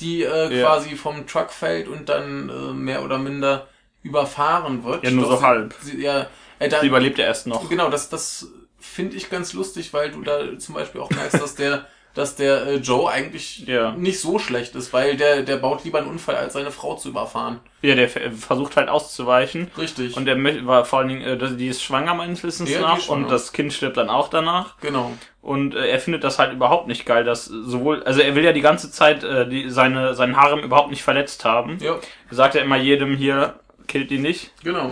die 0.00 0.22
äh, 0.22 0.52
Ja. 0.54 0.66
quasi 0.66 0.96
vom 0.96 1.26
Truck 1.26 1.50
fällt 1.52 1.86
und 1.86 2.08
dann 2.08 2.48
äh, 2.48 2.72
mehr 2.72 3.04
oder 3.04 3.18
minder 3.18 3.68
überfahren 4.02 4.82
wird. 4.84 5.04
Ja, 5.04 5.10
nur 5.10 5.24
Doch 5.24 5.40
so 5.40 5.46
halb. 5.46 5.74
Sie, 5.82 6.02
ja, 6.02 6.26
äh, 6.58 6.68
da, 6.68 6.80
Sie 6.80 6.86
überlebt 6.86 7.18
ja 7.18 7.26
erst 7.26 7.46
noch. 7.46 7.68
genau, 7.68 7.90
das, 7.90 8.08
das 8.08 8.48
finde 8.78 9.16
ich 9.16 9.28
ganz 9.30 9.52
lustig, 9.52 9.92
weil 9.92 10.10
du 10.10 10.22
da 10.22 10.58
zum 10.58 10.74
Beispiel 10.74 11.00
auch 11.02 11.10
merkst, 11.10 11.40
dass 11.40 11.54
der 11.54 11.86
dass 12.14 12.36
der 12.36 12.66
äh, 12.66 12.74
Joe 12.76 13.10
eigentlich 13.10 13.66
Ja. 13.66 13.92
nicht 13.92 14.18
so 14.20 14.38
schlecht 14.38 14.74
ist, 14.74 14.92
weil 14.92 15.16
der, 15.16 15.42
der 15.42 15.56
baut 15.56 15.84
lieber 15.84 15.98
einen 15.98 16.08
Unfall, 16.08 16.36
als 16.36 16.54
seine 16.54 16.70
Frau 16.70 16.96
zu 16.96 17.08
überfahren. 17.10 17.60
Ja, 17.82 17.94
der 17.94 18.08
ver- 18.08 18.32
versucht 18.32 18.76
halt 18.76 18.88
auszuweichen. 18.88 19.70
Richtig. 19.78 20.16
Und 20.16 20.26
der 20.26 20.36
war 20.66 20.84
vor 20.84 20.98
allen 21.00 21.08
Dingen, 21.08 21.22
äh, 21.22 21.56
die 21.56 21.68
ist 21.68 21.82
schwanger 21.82 22.14
meines 22.14 22.42
Wissens 22.42 22.70
Ja, 22.70 22.80
nach 22.80 23.08
und 23.08 23.30
das 23.30 23.52
Kind 23.52 23.72
stirbt 23.72 23.96
dann 23.96 24.10
auch 24.10 24.28
danach. 24.28 24.76
genau. 24.80 25.12
Und 25.42 25.74
äh, 25.74 25.86
er 25.88 25.98
findet 26.00 26.22
das 26.24 26.38
halt 26.38 26.52
überhaupt 26.52 26.86
nicht 26.88 27.06
geil, 27.06 27.24
dass 27.24 27.46
sowohl, 27.46 28.02
also 28.02 28.20
er 28.20 28.34
will 28.34 28.44
ja 28.44 28.52
die 28.52 28.60
ganze 28.60 28.90
Zeit 28.90 29.24
äh, 29.24 29.48
die, 29.48 29.70
seine, 29.70 30.14
seinen 30.14 30.36
Harem 30.36 30.58
überhaupt 30.60 30.90
nicht 30.90 31.02
verletzt 31.02 31.44
haben. 31.46 31.78
Ja, 31.80 31.94
Er 32.28 32.34
sagt 32.36 32.54
ja 32.54 32.60
immer 32.60 32.76
jedem 32.76 33.16
hier, 33.16 33.54
killt 33.86 34.10
ihn 34.10 34.22
nicht. 34.22 34.52
genau. 34.62 34.90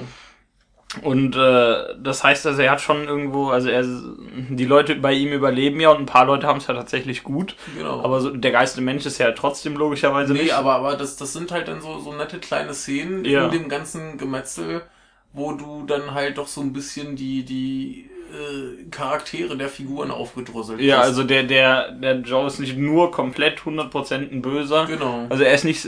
Und 1.03 1.37
äh, 1.37 1.95
das 2.03 2.25
heißt 2.25 2.47
also, 2.47 2.63
er 2.63 2.71
hat 2.71 2.81
schon 2.81 3.05
irgendwo, 3.07 3.51
also 3.51 3.69
er, 3.69 3.85
die 3.85 4.65
Leute 4.65 4.95
bei 4.95 5.13
ihm 5.13 5.33
überleben 5.33 5.79
ja 5.81 5.91
und 5.91 5.99
ein 6.01 6.07
paar 6.07 6.25
Leute 6.25 6.47
haben 6.47 6.59
es 6.59 6.67
ja 6.67 6.73
tatsächlich 6.75 7.23
gut. 7.25 7.57
Genau. 7.77 8.03
Aber 8.03 8.21
so, 8.23 8.31
der 8.31 8.53
Geist 8.53 8.79
im 8.79 8.85
Mensch 8.85 9.05
ist 9.05 9.19
ja 9.19 9.33
trotzdem 9.33 9.77
logischerweise 9.77 10.33
Nee, 10.33 10.45
nicht. 10.45 10.55
aber, 10.55 10.77
aber 10.77 10.97
das, 10.97 11.17
das 11.17 11.35
sind 11.35 11.53
halt 11.53 11.69
dann 11.69 11.83
so, 11.83 11.99
so 12.01 12.15
nette 12.15 12.39
kleine 12.39 12.73
Szenen 12.73 13.27
Ja. 13.27 13.45
in 13.45 13.51
dem 13.51 13.69
ganzen 13.69 14.17
Gemetzel, 14.17 14.81
wo 15.35 15.53
du 15.53 15.85
dann 15.87 16.15
halt 16.15 16.39
doch 16.39 16.49
so 16.49 16.63
ein 16.63 16.73
bisschen 16.73 17.17
die, 17.17 17.45
die 17.45 18.09
äh, 18.33 18.89
Charaktere 18.91 19.57
der 19.59 19.69
Figuren 19.69 20.11
aufgedröselt 20.11 20.81
ja, 20.81 20.99
hast. 20.99 21.07
also 21.09 21.23
der, 21.25 21.43
der, 21.45 21.93
der 21.93 22.17
Joe 22.21 22.47
ist 22.47 22.61
nicht 22.61 22.79
nur 22.79 23.11
komplett 23.11 23.61
100% 23.61 24.15
ein 24.33 24.41
Böser. 24.43 24.87
Genau. 24.87 25.27
Also 25.29 25.45
er 25.45 25.53
ist 25.55 25.65
nicht. 25.65 25.87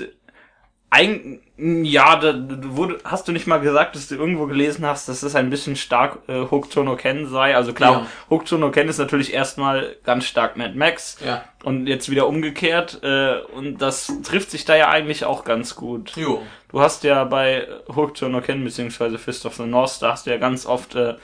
Ein, 0.93 1.39
ja, 1.57 2.17
da, 2.17 2.35
wurde, 2.65 2.99
hast 3.05 3.29
du 3.29 3.33
nicht 3.33 3.47
mal 3.47 3.61
gesagt, 3.61 3.95
dass 3.95 4.09
du 4.09 4.17
irgendwo 4.17 4.47
gelesen 4.47 4.85
hast, 4.85 5.09
dass 5.09 5.21
das 5.21 5.37
ein 5.37 5.49
bisschen 5.49 5.77
stark 5.77 6.19
äh, 6.27 6.41
Hokuto 6.51 6.83
no 6.83 6.97
Ken 6.97 7.29
sei? 7.29 7.55
Also 7.55 7.73
klar, 7.73 7.93
Ja. 7.93 8.07
Hokuto 8.29 8.59
no 8.59 8.73
Ken 8.73 8.89
ist 8.89 8.99
natürlich 8.99 9.33
erstmal 9.33 9.95
ganz 10.05 10.25
stark 10.25 10.57
Mad 10.57 10.75
Max 10.75 11.19
ja. 11.25 11.45
und 11.63 11.87
jetzt 11.87 12.11
wieder 12.11 12.27
umgekehrt 12.27 13.01
äh, 13.05 13.37
und 13.55 13.81
das 13.81 14.13
trifft 14.25 14.51
sich 14.51 14.65
da 14.65 14.75
ja 14.75 14.89
eigentlich 14.89 15.25
auch 15.25 15.45
ganz 15.45 15.77
gut. 15.77 16.17
Jo. 16.17 16.43
Du 16.73 16.81
hast 16.81 17.05
ja 17.05 17.23
bei 17.23 17.69
Hokuto 17.89 18.29
no 18.29 18.41
Ken 18.41 18.65
beziehungsweise 18.65 19.19
Fist 19.19 19.47
of 19.47 19.55
the 19.55 19.67
North, 19.67 20.03
da 20.03 20.11
hast 20.13 20.27
du 20.27 20.31
ja 20.31 20.39
ganz 20.39 20.67
oft 20.67 20.97
äh, 20.97 21.15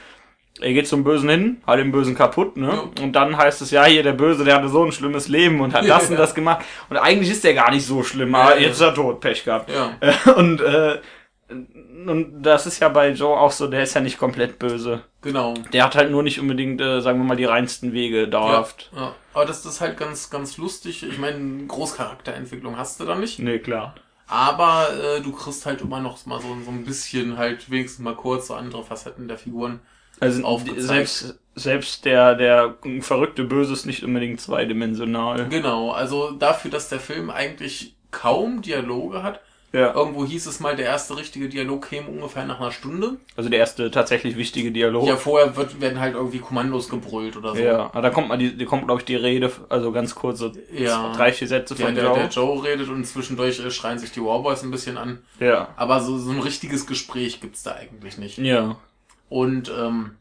er 0.61 0.73
geht 0.73 0.89
zum 0.89 1.05
Bösen 1.05 1.29
hin, 1.29 1.57
hat 1.67 1.79
den 1.79 1.93
Bösen 1.93 2.15
kaputt, 2.15 2.57
ne? 2.57 2.69
Ja. 2.69 3.03
Und 3.05 3.13
dann 3.13 3.37
heißt 3.37 3.61
es, 3.63 3.71
ja, 3.71 3.85
hier, 3.85 4.03
der 4.03 4.13
Böse, 4.13 4.45
der 4.45 4.57
hatte 4.57 4.69
so 4.69 4.85
ein 4.85 4.93
schlimmes 4.93 5.29
Leben 5.29 5.61
und 5.61 5.75
hat 5.75 5.85
Ja, 5.85 5.97
das 5.99 6.07
und 6.09 6.15
ja. 6.15 6.19
das 6.19 6.35
gemacht. 6.35 6.65
Und 6.89 6.97
eigentlich 6.97 7.31
ist 7.31 7.45
der 7.45 7.55
gar 7.55 7.71
nicht 7.71 7.87
so 7.87 8.03
schlimm, 8.03 8.35
aber 8.35 8.51
Ja, 8.55 8.57
ja. 8.57 8.67
jetzt 8.69 8.77
ist 8.77 8.81
er 8.83 8.95
tot, 8.95 9.21
Pech 9.21 9.45
gehabt. 9.45 9.71
Ja. 9.71 9.97
Äh, 10.01 10.31
Und, 10.33 10.61
äh, 10.61 10.99
und 11.49 12.43
das 12.43 12.67
ist 12.67 12.81
ja 12.81 12.89
bei 12.89 13.11
Joe 13.11 13.39
auch 13.39 13.51
so, 13.53 13.67
der 13.67 13.83
ist 13.83 13.95
ja 13.95 14.01
nicht 14.01 14.19
komplett 14.19 14.59
böse. 14.59 15.03
Genau. 15.23 15.55
Der 15.73 15.85
hat 15.85 15.95
halt 15.97 16.11
nur 16.11 16.23
nicht 16.23 16.41
unbedingt, 16.41 16.81
äh, 16.81 17.01
sagen 17.01 17.19
wir 17.19 17.25
mal, 17.25 17.37
die 17.37 17.45
reinsten 17.45 17.93
Wege 17.93 18.29
dauerhaft. 18.29 18.91
Ja. 18.95 19.15
Aber 19.35 19.45
das, 19.45 19.63
das 19.63 19.75
ist 19.75 19.81
halt 19.81 19.97
ganz, 19.97 20.31
ganz 20.31 20.57
lustig. 20.57 21.05
Ich 21.05 21.19
meine, 21.19 21.67
Großcharakterentwicklung 21.67 22.77
hast 22.77 23.01
du 23.01 23.05
da 23.05 23.15
nicht. 23.17 23.39
Nee, 23.39 23.59
klar. 23.59 23.95
Aber 24.29 24.89
äh, 24.93 25.21
du 25.21 25.33
kriegst 25.33 25.67
halt 25.67 25.81
immer 25.83 26.01
noch 26.01 26.25
mal 26.27 26.41
so, 26.41 26.49
so 26.65 26.71
ein 26.71 26.85
bisschen 26.85 27.39
halt 27.39 27.71
wenigstens 27.71 28.05
mal 28.05 28.15
kurz 28.17 28.49
so 28.49 28.55
andere 28.55 28.83
Facetten 28.83 29.29
der 29.29 29.39
Figuren. 29.39 29.81
Also 30.21 30.43
Aufgezeigt. 30.45 30.83
selbst, 30.87 31.39
selbst 31.55 32.05
der, 32.05 32.35
der 32.35 32.75
verrückte 33.01 33.45
Böse 33.45 33.73
ist 33.73 33.87
nicht 33.87 34.03
unbedingt 34.03 34.41
zweidimensional. 34.41 35.49
Genau, 35.49 35.91
also 35.93 36.31
dafür, 36.33 36.71
dass 36.71 36.89
der 36.89 37.01
Film 37.01 37.31
eigentlich 37.31 37.95
kaum 38.11 38.63
Dialoge 38.63 39.23
hat. 39.23 39.41
Ja. 39.73 39.93
Irgendwo 39.93 40.25
hieß 40.25 40.47
es 40.47 40.59
mal, 40.61 40.75
der 40.75 40.87
erste 40.87 41.19
richtige 41.19 41.51
Dialog 41.51 41.87
käme 41.91 42.09
ungefähr 42.09 42.47
nach 42.47 42.61
einer 42.61 42.71
Stunde. 42.73 43.17
Also 43.37 43.51
der 43.51 43.59
erste 43.59 43.91
tatsächlich 43.91 44.39
wichtige 44.39 44.73
Dialog. 44.73 45.07
Ja, 45.07 45.17
vorher 45.17 45.55
wird, 45.57 45.81
werden 45.83 46.01
halt 46.01 46.15
irgendwie 46.15 46.39
Kommandos 46.39 46.89
gebrüllt 46.89 47.37
oder 47.37 47.55
so. 47.55 47.61
Ja, 47.61 47.79
aber 47.81 48.01
da 48.01 48.09
kommt 48.09 48.29
mal 48.29 48.39
die, 48.39 48.57
die 48.57 48.65
kommt 48.65 48.87
glaube 48.87 49.03
ich 49.03 49.05
die 49.05 49.17
Rede, 49.17 49.51
also 49.69 49.93
ganz 49.93 50.15
kurze 50.15 50.53
Ja. 50.73 51.13
drei, 51.15 51.31
vier 51.33 51.49
Sätze 51.49 51.75
Der, 51.75 51.87
von 51.87 51.95
der, 51.95 52.05
Joe. 52.05 52.15
der 52.15 52.29
Joe 52.29 52.65
redet 52.65 52.89
und 52.89 53.05
zwischendurch 53.05 53.61
äh, 53.63 53.71
schreien 53.71 53.99
sich 53.99 54.13
die 54.13 54.23
Warboys 54.23 54.63
ein 54.63 54.71
bisschen 54.71 54.97
an. 54.97 55.19
Ja. 55.41 55.69
Aber 55.77 56.01
so, 56.01 56.17
so 56.17 56.31
ein 56.31 56.41
richtiges 56.41 56.87
Gespräch 56.87 57.43
gibt's 57.43 57.63
da 57.63 57.73
eigentlich 57.73 58.17
nicht. 58.17 58.39
Ja. 58.39 58.77
Und 59.29 59.71
ähm, 59.77 60.13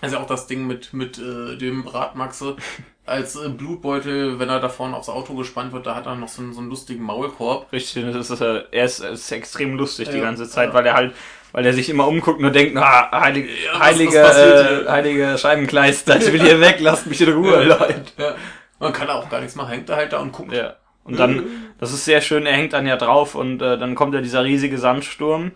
also 0.00 0.18
auch 0.18 0.26
das 0.26 0.46
Ding 0.46 0.66
mit, 0.66 0.92
mit 0.92 1.18
äh, 1.18 1.56
dem 1.56 1.82
Bratmaxe 1.84 2.56
als 3.06 3.36
äh, 3.36 3.48
Blutbeutel, 3.48 4.38
wenn 4.38 4.48
er 4.48 4.60
da 4.60 4.68
vorne 4.68 4.96
aufs 4.96 5.08
Auto 5.08 5.34
gespannt 5.34 5.72
wird, 5.72 5.86
da 5.86 5.94
hat 5.94 6.06
er 6.06 6.14
noch 6.14 6.28
so 6.28 6.42
einen, 6.42 6.52
so 6.52 6.60
einen 6.60 6.70
lustigen 6.70 7.02
Maulkorb. 7.02 7.72
Richtig, 7.72 8.04
das 8.12 8.30
ist, 8.30 8.40
äh, 8.40 8.62
er 8.70 8.84
ist, 8.84 9.00
ist 9.00 9.30
extrem 9.32 9.76
lustig 9.76 10.08
die 10.10 10.18
Ja. 10.18 10.22
ganze 10.24 10.48
Zeit, 10.48 10.68
Ja. 10.68 10.74
weil 10.74 10.86
er 10.86 10.94
halt, 10.94 11.14
weil 11.52 11.66
er 11.66 11.72
sich 11.72 11.88
immer 11.88 12.06
umguckt 12.08 12.42
und 12.42 12.52
denkt, 12.54 12.76
ah, 12.76 13.10
heilige, 13.20 13.48
was- 13.72 13.80
heilige, 13.80 14.18
äh, 14.18 14.88
heilige 14.90 15.38
Scheibenkleister, 15.38 16.16
ich 16.18 16.32
will 16.32 16.40
hier 16.42 16.60
weg, 16.60 16.76
lasst 16.80 17.06
mich 17.06 17.20
in 17.20 17.32
Ruhe, 17.32 17.64
Leute. 17.64 18.04
Ja. 18.18 18.34
Man 18.78 18.92
kann 18.92 19.08
auch 19.08 19.28
gar 19.30 19.40
nichts 19.40 19.54
machen, 19.54 19.70
hängt 19.70 19.88
er 19.88 19.96
halt 19.96 20.12
da 20.12 20.18
und 20.20 20.32
guckt. 20.32 20.52
Ja. 20.52 20.74
Und 21.04 21.18
dann, 21.18 21.44
das 21.78 21.92
ist 21.92 22.06
sehr 22.06 22.22
schön, 22.22 22.46
er 22.46 22.54
hängt 22.54 22.72
dann 22.72 22.86
ja 22.86 22.96
drauf 22.96 23.34
und 23.34 23.60
äh, 23.60 23.76
dann 23.78 23.94
kommt 23.94 24.14
ja 24.14 24.22
dieser 24.22 24.42
riesige 24.44 24.78
Sandsturm, 24.78 25.52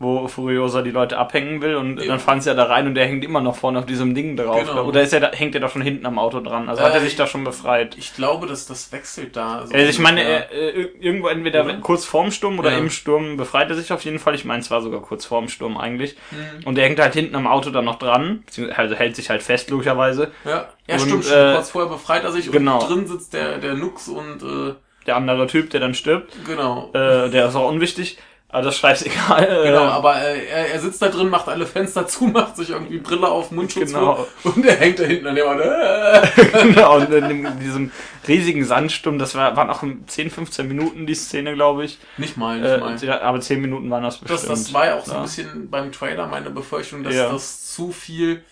wo 0.00 0.28
Furiosa 0.28 0.82
die 0.82 0.92
Leute 0.92 1.18
abhängen 1.18 1.60
will 1.60 1.74
und 1.74 1.98
Ja. 2.00 2.06
dann 2.06 2.20
fahren 2.20 2.40
sie 2.40 2.48
ja 2.48 2.54
da 2.54 2.64
rein 2.64 2.86
und 2.86 2.94
der 2.94 3.04
hängt 3.06 3.24
immer 3.24 3.40
noch 3.40 3.56
vorne 3.56 3.80
auf 3.80 3.86
diesem 3.86 4.14
Ding 4.14 4.36
drauf. 4.36 4.60
Genau. 4.60 4.84
Oder 4.84 5.02
ist 5.02 5.12
er 5.12 5.18
da, 5.18 5.32
hängt 5.32 5.56
er 5.56 5.60
da 5.60 5.68
schon 5.68 5.82
hinten 5.82 6.06
am 6.06 6.18
Auto 6.20 6.38
dran? 6.40 6.68
Also 6.68 6.82
hat 6.82 6.92
er 6.94 7.00
Äh, 7.00 7.04
sich 7.04 7.16
da 7.16 7.26
schon 7.26 7.42
befreit. 7.42 7.96
Ich 7.98 8.14
glaube, 8.14 8.46
dass 8.46 8.66
das 8.66 8.92
wechselt 8.92 9.34
da. 9.36 9.66
so 9.66 9.74
Also 9.74 9.88
ich 9.88 9.98
meine, 9.98 10.22
er, 10.22 10.52
äh, 10.52 10.82
irgendwo 11.00 11.26
entweder 11.28 11.64
Oder? 11.64 11.74
kurz 11.78 12.04
vorm 12.04 12.30
Sturm 12.30 12.58
oder 12.60 12.70
Ja. 12.70 12.78
im 12.78 12.90
Sturm 12.90 13.36
befreit 13.36 13.70
er 13.70 13.74
sich 13.76 13.92
auf 13.92 14.02
jeden 14.04 14.20
Fall. 14.20 14.36
Ich 14.36 14.44
meine, 14.44 14.60
es 14.60 14.70
war 14.70 14.82
sogar 14.82 15.00
kurz 15.02 15.24
vorm 15.26 15.48
Sturm 15.48 15.76
eigentlich. 15.76 16.16
Hm. 16.30 16.64
Und 16.66 16.78
er 16.78 16.84
hängt 16.84 17.00
halt 17.00 17.14
hinten 17.14 17.34
am 17.34 17.48
Auto 17.48 17.70
dann 17.70 17.84
noch 17.84 17.98
dran, 17.98 18.44
also 18.76 18.94
hält 18.94 19.16
sich 19.16 19.30
halt 19.30 19.42
fest, 19.42 19.68
logischerweise. 19.70 20.30
Ja, 20.44 20.68
ja 20.86 20.94
Und, 20.94 21.00
stimmt, 21.00 21.26
äh. 21.30 21.54
Kurz 21.54 21.70
vorher 21.70 21.90
befreit 21.90 22.22
er 22.22 22.30
sich 22.30 22.52
genau. 22.52 22.80
und 22.80 22.88
drin 22.88 23.06
sitzt 23.08 23.34
der, 23.34 23.58
der 23.58 23.74
Nux 23.74 24.06
und 24.08 24.42
äh, 24.44 24.74
Der 25.06 25.16
andere 25.16 25.46
Typ, 25.46 25.70
der 25.70 25.80
dann 25.80 25.94
stirbt, 25.94 26.32
genau. 26.46 26.90
äh, 26.92 27.30
der 27.30 27.48
ist 27.48 27.56
auch 27.56 27.68
unwichtig. 27.68 28.18
Aber 28.50 28.62
das 28.62 28.74
ist 28.76 28.80
scheißegal. 28.80 29.46
Genau, 29.64 29.84
Äh, 29.84 29.88
aber 29.88 30.22
äh, 30.22 30.46
er, 30.46 30.70
er 30.72 30.80
sitzt 30.80 31.02
da 31.02 31.08
drin, 31.08 31.28
macht 31.28 31.48
alle 31.48 31.66
Fenster 31.66 32.06
zu, 32.06 32.24
macht 32.32 32.56
sich 32.56 32.70
irgendwie 32.70 32.96
Brille 32.98 33.28
auf, 33.28 33.50
Mundschutz 33.50 33.92
Genau. 33.92 34.18
hoch 34.18 34.26
und 34.44 34.64
er 34.64 34.76
hängt 34.76 34.98
da 34.98 35.04
hinten 35.04 35.26
an 35.26 35.34
der 35.34 35.46
Wand. 35.46 35.60
Äh. 35.60 36.62
genau, 36.64 36.96
und 36.96 37.12
in 37.12 37.28
dem, 37.28 37.60
diesem 37.60 37.92
riesigen 38.26 38.64
Sandsturm, 38.64 39.18
das 39.18 39.34
war, 39.34 39.54
waren 39.56 39.68
auch 39.68 39.82
10, 40.06 40.30
15 40.30 40.66
Minuten 40.66 41.06
die 41.06 41.14
Szene, 41.14 41.52
glaube 41.54 41.84
ich. 41.84 41.98
Nicht 42.16 42.38
mal, 42.38 42.58
nicht 42.58 42.80
mal. 42.80 42.96
Äh, 43.02 43.20
aber 43.20 43.40
10 43.40 43.60
Minuten 43.60 43.90
waren 43.90 44.02
das 44.02 44.16
bestimmt. 44.16 44.42
Das, 44.50 44.64
das 44.64 44.72
war 44.72 44.86
ja 44.86 44.96
auch 44.98 45.04
so 45.04 45.12
ein 45.14 45.22
bisschen 45.22 45.68
beim 45.68 45.92
Trailer 45.92 46.26
meine 46.26 46.48
Befürchtung, 46.48 47.04
dass 47.04 47.14
Ja. 47.14 47.30
das 47.30 47.74
zu 47.74 47.92
viel 47.92 48.42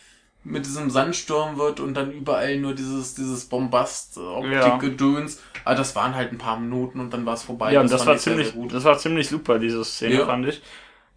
mit 0.47 0.65
diesem 0.65 0.91
Sandsturm 0.91 1.59
wird 1.59 1.81
und 1.81 1.95
dann 1.95 2.13
überall 2.13 2.57
nur 2.59 2.75
dieses, 2.75 3.15
dieses 3.15 3.47
Bombast-Optik-Gedöns. 3.47 5.43
Aber 5.65 5.75
das 5.75 5.97
waren 5.97 6.15
halt 6.15 6.33
ein 6.33 6.39
paar 6.39 6.59
Minuten 6.59 7.01
und 7.01 7.13
dann 7.13 7.27
war 7.27 7.35
es 7.35 7.43
vorbei. 7.43 7.73
Ja, 7.73 7.81
und 7.81 7.91
das, 7.91 8.05
fand 8.05 8.09
war 8.09 8.15
ich 8.17 8.23
sehr, 8.23 8.33
ziemlich, 8.35 8.53
sehr 8.53 8.63
gut. 8.63 8.73
das 8.73 8.85
war 8.85 8.97
ziemlich 8.99 9.29
super, 9.29 9.59
diese 9.59 9.85
Szene, 9.85 10.15
Ja. 10.15 10.27
fand 10.27 10.47
ich. 10.47 10.63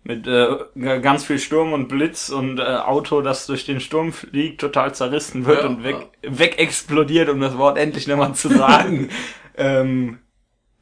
Mit 0.04 0.26
äh, 0.28 1.00
ganz 1.02 1.26
viel 1.26 1.39
Sturm 1.39 1.74
und 1.74 1.89
Blitz 1.89 2.30
und 2.30 2.58
äh, 2.58 2.63
Auto, 2.63 3.22
das 3.22 3.46
durch 3.48 3.65
den 3.65 3.82
Sturm 3.82 4.13
fliegt, 4.13 4.62
total 4.62 4.96
zerrissen 4.96 5.46
wird 5.46 5.62
Ja, 5.62 5.68
und 5.68 5.84
weg, 5.84 6.08
weg 6.24 6.58
explodiert, 6.58 7.30
um 7.30 7.39
das 7.42 7.58
Wort 7.58 7.78
endlich 7.78 8.08
nochmal 8.08 8.34
zu 8.34 8.48
sagen. 8.48 9.10
ähm, 9.58 10.20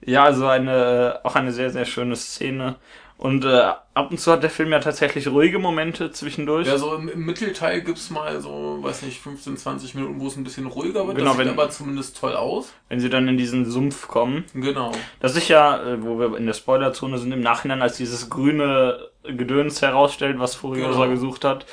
ja, 0.06 0.24
also 0.24 0.48
eine, 0.48 1.20
auch 1.24 1.36
eine 1.36 1.52
sehr, 1.52 1.72
sehr 1.72 1.86
schöne 1.86 2.16
Szene. 2.16 2.76
Und 3.18 3.46
äh, 3.46 3.62
ab 3.96 4.12
und 4.12 4.20
zu 4.20 4.32
hat 4.32 4.44
der 4.44 4.52
Film 4.52 4.72
ja 4.72 4.80
tatsächlich 4.80 5.28
ruhige 5.28 5.58
Momente 5.58 6.12
zwischendurch. 6.12 6.68
Ja, 6.68 6.78
so 6.78 6.94
im, 6.94 7.10
im 7.10 7.26
Mittelteil 7.26 7.82
gibt's 7.82 8.12
mal 8.12 8.40
so, 8.42 8.78
weiß 8.82 9.02
nicht, 9.02 9.20
15, 9.20 9.58
20 9.58 9.96
Minuten, 9.96 10.20
wo 10.20 10.28
es 10.28 10.36
ein 10.36 10.44
bisschen 10.44 10.68
ruhiger 10.68 11.08
wird. 11.08 11.18
Genau, 11.18 11.30
das 11.32 11.38
sieht 11.38 11.46
wenn- 11.48 11.54
aber 11.54 11.70
zumindest 11.72 12.18
toll 12.20 12.36
aus. 12.36 12.74
wenn 12.90 13.00
sie 13.00 13.10
dann 13.10 13.28
in 13.28 13.36
diesen 13.38 13.66
Sumpf 13.70 14.08
kommen. 14.08 14.46
Genau. 14.54 14.92
Das 15.20 15.36
ist 15.36 15.48
ja, 15.48 15.82
äh, 15.82 16.04
wo 16.04 16.20
wir 16.20 16.38
in 16.38 16.46
der 16.46 16.54
Spoilerzone 16.54 17.18
sind, 17.18 17.32
im 17.32 17.42
Nachhinein, 17.42 17.82
als 17.82 17.98
dieses 17.98 18.30
grüne 18.30 19.00
Gedöns 19.24 19.82
herausstellt, 19.82 20.38
was 20.38 20.54
Furiosa 20.54 21.00
Genau. 21.06 21.10
gesucht 21.10 21.44
hat, 21.44 21.66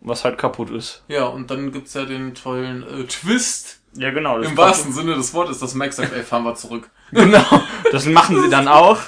was 0.00 0.24
halt 0.24 0.38
kaputt 0.38 0.70
ist. 0.70 1.02
Ja, 1.08 1.24
und 1.26 1.50
dann 1.50 1.72
gibt's 1.72 1.94
ja 1.94 2.04
den 2.04 2.34
tollen 2.36 2.84
äh, 2.84 3.04
Twist. 3.04 3.80
Ja, 3.96 4.10
genau. 4.12 4.38
Das 4.38 4.48
Im 4.50 4.56
wahrsten 4.56 4.92
Sinne 4.92 5.16
des 5.16 5.34
Wortes, 5.34 5.58
dass 5.58 5.74
Max 5.74 5.96
sagt, 5.96 6.12
ey, 6.14 6.22
fahren 6.22 6.44
wir 6.44 6.54
zurück. 6.54 6.90
Genau. 7.12 7.44
Das 7.90 8.06
machen 8.06 8.40
sie 8.42 8.48
dann 8.50 8.68
auch. 8.68 8.98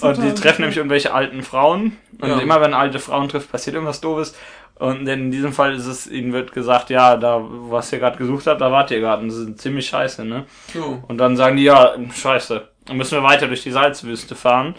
Und 0.00 0.22
die 0.22 0.34
treffen 0.34 0.62
nämlich 0.62 0.76
irgendwelche 0.76 1.12
alten 1.14 1.42
Frauen. 1.42 1.96
Und 2.20 2.28
Ja. 2.28 2.38
immer 2.38 2.60
wenn 2.60 2.74
alte 2.74 2.98
Frauen 2.98 3.28
trifft, 3.28 3.50
passiert 3.50 3.74
irgendwas 3.74 4.00
Doofes. 4.00 4.34
Und 4.76 5.06
in 5.08 5.30
diesem 5.30 5.52
Fall 5.52 5.74
ist 5.74 5.86
es, 5.86 6.06
ihnen 6.08 6.32
wird 6.32 6.52
gesagt, 6.52 6.90
ja, 6.90 7.16
da, 7.16 7.40
was 7.48 7.92
ihr 7.92 8.00
gerade 8.00 8.18
gesucht 8.18 8.46
habt, 8.48 8.60
da 8.60 8.72
wart 8.72 8.90
ihr 8.90 8.98
gerade. 9.00 9.22
Und 9.22 9.28
das 9.28 9.38
ist 9.38 9.58
ziemlich 9.60 9.86
scheiße, 9.86 10.24
ne? 10.24 10.46
Jo. 10.74 11.02
Und 11.06 11.18
dann 11.18 11.36
sagen 11.36 11.56
die, 11.56 11.62
ja, 11.64 11.94
scheiße. 12.12 12.68
Dann 12.86 12.96
müssen 12.96 13.12
wir 13.16 13.22
weiter 13.22 13.46
durch 13.46 13.62
die 13.62 13.70
Salzwüste 13.70 14.34
fahren. 14.34 14.74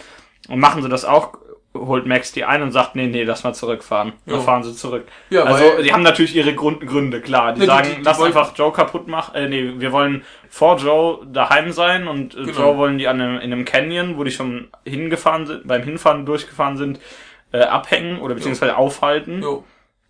Und 0.50 0.60
machen 0.60 0.84
sie 0.84 0.90
das 0.90 1.06
auch, 1.06 1.38
holt 1.76 2.06
Max 2.06 2.32
die 2.32 2.44
ein 2.46 2.62
und 2.64 2.72
sagt, 2.72 2.96
nee, 2.96 3.08
nee, 3.08 3.24
lass 3.24 3.44
mal 3.44 3.54
zurückfahren. 3.54 4.14
Dann 4.26 4.42
fahren 4.42 4.64
sie 4.64 4.74
zurück. 4.76 5.06
Ja, 5.30 5.44
also, 5.44 5.82
die 5.84 5.92
haben 5.94 6.04
natürlich 6.04 6.36
ihre 6.36 6.56
Grund, 6.56 6.86
Gründe, 6.88 7.22
klar. 7.22 7.54
Die 7.54 7.62
Ja, 7.62 7.68
sagen, 7.68 7.90
die- 7.92 7.96
die 7.98 8.02
lass 8.02 8.22
einfach 8.22 8.56
Joe 8.58 8.72
kaputt 8.72 9.08
machen. 9.08 9.36
Äh, 9.36 9.50
nee, 9.50 9.74
wir 9.78 9.92
wollen 9.92 10.24
vor 10.50 10.78
Joe 10.78 11.26
daheim 11.28 11.72
sein 11.72 12.08
und 12.08 12.34
äh, 12.36 12.46
Genau. 12.46 12.58
Joe 12.60 12.78
wollen 12.78 12.98
die 12.98 13.08
an 13.08 13.22
einem, 13.22 13.36
in 13.38 13.52
einem 13.54 13.66
Canyon, 13.66 14.18
wo 14.18 14.24
die 14.24 14.32
schon 14.32 14.70
hingefahren 14.86 15.46
sind, 15.46 15.68
beim 15.68 15.84
Hinfahren 15.84 16.26
durchgefahren 16.26 16.78
sind, 16.78 17.00
äh, 17.52 17.60
abhängen 17.62 18.20
oder 18.20 18.36
beziehungsweise 18.36 18.78
aufhalten, 18.78 19.42
Jo. 19.42 19.64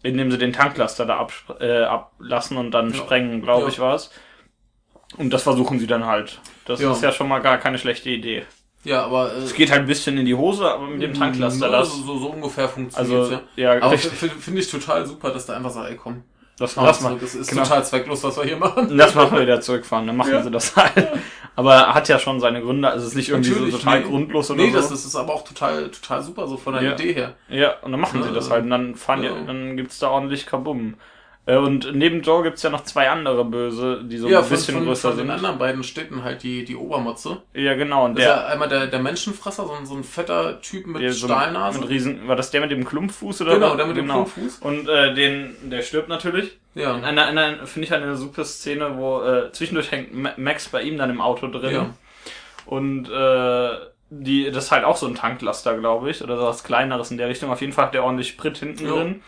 indem 0.04 0.32
sie 0.32 0.38
den 0.38 0.54
Tanklaster 0.54 1.06
da 1.06 1.19
abspr- 1.21 1.60
äh, 1.62 1.84
ablassen 1.84 2.58
und 2.58 2.71
dann 2.71 2.93
sprengen, 2.93 3.41
glaube 3.41 3.69
ich, 3.69 3.80
war's. 3.80 4.12
Und 5.17 5.32
das 5.32 5.43
versuchen 5.43 5.80
sie 5.80 5.88
dann 5.88 6.06
halt. 6.06 6.39
Das 6.65 6.80
ist 6.82 7.01
ja 7.04 7.12
schon 7.12 7.28
mal 7.28 7.39
gar 7.39 7.58
keine 7.58 7.78
schlechte 7.78 8.10
Idee. 8.10 8.43
Ja, 8.86 9.04
aber 9.06 9.34
äh, 9.34 9.38
Es 9.39 9.54
geht 9.54 9.69
halt 9.71 9.82
ein 9.82 9.88
bisschen 9.88 10.17
in 10.17 10.26
die 10.26 10.36
Hose, 10.36 10.65
aber 10.71 10.88
mit 10.88 11.02
dem 11.02 11.13
Tanklaster, 11.13 11.67
na, 11.69 11.80
das, 11.80 11.91
so, 11.93 12.17
so 12.17 12.28
ungefähr 12.28 12.69
funktioniert 12.69 13.19
also, 13.21 13.34
ja. 13.58 13.74
ja, 13.76 13.82
Aber 13.84 13.98
finde 13.98 14.36
find 14.36 14.58
ich 14.60 14.69
total 14.71 15.06
super, 15.06 15.32
dass 15.32 15.45
da 15.45 15.58
einfach 15.58 15.71
sagt, 15.71 15.89
ey 15.89 15.95
komm, 15.98 16.24
Das, 16.58 16.74
das, 16.76 17.00
zurück. 17.00 17.12
ma- 17.19 17.26
Es 17.26 17.36
ist 17.36 17.50
genau. 17.50 17.63
total 17.63 17.84
zwecklos, 17.84 18.24
was 18.24 18.38
wir 18.38 18.43
hier 18.45 18.58
machen. 18.58 18.98
das 18.98 19.13
machen 19.15 19.34
wir 19.36 19.41
wieder 19.41 19.60
zurückfahren, 19.60 20.08
dann 20.08 20.15
machen 20.15 20.32
Ja. 20.34 20.41
sie 20.43 20.52
das 20.52 20.76
halt. 20.76 21.10
Aber 21.58 21.93
hat 21.93 22.08
ja 22.10 22.19
schon 22.19 22.39
seine 22.41 22.62
Gründe, 22.62 22.88
also 22.89 23.02
es 23.04 23.12
ist 23.12 23.15
nicht 23.15 23.30
irgendwie 23.30 23.50
so 23.50 23.56
Natürlich, 23.56 23.76
total 23.80 24.00
nee. 24.02 24.06
grundlos 24.08 24.52
oder 24.52 24.62
Nee, 24.62 24.69
so. 24.71 24.78
das, 24.78 24.89
das 24.89 25.06
ist 25.06 25.15
aber 25.15 25.34
auch 25.34 25.43
total, 25.45 25.89
total 25.89 26.21
super, 26.21 26.48
so 26.48 26.58
von 26.58 26.74
der 26.74 26.84
Ja. 26.84 26.91
Idee 26.93 27.13
her. 27.13 27.34
Ja, 27.50 27.76
und 27.82 27.91
dann 27.91 28.00
machen 28.02 28.21
sie 28.21 28.28
Ja, 28.30 28.36
das 28.36 28.48
äh, 28.50 28.52
halt 28.52 28.63
und 28.65 28.69
dann 28.71 28.95
fahren 28.95 29.24
ja. 29.24 29.32
die, 29.34 29.45
dann 29.48 29.78
gibt's 29.78 29.98
da 30.00 30.10
ordentlich 30.10 30.45
Kabum. 30.45 30.95
Äh, 31.47 31.58
Und 31.58 31.93
neben 31.95 32.21
Joe 32.23 32.41
gibt's 32.41 32.63
ja 32.63 32.71
noch 32.71 32.84
zwei 32.86 33.10
andere 33.10 33.45
Böse, 33.45 34.03
die 34.03 34.17
so 34.17 34.27
ja, 34.27 34.39
ein 34.39 34.43
von, 34.45 34.49
bisschen 34.58 34.75
von, 34.77 34.86
größer 34.86 35.10
von 35.10 35.17
den 35.17 35.27
sind. 35.27 35.36
anderen 35.36 35.58
beiden 35.60 35.84
Städten 35.84 36.23
halt 36.23 36.41
die, 36.41 36.65
die 36.65 36.75
Obermotze. 36.75 37.43
Ja, 37.53 37.75
genau. 37.75 38.05
Und 38.05 38.17
der, 38.17 38.25
ja 38.25 38.45
einmal 38.47 38.67
der, 38.67 38.88
der 38.88 38.99
Menschenfresser, 38.99 39.65
so 39.67 39.73
ein, 39.73 39.86
so 39.86 39.95
ein 39.95 40.03
fetter 40.03 40.60
Typ 40.62 40.88
mit 40.88 41.03
der 41.03 41.13
so 41.13 41.27
Stahlnase. 41.27 41.79
mit 41.81 41.89
Riesen, 41.89 42.27
war 42.27 42.36
das 42.36 42.49
der 42.49 42.62
mit 42.62 42.71
dem 42.71 42.84
Klumpfuß 42.84 43.41
oder 43.41 43.53
genau, 43.55 43.69
was? 43.71 43.77
der 43.77 43.86
mit 43.86 43.97
dem 43.97 44.05
Klumpfuß. 44.05 44.58
Und 44.60 44.89
äh, 44.89 45.13
den, 45.13 45.55
der 45.69 45.84
stirbt 45.84 46.10
natürlich. 46.10 46.58
Ja. 46.73 46.95
In 46.97 47.03
einer, 47.05 47.29
in 47.29 47.38
einer 47.38 47.67
finde 47.67 47.88
ich 47.88 47.93
eine 47.93 48.15
super 48.15 48.43
Szene, 48.43 48.97
wo 48.97 49.21
äh, 49.21 49.51
zwischendurch 49.51 49.91
hängt 49.91 50.15
Ma- 50.15 50.34
Max 50.38 50.69
bei 50.69 50.81
ihm 50.81 50.97
dann 50.97 51.10
im 51.12 51.21
Auto 51.21 51.47
drin. 51.47 51.73
Ja. 51.75 51.89
Und 52.65 53.08
äh, 53.10 53.69
die, 54.10 54.49
das 54.51 54.65
ist 54.65 54.71
halt 54.71 54.84
auch 54.84 54.97
so 54.97 55.05
ein 55.08 55.13
Tanklaster, 55.15 55.77
glaube 55.77 56.10
ich, 56.10 56.23
oder 56.23 56.38
so 56.38 56.43
was 56.45 56.63
kleineres 56.63 57.12
in 57.12 57.17
der 57.17 57.27
Richtung. 57.29 57.51
Auf 57.51 57.62
jeden 57.62 57.73
Fall 57.73 57.86
hat 57.86 57.93
der 57.93 58.03
ordentlich 58.03 58.29
Sprit 58.29 58.58
hinten 58.58 58.88
Jo. 58.88 58.95
drin. 58.95 59.21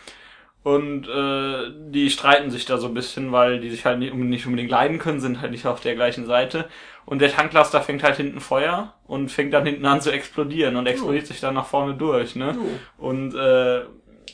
Und 0.68 1.08
äh, 1.08 1.70
die 1.90 2.10
streiten 2.10 2.50
sich 2.50 2.66
da 2.66 2.76
so 2.76 2.88
ein 2.88 2.92
bisschen, 2.94 3.32
weil 3.32 3.58
die 3.58 3.70
sich 3.70 3.86
halt 3.86 3.98
nicht, 4.00 4.12
nicht 4.12 4.44
unbedingt 4.44 4.70
leiden 4.70 4.98
können, 4.98 5.18
sind 5.18 5.40
halt 5.40 5.50
nicht 5.50 5.64
auf 5.64 5.80
der 5.80 5.94
gleichen 5.94 6.26
Seite. 6.26 6.68
Und 7.06 7.20
der 7.22 7.32
Tanklaster 7.32 7.80
fängt 7.80 8.02
halt 8.02 8.16
hinten 8.16 8.38
Feuer 8.40 8.92
und 9.06 9.30
fängt 9.30 9.54
dann 9.54 9.64
hinten 9.64 9.86
an 9.86 10.02
zu 10.02 10.10
explodieren 10.10 10.76
und 10.76 10.86
explodiert 10.86 11.26
sich 11.26 11.40
dann 11.40 11.54
nach 11.54 11.64
vorne 11.64 11.94
durch, 11.94 12.36
ne? 12.36 12.54
Jo. 12.54 13.06
Und, 13.06 13.34
äh, 13.34 13.80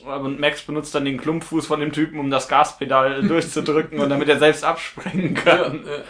und 0.05 0.41
Max 0.41 0.63
benutzt 0.63 0.93
dann 0.93 1.05
den 1.05 1.17
Klumpfuß 1.17 1.67
von 1.67 1.79
dem 1.79 1.93
Typen, 1.93 2.19
um 2.19 2.29
das 2.29 2.49
Gaspedal 2.49 3.23
durchzudrücken 3.27 3.99
und 3.99 4.09
damit 4.09 4.27
er 4.27 4.37
selbst 4.37 4.65
absprengen 4.65 5.35
Ja, 5.35 5.41
kann. 5.41 5.85
äh, 5.87 5.89
äh. 5.95 6.01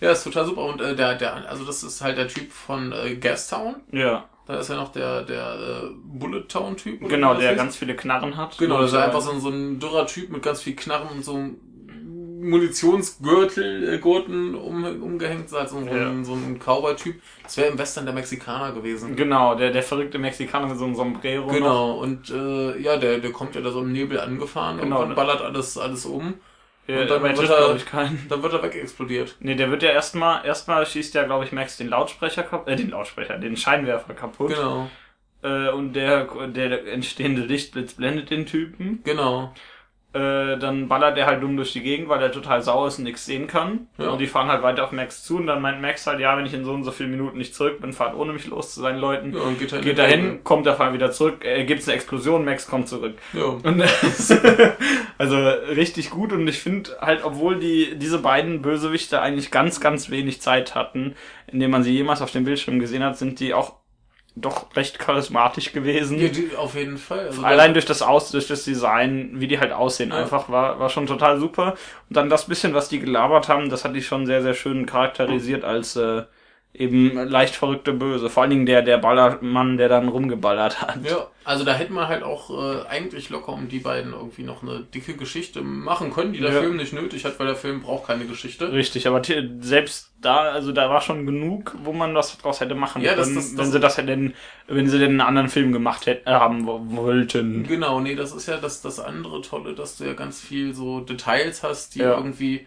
ja, 0.00 0.12
ist 0.12 0.24
total 0.24 0.46
super. 0.46 0.62
Und 0.64 0.80
äh, 0.80 0.96
der, 0.96 1.14
der, 1.16 1.46
also 1.46 1.64
das 1.66 1.82
ist 1.82 2.00
halt 2.00 2.16
der 2.16 2.28
Typ 2.28 2.50
von 2.52 2.92
äh, 2.92 3.16
Gastown. 3.16 3.76
Ja, 3.92 4.30
Da 4.50 4.58
ist 4.60 4.68
ja 4.68 4.76
noch 4.76 4.90
der, 4.92 5.22
der 5.22 5.54
äh, 5.54 5.90
Bullet 6.04 6.42
Town 6.48 6.76
Typ. 6.76 7.08
genau, 7.08 7.34
der 7.34 7.54
ganz 7.54 7.76
viele 7.76 7.94
Knarren 7.94 8.36
hat. 8.36 8.58
Genau, 8.58 8.80
das 8.80 8.90
ist 8.92 8.96
äh, 8.98 9.02
einfach 9.02 9.20
so 9.20 9.30
ein, 9.30 9.40
so 9.40 9.48
ein 9.50 9.78
dürrer 9.78 10.06
Typ 10.06 10.30
mit 10.30 10.42
ganz 10.42 10.60
viel 10.62 10.74
Knarren 10.74 11.08
und 11.08 11.24
so 11.24 11.34
einem 11.34 11.56
Munitionsgürtel, 12.42 13.94
äh, 13.94 13.98
Gurten 13.98 14.54
um, 14.54 14.84
umgehängt, 15.02 15.48
so, 15.48 15.56
als 15.58 15.70
so, 15.72 15.78
Ja. 15.80 16.08
ein, 16.08 16.24
so 16.24 16.32
ein 16.32 16.58
Cowboy-Typ. 16.58 17.20
Das 17.42 17.56
wäre 17.56 17.68
im 17.68 17.78
Western 17.78 18.04
der 18.06 18.14
Mexikaner 18.14 18.72
gewesen. 18.72 19.16
Genau, 19.16 19.54
der, 19.54 19.70
der 19.70 19.82
verrückte 19.82 20.18
Mexikaner 20.18 20.66
mit 20.66 20.78
so 20.78 20.84
einem 20.84 20.94
Sombrero. 20.94 21.46
noch. 21.46 21.52
Genau, 21.52 21.92
und 22.00 22.30
äh, 22.30 22.78
ja, 22.80 22.96
der, 22.96 23.18
der 23.18 23.32
kommt 23.32 23.54
ja 23.54 23.60
da 23.60 23.70
so 23.70 23.80
im 23.82 23.92
Nebel 23.92 24.18
angefahren 24.20 24.78
Genau. 24.80 25.02
und 25.02 25.14
ballert 25.14 25.42
alles, 25.42 25.76
alles 25.78 26.06
um. 26.06 26.34
Ja, 26.90 27.00
Und 27.02 27.10
dann 27.10 27.18
aber 27.18 27.30
er 27.30 27.36
wird 27.38 27.50
er- 27.50 27.76
ich, 27.76 27.86
keinen. 27.86 28.26
Dann 28.28 28.42
wird 28.42 28.52
er 28.52 28.62
wegexplodiert. 28.62 29.36
Nee, 29.40 29.54
der 29.54 29.70
wird 29.70 29.82
ja 29.82 29.90
erstmal, 29.90 30.44
erstmal 30.44 30.84
schießt 30.86 31.14
ja, 31.14 31.24
glaube 31.24 31.44
ich, 31.44 31.52
Max 31.52 31.76
den 31.76 31.88
Lautsprecher 31.88 32.42
kaputt, 32.42 32.68
äh, 32.68 32.76
den 32.76 32.90
Lautsprecher, 32.90 33.38
den 33.38 33.56
Scheinwerfer 33.56 34.14
kaputt. 34.14 34.48
Genau, 34.48 34.90
Äh, 35.42 35.70
und 35.70 35.94
der, 35.94 36.26
der 36.48 36.86
entstehende 36.92 37.42
Lichtblitz 37.42 37.94
blendet 37.94 38.30
den 38.30 38.44
Typen. 38.46 39.00
genau. 39.04 39.54
Äh, 40.12 40.58
dann 40.58 40.88
ballert 40.88 41.16
er 41.18 41.26
halt 41.26 41.40
dumm 41.40 41.56
durch 41.56 41.72
die 41.72 41.82
Gegend, 41.82 42.08
weil 42.08 42.20
er 42.20 42.32
total 42.32 42.62
sauer 42.62 42.88
ist 42.88 42.98
und 42.98 43.04
nichts 43.04 43.26
sehen 43.26 43.46
kann. 43.46 43.86
Ja. 43.96 44.08
Und 44.08 44.20
die 44.20 44.26
fahren 44.26 44.48
halt 44.48 44.60
weiter 44.60 44.82
auf 44.82 44.90
Max 44.90 45.22
zu 45.22 45.36
und 45.36 45.46
dann 45.46 45.62
meint 45.62 45.80
Max 45.80 46.04
halt, 46.04 46.18
ja, 46.18 46.36
wenn 46.36 46.44
ich 46.44 46.52
in 46.52 46.64
so 46.64 46.72
und 46.72 46.82
so 46.82 46.90
vielen 46.90 47.12
Minuten 47.12 47.38
nicht 47.38 47.54
zurück 47.54 47.80
bin, 47.80 47.92
fahrt 47.92 48.16
ohne 48.16 48.32
mich 48.32 48.48
los 48.48 48.74
zu 48.74 48.80
seinen 48.80 48.98
Leuten. 48.98 49.32
Ja, 49.32 49.42
und 49.42 49.60
geht, 49.60 49.72
halt 49.72 49.84
Geht 49.84 49.98
dahin, 49.98 50.42
kommt 50.42 50.66
der 50.66 50.74
Fall 50.74 50.92
wieder 50.94 51.12
zurück, 51.12 51.44
äh, 51.44 51.64
gibt's 51.64 51.86
eine 51.86 51.94
Explosion, 51.94 52.44
Max 52.44 52.66
kommt 52.66 52.88
zurück. 52.88 53.14
Ja. 53.32 53.44
Und 53.44 53.84
also 55.18 55.36
richtig 55.36 56.10
gut 56.10 56.32
und 56.32 56.48
ich 56.48 56.58
finde 56.58 56.90
halt, 57.00 57.22
obwohl 57.22 57.60
die 57.60 57.96
diese 57.96 58.18
beiden 58.18 58.62
Bösewichte 58.62 59.22
eigentlich 59.22 59.52
ganz, 59.52 59.80
ganz 59.80 60.10
wenig 60.10 60.40
Zeit 60.40 60.74
hatten, 60.74 61.14
indem 61.46 61.70
man 61.70 61.84
sie 61.84 61.92
jemals 61.92 62.20
auf 62.20 62.32
dem 62.32 62.42
Bildschirm 62.42 62.80
gesehen 62.80 63.04
hat, 63.04 63.16
sind 63.16 63.38
die 63.38 63.54
auch 63.54 63.79
doch 64.36 64.74
recht 64.76 64.98
charismatisch 64.98 65.72
gewesen. 65.72 66.18
ja 66.18 66.28
die, 66.28 66.54
auf 66.56 66.74
jeden 66.74 66.98
Fall. 66.98 67.26
Also 67.26 67.42
Allein 67.42 67.72
durch 67.72 67.84
das 67.86 68.00
Aus, 68.02 68.30
durch 68.30 68.46
das 68.48 68.64
Design, 68.64 69.32
wie 69.34 69.48
die 69.48 69.58
halt 69.58 69.72
aussehen, 69.72 70.10
Ja. 70.10 70.16
einfach 70.18 70.48
war, 70.48 70.78
war 70.78 70.88
schon 70.88 71.06
total 71.06 71.38
super. 71.38 71.74
Und 72.08 72.16
dann 72.16 72.30
das 72.30 72.46
bisschen, 72.46 72.72
was 72.74 72.88
die 72.88 73.00
gelabert 73.00 73.48
haben, 73.48 73.68
das 73.70 73.84
hat 73.84 73.94
die 73.94 74.02
schon 74.02 74.26
sehr, 74.26 74.42
sehr 74.42 74.54
schön 74.54 74.86
charakterisiert 74.86 75.64
als 75.64 75.96
äh, 75.96 76.22
eben 76.72 77.12
leicht 77.28 77.56
verrückte 77.56 77.92
Böse. 77.92 78.30
Vor 78.30 78.42
allen 78.44 78.50
Dingen 78.50 78.66
der, 78.66 78.82
der 78.82 78.98
Ballermann, 78.98 79.76
der 79.76 79.88
dann 79.88 80.08
rumgeballert 80.08 80.80
hat. 80.80 81.04
Ja, 81.04 81.26
also 81.44 81.64
da 81.64 81.72
hätte 81.74 81.92
man 81.92 82.06
halt 82.06 82.22
auch 82.22 82.50
äh, 82.50 82.86
eigentlich 82.88 83.28
locker 83.28 83.52
um 83.52 83.68
die 83.68 83.80
beiden 83.80 84.12
irgendwie 84.12 84.44
noch 84.44 84.62
eine 84.62 84.80
dicke 84.80 85.14
Geschichte 85.14 85.62
machen 85.62 86.12
können, 86.12 86.32
die 86.32 86.38
der 86.38 86.52
Ja. 86.52 86.60
Film 86.60 86.76
nicht 86.76 86.92
nötig 86.92 87.24
hat, 87.24 87.38
weil 87.40 87.48
der 87.48 87.56
Film 87.56 87.82
braucht 87.82 88.06
keine 88.06 88.24
Geschichte. 88.24 88.72
Richtig, 88.72 89.08
aber 89.08 89.20
selbst 89.60 90.12
da, 90.20 90.42
also 90.50 90.70
da 90.70 90.88
war 90.88 91.00
schon 91.00 91.26
genug, 91.26 91.74
wo 91.82 91.92
man 91.92 92.14
was 92.14 92.38
draus 92.38 92.60
hätte 92.60 92.74
machen 92.76 93.02
Ja, 93.02 93.14
können, 93.14 93.34
das- 93.34 93.50
das- 93.50 93.58
wenn 93.58 93.72
sie 93.72 93.80
das 93.80 93.96
hätten, 93.98 94.34
wenn 94.68 94.88
sie 94.88 94.98
denn 94.98 95.10
einen 95.10 95.20
anderen 95.22 95.48
Film 95.48 95.72
gemacht 95.72 96.06
hätten, 96.06 96.28
äh, 96.28 96.32
haben 96.32 96.66
wo- 96.66 96.80
wollten. 96.84 97.64
Genau, 97.66 98.00
nee, 98.00 98.14
das 98.14 98.32
ist 98.32 98.46
ja 98.46 98.58
das, 98.58 98.80
das 98.80 99.00
andere 99.00 99.42
Tolle, 99.42 99.74
dass 99.74 99.96
du 99.96 100.04
ja 100.04 100.12
ganz 100.12 100.40
viel 100.40 100.72
so 100.74 101.00
Details 101.00 101.62
hast, 101.64 101.96
die 101.96 102.00
Ja. 102.00 102.16
irgendwie 102.16 102.66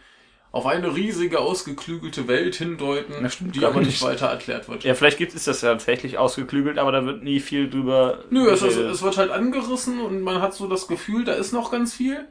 auf 0.53 0.67
eine 0.67 0.95
riesige, 0.95 1.39
ausgeklügelte 1.39 2.27
Welt 2.27 2.53
hindeuten, 2.55 3.27
stimmt 3.31 3.55
die 3.55 3.65
aber 3.65 3.79
nicht 3.79 3.87
nicht. 3.87 4.03
weiter 4.03 4.27
erklärt 4.27 4.69
wird. 4.69 4.83
Ja, 4.83 4.93
vielleicht 4.93 5.17
gibt 5.17 5.33
es 5.33 5.45
das 5.45 5.61
ja 5.61 5.71
tatsächlich 5.71 6.19
ausgeklügelt, 6.19 6.77
aber 6.77 6.91
da 6.91 7.05
wird 7.07 7.23
nie 7.23 7.39
viel 7.39 7.71
drüber. 7.71 8.19
Nö, 8.29 8.47
es, 8.51 8.59
geredet. 8.61 8.91
es 8.91 9.01
wird 9.01 9.17
halt 9.17 9.31
angerissen 9.31 9.99
und 9.99 10.21
man 10.21 10.43
hat 10.43 10.53
so 10.53 10.67
das 10.67 10.87
Gefühl, 10.87 11.25
da 11.25 11.33
ist 11.33 11.53
noch 11.53 11.71
ganz 11.71 11.95
viel, 11.95 12.27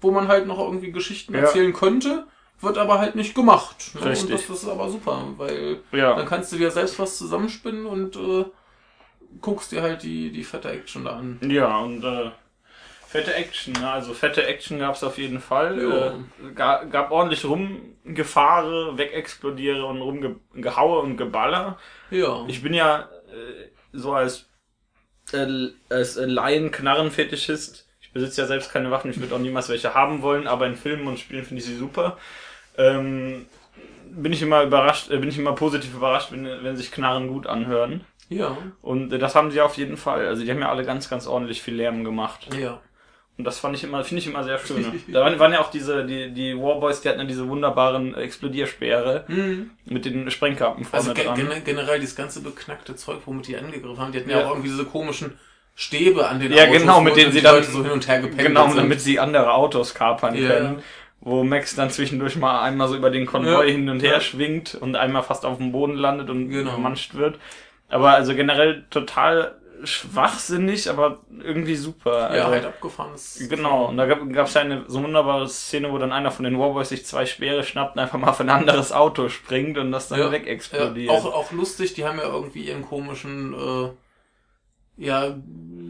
wo 0.00 0.12
man 0.12 0.28
halt 0.28 0.46
noch 0.46 0.60
irgendwie 0.60 0.92
Geschichten 0.92 1.34
Ja. 1.34 1.40
erzählen 1.40 1.72
könnte, 1.72 2.26
wird 2.60 2.78
aber 2.78 3.00
halt 3.00 3.16
nicht 3.16 3.34
gemacht. 3.34 3.90
Ne? 3.94 4.04
Richtig. 4.04 4.30
Und 4.30 4.34
das, 4.34 4.46
das 4.46 4.62
ist 4.62 4.68
aber 4.68 4.88
super, 4.88 5.24
weil 5.36 5.80
ja. 5.90 6.14
dann 6.14 6.26
kannst 6.26 6.52
du 6.52 6.56
dir 6.56 6.70
selbst 6.70 6.96
was 7.00 7.18
zusammenspinnen 7.18 7.86
und 7.86 8.14
äh, 8.14 8.44
guckst 9.40 9.72
dir 9.72 9.82
halt 9.82 10.04
die, 10.04 10.30
die 10.30 10.44
fette 10.44 10.70
Action 10.70 11.04
da 11.04 11.16
an. 11.16 11.40
Ja, 11.48 11.78
und 11.78 12.04
äh, 12.04 12.30
fette 13.14 13.34
Action, 13.34 13.72
ne? 13.74 13.88
also 13.88 14.12
fette 14.12 14.44
Action 14.44 14.80
gab 14.80 14.96
es 14.96 15.04
auf 15.04 15.18
jeden 15.18 15.38
Fall. 15.38 15.78
Äh, 15.78 16.50
gab, 16.54 16.90
gab 16.90 17.12
ordentlich 17.12 17.44
Rumgefahre, 17.44 18.98
Wegexplodiere 18.98 19.86
und 19.86 20.00
Rumgehaue 20.00 20.98
und 20.98 21.16
Geballer. 21.16 21.78
Ja. 22.10 22.44
Ich 22.48 22.60
bin 22.60 22.74
ja 22.74 23.08
äh, 23.28 23.68
so 23.92 24.14
als, 24.14 24.46
äh, 25.32 25.46
als 25.90 26.16
äh, 26.16 26.26
Laien-Knarrenfetischist. 26.26 27.86
Ich 28.00 28.12
besitze 28.12 28.40
ja 28.40 28.48
selbst 28.48 28.72
keine 28.72 28.90
Waffen, 28.90 29.12
ich 29.12 29.20
würde 29.20 29.36
auch 29.36 29.38
niemals 29.38 29.68
welche 29.68 29.94
haben 29.94 30.22
wollen, 30.22 30.48
aber 30.48 30.66
in 30.66 30.74
Filmen 30.74 31.06
und 31.06 31.20
Spielen 31.20 31.44
finde 31.44 31.62
ich 31.62 31.68
sie 31.68 31.76
super. 31.76 32.18
Ähm, 32.76 33.46
bin 34.10 34.32
ich 34.32 34.42
immer 34.42 34.64
überrascht, 34.64 35.12
äh, 35.12 35.18
bin 35.18 35.28
ich 35.28 35.38
immer 35.38 35.52
positiv 35.52 35.94
überrascht, 35.94 36.32
wenn, 36.32 36.46
wenn 36.64 36.76
sich 36.76 36.90
Knarren 36.90 37.28
gut 37.28 37.46
anhören. 37.46 38.04
ja. 38.28 38.56
Und 38.82 39.12
äh, 39.12 39.18
das 39.18 39.36
haben 39.36 39.52
sie 39.52 39.60
auf 39.60 39.76
jeden 39.76 39.96
Fall. 39.96 40.26
Also 40.26 40.42
die 40.42 40.50
haben 40.50 40.60
ja 40.60 40.70
alle 40.70 40.84
ganz, 40.84 41.08
ganz 41.08 41.28
ordentlich 41.28 41.62
viel 41.62 41.76
Lärm 41.76 42.02
gemacht. 42.02 42.48
Ja. 42.58 42.80
Und 43.36 43.44
das 43.44 43.58
fand 43.58 43.74
ich 43.76 43.82
immer, 43.82 44.04
finde 44.04 44.20
ich 44.20 44.28
immer 44.28 44.44
sehr 44.44 44.58
schön. 44.58 44.84
da 45.08 45.20
waren, 45.22 45.38
waren 45.40 45.52
ja 45.52 45.60
auch 45.60 45.70
diese, 45.70 46.04
die, 46.06 46.30
die 46.32 46.56
Warboys, 46.56 47.00
die 47.00 47.08
hatten 47.08 47.18
ja 47.18 47.24
diese 47.26 47.48
wunderbaren 47.48 48.14
Explodiersperre 48.14 49.24
Hm. 49.26 49.70
mit 49.86 50.04
den 50.04 50.30
Sprengkappen 50.30 50.84
vorne 50.84 51.00
Also 51.10 51.14
ge 51.14 51.24
dran. 51.24 51.36
gen 51.36 51.64
generell 51.64 51.98
dieses 51.98 52.14
ganze 52.14 52.42
beknackte 52.42 52.94
Zeug, 52.96 53.18
womit 53.26 53.48
die 53.48 53.56
angegriffen 53.56 53.98
haben, 53.98 54.12
die 54.12 54.18
hatten 54.20 54.30
Ja. 54.30 54.40
ja, 54.40 54.46
auch 54.46 54.50
irgendwie 54.50 54.68
diese 54.68 54.84
komischen 54.84 55.32
Stäbe 55.74 56.28
an 56.28 56.38
den 56.38 56.52
Ja, 56.52 56.66
genau, 56.66 57.00
mit 57.00 57.16
denen 57.16 57.30
die 57.32 57.38
sie 57.38 57.42
dann- 57.42 57.56
Leute 57.56 57.70
so 57.70 57.82
hin 57.82 57.90
und 57.90 58.06
her 58.06 58.20
gependelt 58.20 58.46
Genau, 58.48 58.68
sind. 58.68 58.76
damit 58.76 59.00
sie 59.00 59.18
andere 59.18 59.52
Autos 59.52 59.94
kapern 59.94 60.36
Ja. 60.36 60.48
können. 60.50 60.82
Wo 61.20 61.42
Max 61.42 61.74
dann 61.74 61.90
zwischendurch 61.90 62.36
mal 62.36 62.60
einmal 62.62 62.86
so 62.86 62.94
über 62.96 63.10
den 63.10 63.26
Konvoi 63.26 63.50
Ja. 63.66 63.72
hin 63.72 63.88
und 63.88 64.00
her 64.02 64.12
Ja. 64.12 64.20
schwingt 64.20 64.76
und 64.76 64.94
einmal 64.94 65.22
fast 65.24 65.44
auf 65.44 65.56
dem 65.56 65.72
Boden 65.72 65.94
landet 65.96 66.30
und 66.30 66.50
Genau. 66.50 66.76
gemanscht 66.76 67.14
wird. 67.14 67.38
Aber 67.88 68.10
also 68.10 68.34
generell 68.36 68.84
total 68.90 69.56
schwachsinnig, 69.86 70.88
aber 70.90 71.20
irgendwie 71.42 71.76
super. 71.76 72.12
ja, 72.34 72.42
also, 72.44 72.46
halt 72.50 72.64
abgefahrenes. 72.66 73.46
Genau, 73.48 73.86
und 73.86 73.96
da 73.96 74.06
gab 74.06 74.46
es 74.46 74.54
ja 74.54 74.60
eine 74.62 74.84
so 74.88 75.02
wunderbare 75.02 75.48
Szene, 75.48 75.90
wo 75.92 75.98
dann 75.98 76.12
einer 76.12 76.30
von 76.30 76.44
den 76.44 76.58
Warboys 76.58 76.88
sich 76.88 77.04
zwei 77.06 77.26
Speere 77.26 77.62
schnappt 77.64 77.96
und 77.96 78.02
einfach 78.02 78.18
mal 78.18 78.30
auf 78.30 78.40
ein 78.40 78.50
anderes 78.50 78.92
Auto 78.92 79.28
springt 79.28 79.78
und 79.78 79.92
das 79.92 80.08
dann 80.08 80.18
Ja, 80.18 80.30
wegexplodiert. 80.32 81.10
Ja, 81.10 81.18
auch, 81.18 81.24
auch 81.26 81.52
lustig, 81.52 81.94
die 81.94 82.04
haben 82.04 82.18
ja 82.18 82.24
irgendwie 82.24 82.62
ihren 82.64 82.82
komischen, 82.82 83.54
äh, 83.54 83.88
ja, 84.96 85.34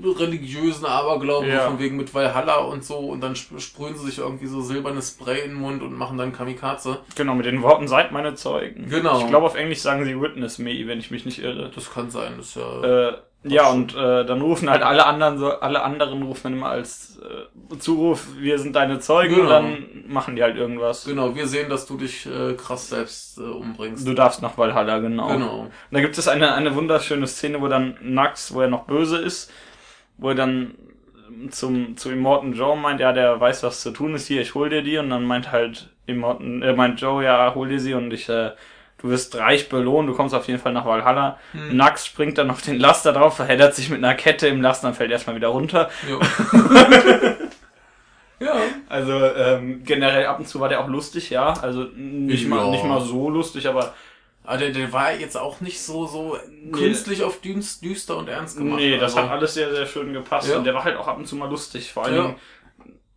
religiösen 0.02 0.86
Aberglauben, 0.86 1.48
Ja. 1.48 1.60
von 1.68 1.78
wegen 1.78 1.96
mit 1.96 2.12
Valhalla 2.14 2.56
und 2.58 2.84
so, 2.84 2.96
und 2.98 3.20
dann 3.20 3.32
sp- 3.36 3.60
sprühen 3.60 3.96
sie 3.96 4.06
sich 4.06 4.18
irgendwie 4.18 4.46
so 4.46 4.60
silbernes 4.62 5.10
Spray 5.10 5.40
in 5.42 5.50
den 5.50 5.60
Mund 5.60 5.82
und 5.82 5.94
machen 5.96 6.16
dann 6.18 6.32
Kamikaze. 6.32 7.00
Genau, 7.14 7.34
mit 7.34 7.46
den 7.46 7.62
Worten 7.62 7.86
seid 7.88 8.12
meine 8.12 8.34
Zeugen. 8.34 8.88
Genau. 8.88 9.20
Ich 9.20 9.28
glaube 9.28 9.46
auf 9.46 9.54
Englisch 9.56 9.80
sagen 9.80 10.04
sie 10.04 10.20
Witness 10.20 10.58
me, 10.58 10.86
wenn 10.86 10.98
ich 11.00 11.10
mich 11.10 11.24
nicht 11.26 11.38
irre. 11.38 11.70
Das 11.74 11.92
kann 11.92 12.10
sein, 12.10 12.34
das 12.38 12.48
ist 12.48 12.56
ja. 12.56 13.08
Äh, 13.10 13.16
ja, 13.44 13.68
und 13.70 13.94
äh, 13.94 14.24
dann 14.24 14.40
rufen 14.40 14.70
halt 14.70 14.82
alle 14.82 15.06
anderen 15.06 15.38
so, 15.38 15.50
alle 15.52 15.82
anderen 15.82 16.22
rufen 16.22 16.42
dann 16.44 16.52
immer 16.54 16.68
als 16.70 17.18
äh, 17.22 17.76
Zuruf, 17.78 18.26
wir 18.38 18.58
sind 18.58 18.74
deine 18.74 18.98
Zeugen, 19.00 19.34
Genau. 19.34 19.42
und 19.42 19.50
dann 19.50 19.86
machen 20.08 20.36
die 20.36 20.42
halt 20.42 20.56
irgendwas. 20.56 21.04
Genau, 21.04 21.34
wir 21.34 21.46
sehen, 21.46 21.68
dass 21.68 21.86
du 21.86 21.96
dich 21.96 22.26
äh, 22.26 22.54
krass 22.54 22.88
selbst 22.88 23.38
äh, 23.38 23.42
umbringst. 23.42 24.06
Du 24.06 24.14
darfst 24.14 24.40
nach 24.42 24.56
Valhalla, 24.56 24.98
genau. 24.98 25.28
Genau. 25.28 25.60
Und 25.60 25.70
da 25.90 26.00
gibt 26.00 26.16
es 26.18 26.26
eine, 26.28 26.54
eine 26.54 26.74
wunderschöne 26.74 27.26
Szene, 27.26 27.60
wo 27.60 27.68
dann 27.68 27.96
Nax, 28.00 28.54
wo 28.54 28.60
er 28.62 28.68
noch 28.68 28.84
böse 28.86 29.18
ist, 29.18 29.52
wo 30.16 30.30
er 30.30 30.34
dann 30.34 30.74
zum, 31.50 31.96
zu 31.96 32.10
Immortan 32.10 32.52
Joe 32.52 32.76
meint, 32.76 33.00
ja, 33.00 33.12
der 33.12 33.40
weiß, 33.40 33.62
was 33.62 33.80
zu 33.82 33.90
tun 33.90 34.14
ist 34.14 34.26
hier, 34.26 34.40
ich 34.40 34.54
hol 34.54 34.68
dir 34.70 34.82
die. 34.82 34.98
Und 34.98 35.10
dann 35.10 35.24
meint 35.24 35.52
halt 35.52 35.90
Immortan, 36.06 36.62
äh, 36.62 36.72
meint 36.74 37.00
Joe, 37.00 37.24
ja, 37.24 37.54
hol 37.54 37.68
dir 37.68 37.80
sie 37.80 37.94
und 37.94 38.12
ich, 38.12 38.28
äh, 38.28 38.52
du 39.04 39.10
wirst 39.10 39.36
reich 39.36 39.68
belohnt, 39.68 40.08
du 40.08 40.14
kommst 40.14 40.34
auf 40.34 40.46
jeden 40.48 40.58
Fall 40.58 40.72
nach 40.72 40.86
Valhalla. 40.86 41.38
Hm. 41.52 41.76
Nax 41.76 42.06
springt 42.06 42.38
dann 42.38 42.50
auf 42.50 42.62
den 42.62 42.80
Laster 42.80 43.12
drauf, 43.12 43.36
verheddert 43.36 43.74
sich 43.74 43.90
mit 43.90 43.98
einer 44.02 44.14
Kette 44.14 44.48
im 44.48 44.62
Laster 44.62 44.88
und 44.88 44.94
fällt 44.94 45.10
erstmal 45.10 45.36
wieder 45.36 45.48
runter. 45.48 45.90
Ja. 48.40 48.56
Also 48.88 49.12
ähm, 49.12 49.84
generell 49.84 50.26
ab 50.26 50.40
und 50.40 50.46
zu 50.48 50.58
war 50.60 50.68
der 50.68 50.80
auch 50.80 50.88
lustig, 50.88 51.30
ja. 51.30 51.52
Also 51.62 51.84
nicht, 51.94 52.42
Ja. 52.42 52.48
mal, 52.48 52.70
nicht 52.72 52.84
mal 52.84 53.00
so 53.00 53.30
lustig, 53.30 53.68
aber 53.68 53.94
Aber 54.46 54.58
der, 54.58 54.70
der 54.70 54.92
war 54.92 55.12
jetzt 55.14 55.36
auch 55.38 55.60
nicht 55.62 55.80
so, 55.80 56.06
so 56.06 56.36
künstlich 56.70 57.22
auf 57.22 57.40
düst, 57.40 57.82
düster 57.82 58.16
und 58.18 58.28
ernst 58.28 58.58
gemacht. 58.58 58.80
Nee, 58.80 58.98
das 58.98 59.16
also, 59.16 59.30
hat 59.30 59.38
alles 59.38 59.54
sehr, 59.54 59.74
sehr 59.74 59.86
schön 59.86 60.12
gepasst. 60.12 60.50
Ja. 60.50 60.58
Und 60.58 60.64
der 60.64 60.74
war 60.74 60.84
halt 60.84 60.96
auch 60.98 61.08
ab 61.08 61.16
und 61.16 61.26
zu 61.26 61.36
mal 61.36 61.48
lustig. 61.48 61.92
Vor 61.92 62.04
allen 62.04 62.16
Ja. 62.16 62.22
Dingen, 62.24 62.34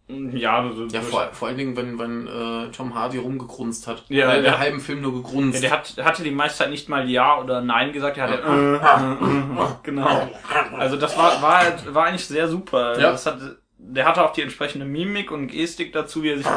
ja, 0.09 0.71
so, 0.73 0.85
Ja, 0.85 1.01
vor, 1.01 1.27
vor 1.33 1.47
allen 1.49 1.57
Dingen, 1.57 1.75
wenn, 1.75 1.99
wenn 1.99 2.27
äh, 2.27 2.71
Tom 2.71 2.95
Hardy 2.95 3.17
rumgegrunzt 3.17 3.87
hat. 3.87 4.03
Ja, 4.07 4.31
der, 4.31 4.41
der- 4.41 4.59
halben 4.59 4.79
Film 4.79 5.01
nur 5.01 5.13
gegrunzt. 5.13 5.55
ja, 5.55 5.69
der 5.69 5.71
hat, 5.71 5.95
hatte 6.05 6.23
die 6.23 6.31
meiste 6.31 6.59
Zeit 6.59 6.69
nicht 6.69 6.87
mal 6.87 7.09
Ja 7.09 7.39
oder 7.41 7.61
Nein 7.61 7.91
gesagt, 7.91 8.15
der 8.17 8.23
hatte 8.23 8.41
äh, 8.41 8.75
äh, 9.63 9.67
genau. 9.83 10.29
Also 10.77 10.95
das 10.95 11.17
war, 11.17 11.41
war, 11.41 11.57
halt- 11.59 11.93
war 11.93 12.05
eigentlich 12.05 12.25
sehr 12.25 12.47
super. 12.47 12.97
Ja. 12.99 13.11
Das 13.11 13.25
hat, 13.25 13.39
der 13.77 14.05
hatte 14.05 14.23
auch 14.23 14.31
die 14.31 14.41
entsprechende 14.41 14.85
Mimik 14.85 15.31
und 15.31 15.47
Gestik 15.47 15.91
dazu, 15.93 16.23
wie 16.23 16.29
er 16.31 16.37
sich 16.37 16.47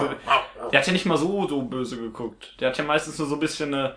Der 0.73 0.79
hat 0.81 0.87
ja 0.87 0.93
nicht 0.93 1.07
mal 1.07 1.17
so, 1.19 1.49
so 1.49 1.63
böse 1.63 1.97
geguckt. 1.97 2.55
Der 2.61 2.69
hat 2.71 2.79
ja 2.79 2.85
meistens 2.85 3.19
nur 3.19 3.27
so 3.29 3.35
ein 3.35 3.41
bisschen 3.41 3.75
äh, 3.75 3.91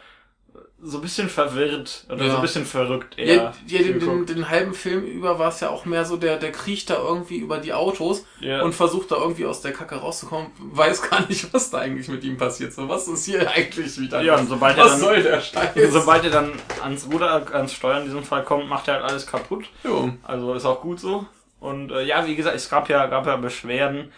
so 0.85 0.97
ein 0.97 1.01
bisschen 1.01 1.29
verwirrt 1.29 2.05
oder 2.09 2.25
Ja. 2.25 2.31
so 2.31 2.35
ein 2.37 2.41
bisschen 2.41 2.65
verrückt 2.65 3.17
eher. 3.17 3.53
ja, 3.67 3.79
den, 3.79 3.99
den, 3.99 4.25
den 4.25 4.49
halben 4.49 4.73
Film 4.73 5.05
über 5.05 5.39
war 5.39 5.49
es 5.49 5.59
ja 5.61 5.69
auch 5.69 5.85
mehr 5.85 6.03
so, 6.05 6.17
der, 6.17 6.37
der 6.37 6.51
kriecht 6.51 6.89
da 6.89 6.95
irgendwie 6.95 7.37
über 7.37 7.57
die 7.59 7.73
Autos 7.73 8.25
Ja. 8.41 8.61
und 8.63 8.73
versucht 8.73 9.11
da 9.11 9.15
irgendwie 9.15 9.45
aus 9.45 9.61
der 9.61 9.71
Kacke 9.71 9.95
rauszukommen, 9.95 10.47
weiß 10.59 11.09
gar 11.09 11.27
nicht, 11.27 11.53
was 11.53 11.69
da 11.69 11.77
eigentlich 11.79 12.07
mit 12.09 12.23
ihm 12.23 12.37
passiert. 12.37 12.73
So, 12.73 12.89
was 12.89 13.07
ist 13.07 13.25
hier 13.25 13.49
eigentlich 13.49 13.97
wieder? 13.99 14.21
Ja, 14.21 14.37
und 14.37 14.47
sobald 14.49 14.77
er 14.77 14.83
was 14.85 14.91
dann- 14.91 14.99
soll 14.99 15.23
der 15.23 15.39
Scheiß? 15.41 15.69
Sobald 15.91 16.23
er 16.25 16.31
dann 16.31 16.51
ans 16.81 17.07
Ruder, 17.11 17.45
ans 17.53 17.73
Steuern 17.73 17.99
in 17.99 18.05
diesem 18.05 18.23
Fall 18.23 18.43
kommt, 18.43 18.67
macht 18.67 18.87
er 18.87 18.95
halt 18.95 19.03
alles 19.05 19.25
kaputt. 19.25 19.65
Jo. 19.83 20.11
Also 20.23 20.53
ist 20.53 20.65
auch 20.65 20.81
gut 20.81 20.99
so. 20.99 21.25
Und 21.59 21.91
äh, 21.91 22.03
ja, 22.03 22.27
wie 22.27 22.35
gesagt, 22.35 22.55
es 22.57 22.69
gab 22.69 22.89
ja, 22.89 23.05
gab 23.05 23.25
ja 23.25 23.37
Beschwerden, 23.37 24.11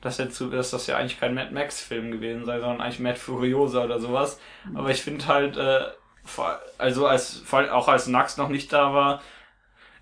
dass, 0.00 0.18
jetzt, 0.18 0.36
so- 0.36 0.50
dass 0.50 0.70
das 0.70 0.86
ja 0.86 0.96
eigentlich 0.96 1.18
kein 1.18 1.34
Mad 1.34 1.52
Max-Film 1.52 2.10
gewesen 2.12 2.44
sei, 2.44 2.60
sondern 2.60 2.80
eigentlich 2.80 3.00
Mad 3.00 3.18
Furiosa 3.18 3.82
oder 3.84 3.98
sowas. 3.98 4.38
Aber 4.74 4.90
ich 4.90 5.02
finde 5.02 5.26
halt, 5.26 5.56
äh, 5.56 5.80
also 6.78 7.06
als 7.06 7.42
auch 7.50 7.88
als 7.88 8.06
Nax 8.06 8.36
noch 8.36 8.48
nicht 8.48 8.72
da 8.72 8.92
war, 8.94 9.22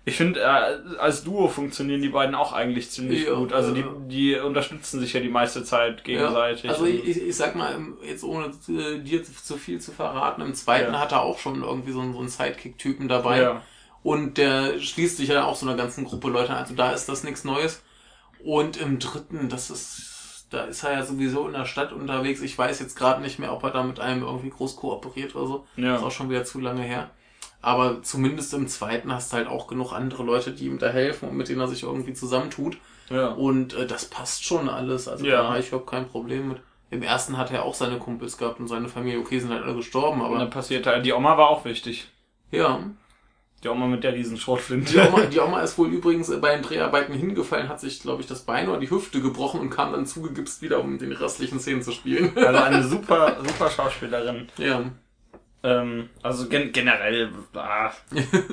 ich 0.03 0.15
finde, 0.17 0.39
äh, 0.39 0.97
als 0.97 1.23
Duo 1.23 1.47
funktionieren 1.47 2.01
die 2.01 2.09
beiden 2.09 2.33
auch 2.33 2.53
eigentlich 2.53 2.89
ziemlich 2.89 3.25
Ja, 3.27 3.35
gut. 3.35 3.53
Also 3.53 3.71
die, 3.71 3.85
die 4.07 4.35
unterstützen 4.35 4.99
sich 4.99 5.13
ja 5.13 5.19
die 5.19 5.29
meiste 5.29 5.63
Zeit 5.63 6.03
gegenseitig. 6.03 6.63
Ja, 6.63 6.71
also 6.71 6.85
ich, 6.85 7.21
ich, 7.21 7.35
sag 7.35 7.55
mal, 7.55 7.75
im- 7.75 7.97
jetzt 8.03 8.23
ohne 8.23 8.47
äh, 8.67 8.97
dir 8.99 9.23
zu, 9.23 9.31
zu 9.31 9.57
viel 9.57 9.79
zu 9.79 9.91
verraten, 9.91 10.41
im 10.41 10.55
zweiten 10.55 10.93
Ja. 10.93 10.99
hat 10.99 11.11
er 11.11 11.21
auch 11.21 11.37
schon 11.37 11.61
irgendwie 11.61 11.91
so 11.91 12.01
einen, 12.01 12.13
so 12.13 12.19
einen 12.19 12.29
Sidekick-Typen 12.29 13.07
dabei. 13.07 13.41
ja. 13.41 13.61
Und 14.03 14.39
der 14.39 14.79
schließt 14.79 15.17
sich 15.17 15.29
ja 15.29 15.45
auch 15.45 15.55
so 15.55 15.67
einer 15.67 15.77
ganzen 15.77 16.05
Gruppe 16.05 16.29
Leute 16.29 16.49
an. 16.49 16.57
Also 16.57 16.73
da 16.73 16.91
ist 16.91 17.07
das 17.07 17.23
nichts 17.23 17.43
Neues. 17.43 17.83
Und 18.43 18.77
im 18.77 18.97
dritten, 18.97 19.49
das 19.49 19.69
ist, 19.69 20.10
da 20.51 20.65
ist 20.65 20.83
er 20.83 20.93
ja 20.93 21.03
sowieso 21.03 21.47
in 21.47 21.53
der 21.53 21.65
Stadt 21.65 21.91
unterwegs. 21.93 22.41
Ich 22.41 22.57
weiß 22.57 22.79
jetzt 22.79 22.95
gerade 22.97 23.21
nicht 23.21 23.39
mehr, 23.39 23.51
ob 23.53 23.63
er 23.63 23.71
da 23.71 23.81
mit 23.83 23.99
einem 23.99 24.21
irgendwie 24.23 24.49
groß 24.51 24.75
kooperiert 24.75 25.35
oder 25.35 25.47
so. 25.47 25.67
Ja. 25.77 25.95
Ist 25.95 26.03
auch 26.03 26.11
schon 26.11 26.29
wieder 26.29 26.43
zu 26.45 26.59
lange 26.59 26.83
her. 26.83 27.09
Aber 27.63 28.01
zumindest 28.03 28.53
im 28.53 28.67
zweiten 28.67 29.13
hast 29.13 29.31
du 29.31 29.37
halt 29.37 29.47
auch 29.47 29.67
genug 29.67 29.93
andere 29.93 30.23
Leute, 30.23 30.51
die 30.51 30.65
ihm 30.65 30.79
da 30.79 30.89
helfen 30.89 31.29
und 31.29 31.37
mit 31.37 31.47
denen 31.49 31.61
er 31.61 31.67
sich 31.67 31.83
irgendwie 31.83 32.13
zusammentut. 32.13 32.77
ja. 33.09 33.27
Und 33.29 33.73
äh, 33.73 33.85
das 33.87 34.05
passt 34.05 34.43
schon 34.45 34.67
alles. 34.69 35.07
Also 35.07 35.25
Ja. 35.25 35.43
da 35.43 35.49
habe 35.49 35.59
ich 35.59 35.67
überhaupt 35.69 35.89
kein 35.89 36.07
Problem 36.07 36.49
mit. 36.49 36.57
Im 36.89 37.03
ersten 37.03 37.37
hat 37.37 37.51
er 37.51 37.63
auch 37.63 37.73
seine 37.75 37.97
Kumpels 37.99 38.37
gehabt 38.37 38.59
und 38.59 38.67
seine 38.67 38.89
Familie. 38.89 39.19
Okay, 39.19 39.39
sind 39.39 39.51
halt 39.51 39.63
alle 39.63 39.75
gestorben, 39.75 40.19
Und 40.21 40.31
dann 40.31 40.41
aber 40.41 40.49
passiert 40.49 40.85
halt, 40.87 41.05
die 41.05 41.13
Oma 41.13 41.37
war 41.37 41.47
auch 41.49 41.63
wichtig. 41.65 42.07
ja. 42.51 42.79
Die 43.63 43.69
Oma 43.69 43.85
mit 43.85 44.03
der 44.03 44.13
riesen 44.13 44.37
Schrotflinte. 44.37 44.91
Die 44.93 44.99
Oma, 44.99 45.21
die 45.25 45.39
Oma 45.39 45.61
ist 45.61 45.77
wohl 45.77 45.89
übrigens 45.89 46.31
bei 46.41 46.55
den 46.55 46.63
Dreharbeiten 46.63 47.13
hingefallen, 47.13 47.69
hat 47.69 47.79
sich, 47.79 48.01
glaube 48.01 48.21
ich, 48.21 48.27
das 48.27 48.41
Bein 48.41 48.67
oder 48.67 48.79
die 48.79 48.89
Hüfte 48.89 49.21
gebrochen 49.21 49.59
und 49.59 49.69
kam 49.69 49.91
dann 49.91 50.05
zugegipst 50.07 50.61
wieder, 50.61 50.79
um 50.79 50.97
den 50.97 51.11
restlichen 51.11 51.59
Szenen 51.59 51.83
zu 51.83 51.91
spielen. 51.91 52.31
Also 52.51 52.63
eine 52.63 52.83
super, 52.83 53.37
super 53.45 53.69
Schauspielerin. 53.69 54.47
ja. 54.57 54.83
Ähm, 55.63 56.09
also 56.23 56.49
gen 56.49 56.71
generell, 56.71 57.29
ah, 57.53 57.91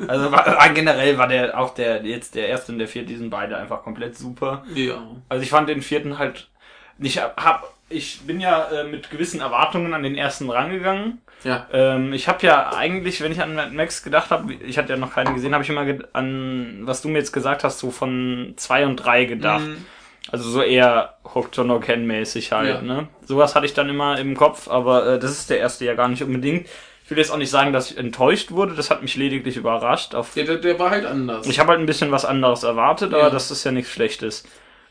also 0.08 0.30
war, 0.30 0.46
ah, 0.60 0.68
generell 0.68 1.16
war 1.16 1.26
der 1.26 1.58
auch 1.58 1.72
der 1.72 2.04
jetzt 2.04 2.34
der 2.34 2.48
erste 2.48 2.72
und 2.72 2.78
der 2.78 2.86
vierte, 2.86 3.08
die 3.08 3.16
sind 3.16 3.30
beide 3.30 3.56
einfach 3.56 3.82
komplett 3.82 4.16
super. 4.18 4.62
Ja. 4.74 5.02
Also 5.28 5.42
ich 5.42 5.48
fand 5.48 5.70
den 5.70 5.80
vierten 5.80 6.18
halt, 6.18 6.50
ich 6.98 7.18
hab, 7.18 7.74
ich 7.88 8.20
bin 8.26 8.40
ja 8.40 8.64
äh, 8.70 8.84
mit 8.84 9.08
gewissen 9.08 9.40
Erwartungen 9.40 9.94
an 9.94 10.02
den 10.02 10.16
ersten 10.16 10.50
rangegangen. 10.50 11.22
Ja. 11.44 11.66
Ähm, 11.72 12.12
ich 12.12 12.26
habe 12.28 12.44
ja 12.46 12.72
eigentlich, 12.76 13.20
wenn 13.22 13.30
ich 13.32 13.40
an 13.40 13.54
Mad 13.54 13.70
Max 13.74 14.02
gedacht 14.02 14.30
habe, 14.30 14.52
ich 14.54 14.76
hatte 14.78 14.92
ja 14.92 14.98
noch 14.98 15.14
keinen 15.14 15.34
gesehen, 15.34 15.54
habe 15.54 15.62
ich 15.64 15.70
immer 15.70 15.86
an 16.12 16.80
was 16.82 17.02
du 17.02 17.08
mir 17.08 17.18
jetzt 17.18 17.32
gesagt 17.32 17.62
hast, 17.64 17.78
so 17.78 17.90
von 17.90 18.54
zwei 18.56 18.84
und 18.86 18.96
drei 18.96 19.24
gedacht. 19.24 19.64
Mhm. 19.64 19.84
Also 20.30 20.50
so 20.50 20.60
eher 20.62 21.14
Hooked 21.34 21.54
to 21.54 21.64
No 21.64 21.80
Ken 21.80 22.06
mäßig 22.06 22.52
halt, 22.52 22.68
Ja. 22.68 22.82
ne? 22.82 23.08
Sowas 23.24 23.54
hatte 23.54 23.64
ich 23.66 23.72
dann 23.74 23.88
immer 23.88 24.18
im 24.18 24.36
Kopf, 24.36 24.68
aber 24.68 25.14
äh, 25.14 25.18
das 25.18 25.30
ist 25.30 25.48
der 25.48 25.58
erste 25.58 25.84
ja 25.86 25.94
gar 25.94 26.08
nicht 26.08 26.22
unbedingt. 26.22 26.66
Ich 27.04 27.10
will 27.10 27.16
jetzt 27.18 27.30
auch 27.30 27.38
nicht 27.38 27.48
sagen, 27.50 27.72
dass 27.72 27.90
ich 27.90 27.96
enttäuscht 27.96 28.50
wurde, 28.50 28.74
das 28.74 28.90
hat 28.90 29.00
mich 29.00 29.16
lediglich 29.16 29.56
überrascht. 29.56 30.14
Auf 30.14 30.34
Der, 30.34 30.44
der, 30.44 30.56
der 30.56 30.78
war 30.78 30.90
halt 30.90 31.06
anders. 31.06 31.46
ich 31.46 31.58
habe 31.58 31.70
halt 31.70 31.80
ein 31.80 31.86
bisschen 31.86 32.10
was 32.12 32.26
anderes 32.26 32.62
erwartet, 32.64 33.14
aber 33.14 33.22
Ja. 33.24 33.30
das 33.30 33.50
ist 33.50 33.64
ja 33.64 33.72
nichts 33.72 33.90
Schlechtes. 33.90 34.44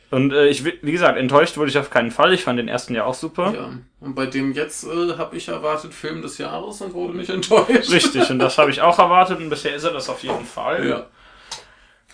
Und 0.10 0.32
äh, 0.32 0.48
ich, 0.48 0.64
wi- 0.64 0.80
wie 0.82 0.92
gesagt, 0.94 1.18
enttäuscht 1.18 1.58
wurde 1.58 1.70
ich 1.70 1.78
auf 1.78 1.90
keinen 1.90 2.12
Fall. 2.12 2.34
Ich 2.34 2.44
fand 2.44 2.58
den 2.60 2.68
ersten 2.70 2.96
ja 2.96 3.04
auch 3.06 3.14
super. 3.14 3.54
ja. 3.54 3.70
Und 4.00 4.16
bei 4.16 4.26
dem 4.26 4.54
jetzt 4.54 4.86
äh, 4.86 5.18
habe 5.18 5.36
ich 5.36 5.48
erwartet 5.50 5.94
Film 5.94 6.22
des 6.22 6.38
Jahres 6.38 6.80
und 6.82 6.94
wurde 6.94 7.18
nicht 7.18 7.30
enttäuscht. 7.30 7.92
Richtig, 7.92 8.30
und 8.30 8.40
das 8.40 8.58
habe 8.58 8.72
ich 8.72 8.82
auch 8.82 8.98
erwartet 9.00 9.40
und 9.40 9.50
bisher 9.50 9.76
ist 9.76 9.84
er 9.84 9.92
das 9.92 10.08
auf 10.10 10.24
jeden 10.24 10.46
Fall. 10.46 10.88
Ja. 10.88 11.08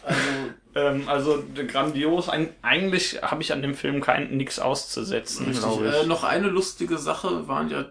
Also, 0.04 0.20
Ähm, 0.76 1.08
also 1.08 1.44
grandios. 1.68 2.30
Eigentlich 2.64 3.22
habe 3.22 3.44
ich 3.44 3.54
an 3.54 3.62
dem 3.62 3.76
Film 3.76 4.02
kein 4.02 4.36
nichts 4.36 4.58
auszusetzen, 4.58 5.46
Richtig. 5.48 5.82
Äh, 5.82 6.08
noch 6.08 6.24
eine 6.24 6.48
lustige 6.48 6.98
Sache 6.98 7.48
waren 7.48 7.70
ja 7.70 7.86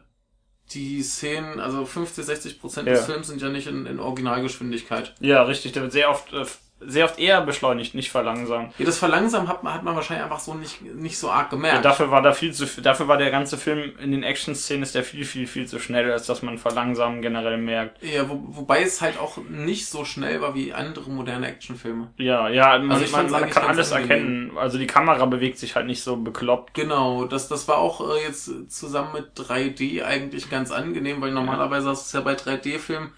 die 0.72 1.00
Szenen, 1.02 1.60
also 1.60 1.84
50, 1.86 2.24
60 2.24 2.60
Prozent 2.60 2.88
Ja. 2.88 2.94
des 2.94 3.04
Films 3.06 3.28
sind 3.28 3.40
ja 3.40 3.50
nicht 3.50 3.68
in, 3.68 3.86
in 3.86 4.00
Originalgeschwindigkeit. 4.00 5.14
ja, 5.20 5.42
richtig. 5.44 5.72
Der 5.72 5.82
wird 5.82 5.92
sehr 5.92 6.10
oft, 6.10 6.32
äh, 6.32 6.44
sehr 6.86 7.04
oft 7.04 7.18
eher 7.18 7.40
beschleunigt, 7.42 7.94
nicht 7.94 8.10
verlangsamt. 8.10 8.72
Ja, 8.78 8.84
das 8.86 8.98
Verlangsamen 8.98 9.48
hat 9.48 9.62
man, 9.62 9.74
hat 9.74 9.82
man 9.82 9.94
wahrscheinlich 9.96 10.24
einfach 10.24 10.40
so 10.40 10.54
nicht, 10.54 10.82
nicht 10.82 11.18
so 11.18 11.30
arg 11.30 11.46
Ja, 11.52 11.56
gemerkt. 11.56 11.84
dafür 11.84 12.10
war 12.10 12.22
da 12.22 12.32
viel 12.32 12.52
zu, 12.52 12.66
dafür 12.82 13.08
war 13.08 13.16
der 13.18 13.30
ganze 13.30 13.56
Film 13.58 13.92
in 14.02 14.12
den 14.12 14.22
Action-Szenen 14.22 14.82
ist 14.82 14.94
der 14.94 15.04
viel, 15.04 15.24
viel, 15.24 15.46
viel 15.46 15.66
zu 15.66 15.78
schnell, 15.78 16.10
als 16.12 16.26
dass 16.26 16.42
man 16.42 16.58
verlangsamen 16.58 17.22
generell 17.22 17.58
merkt. 17.58 18.02
ja, 18.02 18.28
wo, 18.28 18.40
wobei 18.48 18.82
es 18.82 19.00
halt 19.00 19.18
auch 19.18 19.38
nicht 19.48 19.86
so 19.88 20.04
schnell 20.04 20.40
war 20.40 20.54
wie 20.54 20.72
andere 20.72 21.10
moderne 21.10 21.46
Actionfilme. 21.48 22.08
Ja, 22.16 22.48
ja, 22.48 22.78
man, 22.78 22.92
Also 22.92 23.16
man, 23.16 23.30
man 23.30 23.50
kann 23.50 23.66
alles 23.68 23.90
erkennen. 23.90 24.52
Also 24.56 24.78
die 24.78 24.86
Kamera 24.86 25.26
bewegt 25.26 25.58
sich 25.58 25.76
halt 25.76 25.86
nicht 25.86 26.02
so 26.02 26.16
bekloppt. 26.16 26.74
Genau, 26.74 27.24
das, 27.24 27.48
das 27.48 27.68
war 27.68 27.78
auch 27.78 28.00
äh, 28.16 28.22
jetzt 28.22 28.50
zusammen 28.70 29.12
mit 29.14 29.38
3D 29.38 30.04
eigentlich 30.04 30.50
ganz 30.50 30.70
angenehm, 30.70 31.20
weil 31.20 31.30
normalerweise 31.32 31.88
hast 31.90 32.04
du 32.04 32.06
es 32.06 32.12
ja 32.12 32.20
bei 32.20 32.34
3D-Filmen, 32.34 33.12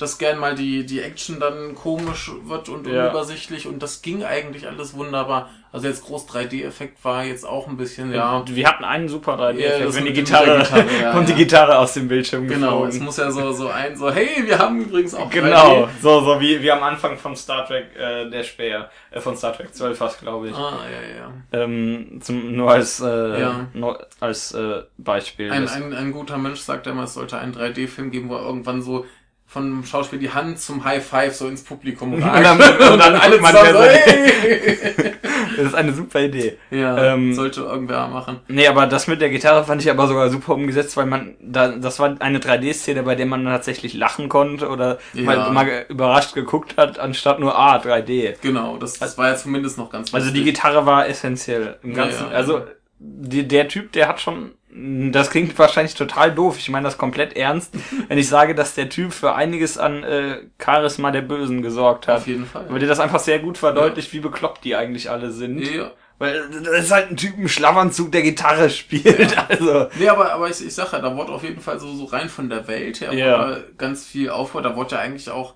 dass 0.00 0.18
gern 0.18 0.38
mal 0.38 0.54
die, 0.54 0.84
die 0.86 1.00
Action 1.00 1.38
dann 1.40 1.74
komisch 1.74 2.30
wird 2.44 2.68
und 2.68 2.86
Ja. 2.86 3.04
unübersichtlich 3.04 3.66
und 3.66 3.82
das 3.82 4.02
ging 4.02 4.24
eigentlich 4.24 4.66
alles 4.66 4.94
wunderbar. 4.94 5.50
Also 5.72 5.86
jetzt 5.86 6.04
groß 6.04 6.26
3D-Effekt 6.26 7.04
war 7.04 7.22
jetzt 7.24 7.46
auch 7.46 7.68
ein 7.68 7.76
bisschen, 7.76 8.12
ja. 8.12 8.38
Und 8.38 8.56
wir 8.56 8.66
hatten 8.66 8.82
einen 8.82 9.08
super 9.08 9.34
3D-Effekt, 9.38 9.84
Ja, 9.90 9.94
wenn 9.94 10.04
die 10.04 10.12
Gitarre, 10.12 10.58
Gitarre, 10.58 10.84
ja, 11.00 11.12
kommt 11.12 11.28
die 11.28 11.32
ja. 11.32 11.38
Gitarre 11.38 11.78
aus 11.78 11.94
dem 11.94 12.08
Bildschirm 12.08 12.48
Genau, 12.48 12.80
es 12.86 12.94
geflogen. 12.94 13.04
muss 13.04 13.16
ja 13.18 13.30
so, 13.30 13.52
so 13.52 13.68
ein, 13.68 13.94
so, 13.96 14.10
hey, 14.10 14.44
wir 14.46 14.58
haben 14.58 14.80
übrigens 14.80 15.14
auch 15.14 15.30
Genau, 15.30 15.84
3D. 15.84 15.88
so, 16.02 16.20
so 16.22 16.40
wie, 16.40 16.60
wie 16.60 16.72
am 16.72 16.82
Anfang 16.82 17.16
von 17.16 17.36
Star 17.36 17.64
Trek, 17.66 17.86
äh, 17.96 18.28
der 18.28 18.42
Speer, 18.42 18.90
äh, 19.12 19.20
von 19.20 19.36
Star 19.36 19.52
Trek 19.56 19.72
12 19.72 19.96
fast, 19.96 20.20
glaube 20.20 20.48
ich. 20.48 20.56
Ah, 20.56 20.78
ja, 20.90 21.18
ja. 21.18 21.62
Ähm, 21.62 22.18
zum, 22.20 22.56
nur 22.56 22.68
als, 22.72 22.98
äh, 23.00 23.40
Ja. 23.40 23.66
nur 23.72 24.04
als 24.18 24.52
äh, 24.52 24.82
Beispiel. 24.98 25.52
Ein, 25.52 25.68
ein, 25.68 25.92
ein 25.94 26.10
guter 26.10 26.36
Mensch 26.38 26.58
sagt 26.60 26.88
immer, 26.88 27.04
es 27.04 27.14
sollte 27.14 27.38
einen 27.38 27.54
3D-Film 27.54 28.10
geben, 28.10 28.28
wo 28.28 28.36
irgendwann 28.36 28.82
so 28.82 29.06
von 29.52 29.64
dem 29.68 29.84
Schauspiel 29.84 30.20
die 30.20 30.30
Hand 30.32 30.60
zum 30.60 30.84
High 30.84 31.04
Five 31.04 31.34
so 31.34 31.48
ins 31.48 31.64
Publikum 31.64 32.12
Und 32.14 32.22
reicht. 32.22 32.44
dann- 32.46 32.92
und 32.92 32.98
dann 33.00 33.16
alle 33.16 33.36
zusammen 33.38 33.72
so, 33.72 33.78
wer 33.80 33.92
hey! 33.96 35.12
das 35.56 35.66
ist 35.66 35.74
eine 35.74 35.92
super 35.92 36.20
Idee. 36.20 36.56
Ja, 36.70 37.14
Ähm, 37.14 37.34
sollte 37.34 37.62
irgendwer 37.62 38.06
machen. 38.06 38.38
Nee, 38.46 38.68
aber 38.68 38.86
das 38.86 39.08
mit 39.08 39.20
der 39.20 39.28
Gitarre 39.30 39.64
fand 39.64 39.82
ich 39.82 39.90
aber 39.90 40.06
sogar 40.06 40.30
super 40.30 40.54
umgesetzt, 40.54 40.96
weil 40.96 41.06
man, 41.06 41.34
da, 41.40 41.68
das 41.72 41.98
war 41.98 42.14
eine 42.20 42.38
3D-Szene, 42.38 43.02
bei 43.02 43.16
der 43.16 43.26
man 43.26 43.44
tatsächlich 43.44 43.94
lachen 43.94 44.28
konnte 44.28 44.68
oder 44.68 44.98
Ja. 45.14 45.22
mal, 45.24 45.50
mal 45.50 45.84
überrascht 45.88 46.34
geguckt 46.34 46.76
hat, 46.76 47.00
anstatt 47.00 47.40
nur, 47.40 47.58
ah, 47.58 47.78
3D. 47.78 48.36
Genau, 48.42 48.76
das, 48.76 49.00
das 49.00 49.18
war 49.18 49.30
ja 49.30 49.36
zumindest 49.36 49.78
noch 49.78 49.90
ganz 49.90 50.14
Also 50.14 50.30
die. 50.30 50.44
Gitarre 50.44 50.86
war 50.86 51.08
essentiell 51.08 51.76
im 51.82 51.94
Ganzen. 51.94 52.26
ja, 52.30 52.36
also 52.36 52.58
ja. 52.58 52.64
die, 53.00 53.48
der 53.48 53.66
Typ, 53.66 53.90
der 53.92 54.06
hat 54.08 54.20
schon, 54.20 54.52
das 54.72 55.30
klingt 55.30 55.58
wahrscheinlich 55.58 55.94
total 55.94 56.32
doof. 56.32 56.56
Ich 56.58 56.68
meine 56.70 56.84
das 56.84 56.96
komplett 56.98 57.36
ernst, 57.36 57.74
wenn 58.08 58.18
ich 58.18 58.28
sage, 58.28 58.54
dass 58.54 58.74
der 58.74 58.88
Typ 58.88 59.12
für 59.12 59.34
einiges 59.34 59.78
an 59.78 60.04
äh, 60.04 60.38
Charisma 60.62 61.10
der 61.10 61.22
Bösen 61.22 61.62
gesorgt 61.62 62.06
hat. 62.08 62.18
Auf 62.18 62.26
jeden 62.26 62.46
Fall. 62.46 62.66
Weil 62.68 62.78
dir 62.80 62.86
das 62.86 63.00
einfach 63.00 63.20
sehr 63.20 63.38
gut 63.40 63.58
verdeutlicht, 63.58 64.12
wie 64.12 64.20
bekloppt 64.20 64.64
die 64.64 64.76
eigentlich 64.76 65.10
alle 65.10 65.30
sind. 65.30 65.60
Ja. 65.60 65.90
Weil 66.18 66.48
das 66.50 66.84
ist 66.84 66.90
halt 66.92 67.10
ein 67.10 67.16
Typ 67.16 67.38
im 67.38 67.48
Schlafanzug, 67.48 68.12
der 68.12 68.22
Gitarre 68.22 68.68
spielt. 68.70 69.34
Also 69.48 69.88
Nee, 69.98 70.08
aber, 70.08 70.32
aber 70.32 70.50
ich, 70.50 70.64
ich 70.64 70.74
sag 70.74 70.92
ja, 70.92 70.98
da 71.00 71.16
wurde 71.16 71.32
auf 71.32 71.42
jeden 71.42 71.60
Fall 71.60 71.80
so, 71.80 71.92
so 71.94 72.04
rein 72.04 72.28
von 72.28 72.48
der 72.50 72.68
Welt 72.68 73.00
her 73.00 73.12
Ja. 73.14 73.56
ganz 73.78 74.06
viel 74.06 74.28
aufgebaut. 74.30 74.66
Da 74.66 74.76
wurde 74.76 74.96
ja 74.96 75.00
eigentlich 75.00 75.30
auch 75.30 75.54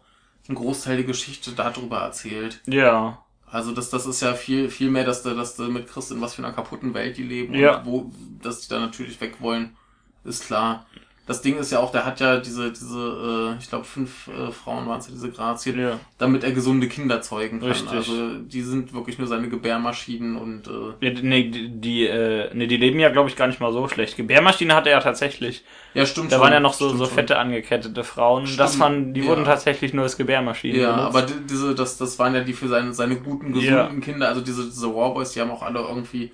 ein 0.48 0.54
Großteil 0.54 0.96
der 0.96 1.04
Geschichte 1.04 1.52
darüber 1.52 1.98
erzählt. 1.98 2.60
ja, 2.66 3.18
Also 3.54 3.72
das, 3.72 3.88
das 3.90 4.04
ist 4.06 4.20
ja 4.20 4.34
viel, 4.34 4.68
viel 4.68 4.90
mehr, 4.90 5.04
dass 5.04 5.22
du, 5.22 5.34
dass 5.34 5.54
du 5.56 5.64
mit 5.70 5.86
Chris 5.88 6.10
in 6.10 6.20
was 6.20 6.34
für 6.34 6.42
einer 6.44 6.52
kaputten 6.52 6.92
Welt 6.92 7.16
die 7.16 7.22
leben 7.22 7.54
Ja. 7.54 7.78
und 7.78 7.86
wo, 7.86 8.12
dass 8.42 8.62
die 8.62 8.68
da 8.68 8.80
natürlich 8.80 9.20
weg 9.20 9.40
wollen, 9.40 9.76
ist 10.24 10.46
klar. 10.46 10.86
Das 11.26 11.40
Ding 11.40 11.56
ist 11.56 11.72
ja 11.72 11.78
auch, 11.78 11.90
der 11.90 12.04
hat 12.04 12.20
ja 12.20 12.36
diese, 12.38 12.70
diese, 12.70 13.54
äh, 13.56 13.58
ich 13.58 13.68
glaube 13.70 13.84
fünf 13.86 14.28
äh, 14.28 14.50
Frauen 14.52 14.86
waren 14.86 14.98
es 15.00 15.06
ja, 15.06 15.12
diese 15.14 15.30
Grazien, 15.30 15.78
ja. 15.80 15.98
damit 16.18 16.44
er 16.44 16.52
gesunde 16.52 16.86
Kinder 16.86 17.22
zeugen 17.22 17.60
kann. 17.60 17.70
Richtig. 17.70 17.90
Also 17.92 18.38
die 18.40 18.60
sind 18.60 18.92
wirklich 18.92 19.18
nur 19.18 19.26
seine 19.26 19.48
Gebärmaschinen 19.48 20.36
und 20.36 20.66
äh, 20.66 21.06
Ja, 21.06 21.12
nee, 21.22 21.48
die, 21.48 21.68
die, 21.80 22.06
äh, 22.06 22.50
nee, 22.52 22.66
die 22.66 22.76
leben 22.76 22.98
ja, 23.00 23.08
glaube 23.08 23.30
ich, 23.30 23.36
gar 23.36 23.46
nicht 23.46 23.58
mal 23.58 23.72
so 23.72 23.88
schlecht. 23.88 24.18
Gebärmaschine 24.18 24.74
hatte 24.74 24.90
er 24.90 24.98
ja 24.98 25.02
tatsächlich. 25.02 25.64
ja 25.94 26.04
stimmt 26.04 26.30
Da 26.30 26.36
schon, 26.36 26.44
waren 26.44 26.52
ja 26.52 26.60
noch 26.60 26.74
so, 26.74 26.90
so 26.90 27.06
schon. 27.06 27.14
fette 27.14 27.38
angekettete 27.38 28.04
Frauen. 28.04 28.44
Das 28.58 28.72
Stimmt, 28.72 28.82
waren, 28.82 29.14
die 29.14 29.20
ja. 29.22 29.26
wurden 29.26 29.44
tatsächlich 29.46 29.94
nur 29.94 30.02
als 30.04 30.18
Gebärmaschinen 30.18 30.78
Ja, 30.78 30.92
benutzt. 31.08 31.16
aber 31.16 31.22
die, 31.26 31.46
diese, 31.48 31.74
das, 31.74 31.96
das 31.96 32.18
waren 32.18 32.34
ja 32.34 32.40
die 32.42 32.52
für 32.52 32.68
seine, 32.68 32.92
seine 32.92 33.16
guten, 33.16 33.52
gesunden. 33.54 34.02
Kinder. 34.02 34.28
Also 34.28 34.42
diese, 34.42 34.64
diese 34.66 34.94
Warboys, 34.94 35.32
die 35.32 35.40
haben 35.40 35.50
auch 35.50 35.62
alle 35.62 35.80
irgendwie, 35.80 36.32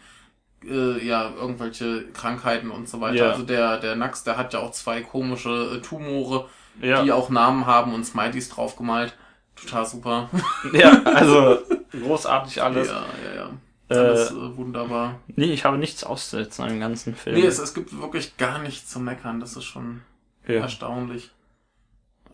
äh, 0.68 1.04
ja, 1.04 1.30
irgendwelche 1.30 2.06
Krankheiten 2.12 2.70
und 2.70 2.88
so 2.88 3.00
weiter. 3.00 3.16
Ja. 3.16 3.30
Also 3.30 3.42
der, 3.42 3.78
der 3.78 3.96
Nax, 3.96 4.24
der 4.24 4.36
hat 4.36 4.52
ja 4.52 4.60
auch 4.60 4.72
zwei 4.72 5.02
komische 5.02 5.76
äh, 5.76 5.80
Tumore, 5.80 6.48
ja. 6.80 7.02
die 7.02 7.12
auch 7.12 7.30
Namen 7.30 7.66
haben 7.66 7.94
und 7.94 8.04
Smileys 8.04 8.48
draufgemalt. 8.48 9.16
Total 9.56 9.86
super. 9.86 10.30
ja, 10.72 11.02
also 11.04 11.58
großartig 11.92 12.62
alles. 12.62 12.88
Ja, 12.88 13.04
ja, 13.24 13.40
ja. 13.42 13.50
Äh, 13.90 13.98
Alles 13.98 14.30
äh, 14.30 14.56
wunderbar. 14.56 15.18
Nee, 15.34 15.52
ich 15.52 15.64
habe 15.64 15.76
nichts 15.76 16.04
auszusetzen 16.04 16.62
an 16.62 16.70
dem 16.70 16.80
ganzen 16.80 17.16
Film. 17.16 17.34
Nee, 17.34 17.46
es, 17.46 17.58
es 17.58 17.74
gibt 17.74 18.00
wirklich 18.00 18.36
gar 18.36 18.60
nichts 18.60 18.88
zu 18.88 19.00
meckern. 19.00 19.40
Das 19.40 19.56
ist 19.56 19.64
schon 19.64 20.02
ja. 20.46 20.60
erstaunlich. 20.60 21.32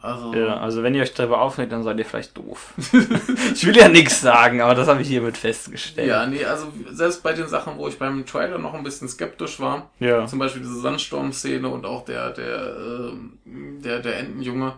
Also, 0.01 0.34
ja, 0.34 0.59
also 0.59 0.82
wenn 0.82 0.94
ihr 0.94 1.03
euch 1.03 1.14
darüber 1.14 1.40
aufregt, 1.40 1.72
dann 1.72 1.82
seid 1.82 1.99
ihr 1.99 2.05
vielleicht 2.05 2.36
doof. 2.36 2.74
ich 3.55 3.66
will 3.66 3.76
ja 3.76 3.88
nichts 3.88 4.20
sagen, 4.20 4.61
aber 4.61 4.74
das 4.74 4.88
habe 4.88 5.03
ich 5.03 5.09
hiermit 5.09 5.36
festgestellt. 5.36 6.09
ja, 6.09 6.26
nee, 6.26 6.44
also 6.44 6.72
selbst 6.90 7.22
bei 7.22 7.32
den 7.32 7.49
Sachen, 7.49 7.78
wo 7.78 7.88
ich 7.88 7.99
beim 7.99 8.24
Trailer 8.26 8.59
noch 8.59 8.74
ein 8.74 8.84
bisschen 8.84 9.09
skeptisch 9.09 9.59
war, 9.59 9.90
Ja. 9.99 10.26
Zum 10.26 10.38
Beispiel 10.38 10.62
diese 10.62 10.80
Sandsturm-Szene 10.80 11.68
und 11.68 11.86
auch 11.86 12.05
der, 12.05 12.30
der, 12.30 12.76
ähm, 12.76 13.38
der, 13.82 14.01
der 14.01 14.18
Entenjunge, 14.18 14.74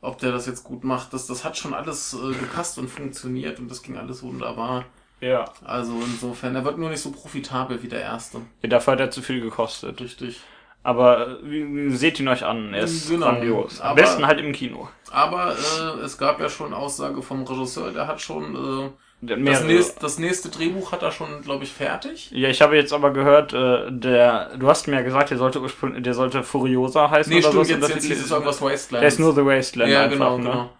ob 0.00 0.18
der 0.18 0.32
das 0.32 0.46
jetzt 0.46 0.64
gut 0.64 0.84
macht, 0.84 1.12
das, 1.12 1.26
das 1.26 1.44
hat 1.44 1.56
schon 1.56 1.74
alles 1.74 2.14
äh, 2.14 2.34
gepasst 2.34 2.78
und 2.78 2.88
funktioniert 2.88 3.58
und 3.58 3.70
das 3.70 3.82
ging 3.82 3.96
alles 3.98 4.22
wunderbar. 4.22 4.84
Ja. 5.20 5.46
Also 5.64 5.92
insofern, 6.04 6.54
er 6.54 6.64
wird 6.64 6.78
nur 6.78 6.90
nicht 6.90 7.00
so 7.00 7.10
profitabel 7.10 7.82
wie 7.82 7.88
der 7.88 8.02
erste. 8.02 8.38
ja. 8.62 8.68
Dafür 8.68 8.92
hat 8.92 9.00
er 9.00 9.10
zu 9.10 9.22
viel 9.22 9.40
gekostet. 9.40 10.00
Richtig. 10.00 10.40
Aber 10.84 11.38
äh, 11.42 11.88
seht 11.90 12.20
ihn 12.20 12.28
euch 12.28 12.44
an, 12.44 12.72
er 12.74 12.84
ist 12.84 13.08
Genau. 13.10 13.26
grandios. 13.26 13.80
Am 13.80 13.88
Aber- 13.88 14.02
besten 14.02 14.26
halt 14.26 14.38
im 14.38 14.52
Kino. 14.52 14.88
Aber 15.10 15.52
äh, 15.56 16.00
es 16.04 16.18
gab 16.18 16.40
ja 16.40 16.48
schon 16.48 16.72
Aussage 16.74 17.22
vom 17.22 17.42
Regisseur, 17.44 17.90
der 17.90 18.06
hat 18.06 18.20
schon 18.20 18.54
äh, 18.54 18.90
das, 19.22 19.62
nächste, 19.64 20.00
das 20.00 20.18
nächste 20.18 20.48
Drehbuch 20.50 20.92
hat 20.92 21.02
er 21.02 21.10
schon, 21.10 21.40
glaube 21.40 21.64
ich, 21.64 21.72
fertig. 21.72 22.30
Ja, 22.32 22.48
ich 22.50 22.60
habe 22.60 22.76
jetzt 22.76 22.92
aber 22.92 23.12
gehört, 23.12 23.54
äh, 23.54 23.90
der, 23.90 24.56
du 24.58 24.68
hast 24.68 24.86
mir 24.86 24.96
ja 24.96 25.02
gesagt, 25.02 25.30
der 25.30 25.38
sollte 25.38 25.60
ursprünglich, 25.60 26.02
der 26.02 26.12
sollte 26.14 26.42
Furiosa 26.42 27.10
heißen 27.10 27.32
Nee, 27.32 27.38
oder 27.38 27.48
stimmt, 27.64 27.66
so. 27.82 27.88
jetzt, 27.88 28.08
jetzt 28.08 28.20
es 28.24 28.30
irgendwas 28.30 28.60
Wasteland. 28.60 29.02
Der 29.02 29.08
ist 29.08 29.18
nur 29.18 29.34
The 29.34 29.44
Wasteland 29.46 29.90
ja, 29.90 30.02
einfach, 30.02 30.12
genau, 30.18 30.38
ne? 30.38 30.44
genau. 30.44 30.70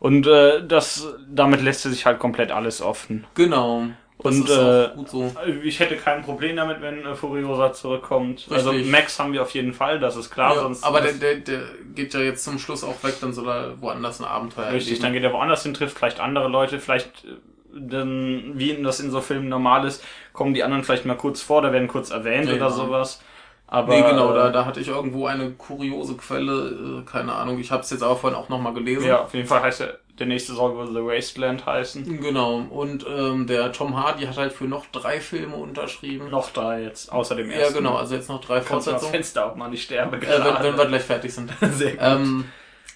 Und 0.00 0.26
äh, 0.26 0.66
das, 0.66 1.06
damit 1.28 1.62
lässt 1.62 1.82
sich 1.82 2.04
halt 2.04 2.18
komplett 2.18 2.50
alles 2.50 2.82
offen. 2.82 3.24
Genau. 3.34 3.86
Das 4.22 4.36
Und, 4.36 4.48
ist 4.48 4.56
äh, 4.56 4.86
auch 4.86 4.94
gut 4.94 5.08
so. 5.08 5.32
Ich 5.64 5.80
hätte 5.80 5.96
kein 5.96 6.22
Problem 6.22 6.56
damit, 6.56 6.80
wenn 6.80 7.04
äh, 7.04 7.14
Furiosa 7.14 7.72
zurückkommt. 7.72 8.46
Also 8.50 8.70
Richtig. 8.70 8.90
Max 8.92 9.18
haben 9.18 9.32
wir 9.32 9.42
auf 9.42 9.50
jeden 9.50 9.72
Fall, 9.72 9.98
das 9.98 10.16
ist 10.16 10.30
klar. 10.30 10.54
Ja, 10.54 10.60
sonst 10.62 10.84
aber 10.84 11.00
der, 11.00 11.12
der, 11.14 11.36
der 11.36 11.62
geht 11.94 12.14
ja 12.14 12.20
jetzt 12.20 12.44
zum 12.44 12.58
Schluss 12.58 12.84
auch 12.84 13.02
weg, 13.02 13.14
dann 13.20 13.32
soll 13.32 13.48
er 13.48 13.80
woanders 13.80 14.20
ein 14.20 14.26
Abenteuer 14.26 14.72
Richtig, 14.72 14.88
erleben. 14.88 15.02
dann 15.02 15.12
geht 15.14 15.22
er 15.24 15.32
woanders 15.32 15.62
hin, 15.64 15.74
trifft 15.74 15.96
vielleicht 15.98 16.20
andere 16.20 16.48
Leute, 16.48 16.78
vielleicht, 16.78 17.24
äh, 17.24 17.28
dann, 17.74 18.52
wie 18.54 18.80
das 18.82 19.00
in 19.00 19.10
so 19.10 19.20
Filmen 19.20 19.48
normal 19.48 19.86
ist, 19.86 20.04
kommen 20.32 20.54
die 20.54 20.62
anderen 20.62 20.84
vielleicht 20.84 21.06
mal 21.06 21.16
kurz 21.16 21.40
vor, 21.42 21.62
da 21.62 21.72
werden 21.72 21.88
kurz 21.88 22.10
erwähnt 22.10 22.46
Ja, 22.48 22.54
oder 22.54 22.66
genau. 22.66 22.70
sowas. 22.70 23.22
Aber, 23.66 23.94
nee, 23.94 24.02
genau, 24.02 24.32
äh, 24.32 24.34
da, 24.34 24.50
da 24.50 24.66
hatte 24.66 24.80
ich 24.80 24.88
irgendwo 24.88 25.26
eine 25.26 25.50
kuriose 25.52 26.14
Quelle, 26.16 27.02
äh, 27.02 27.10
keine 27.10 27.32
Ahnung, 27.32 27.58
ich 27.58 27.70
habe 27.72 27.82
es 27.82 27.88
jetzt 27.90 28.02
aber 28.02 28.16
vorhin 28.16 28.38
auch 28.38 28.50
nochmal 28.50 28.74
gelesen. 28.74 29.06
Ja, 29.08 29.22
auf 29.22 29.32
jeden 29.32 29.48
Fall 29.48 29.62
heißt 29.62 29.80
er, 29.80 29.98
der 30.18 30.26
nächste 30.26 30.52
soll 30.54 30.76
wohl 30.76 30.88
The 30.88 31.04
Wasteland 31.04 31.64
heißen. 31.64 32.20
Genau, 32.20 32.56
und 32.58 33.06
ähm, 33.08 33.46
der 33.46 33.72
Tom 33.72 33.96
Hardy 33.96 34.24
hat 34.24 34.36
halt 34.36 34.52
für 34.52 34.64
noch 34.64 34.86
drei 34.86 35.20
Filme 35.20 35.56
unterschrieben. 35.56 36.30
Noch 36.30 36.50
drei 36.50 36.82
jetzt, 36.82 37.10
außer 37.10 37.34
dem 37.34 37.50
ja, 37.50 37.58
ersten. 37.58 37.78
genau, 37.78 37.96
also 37.96 38.14
jetzt 38.14 38.28
noch 38.28 38.40
drei 38.40 38.60
Fortsetzungen. 38.60 39.12
Fenster 39.12 39.46
auch 39.46 39.56
mal 39.56 39.68
nicht 39.68 39.84
sterben 39.84 40.22
Äh, 40.22 40.44
wenn, 40.44 40.64
wenn 40.64 40.76
wir 40.76 40.86
gleich 40.86 41.02
fertig 41.02 41.32
sind. 41.32 41.52
Sehr 41.60 41.92
gut. 41.92 42.00
ähm, 42.00 42.44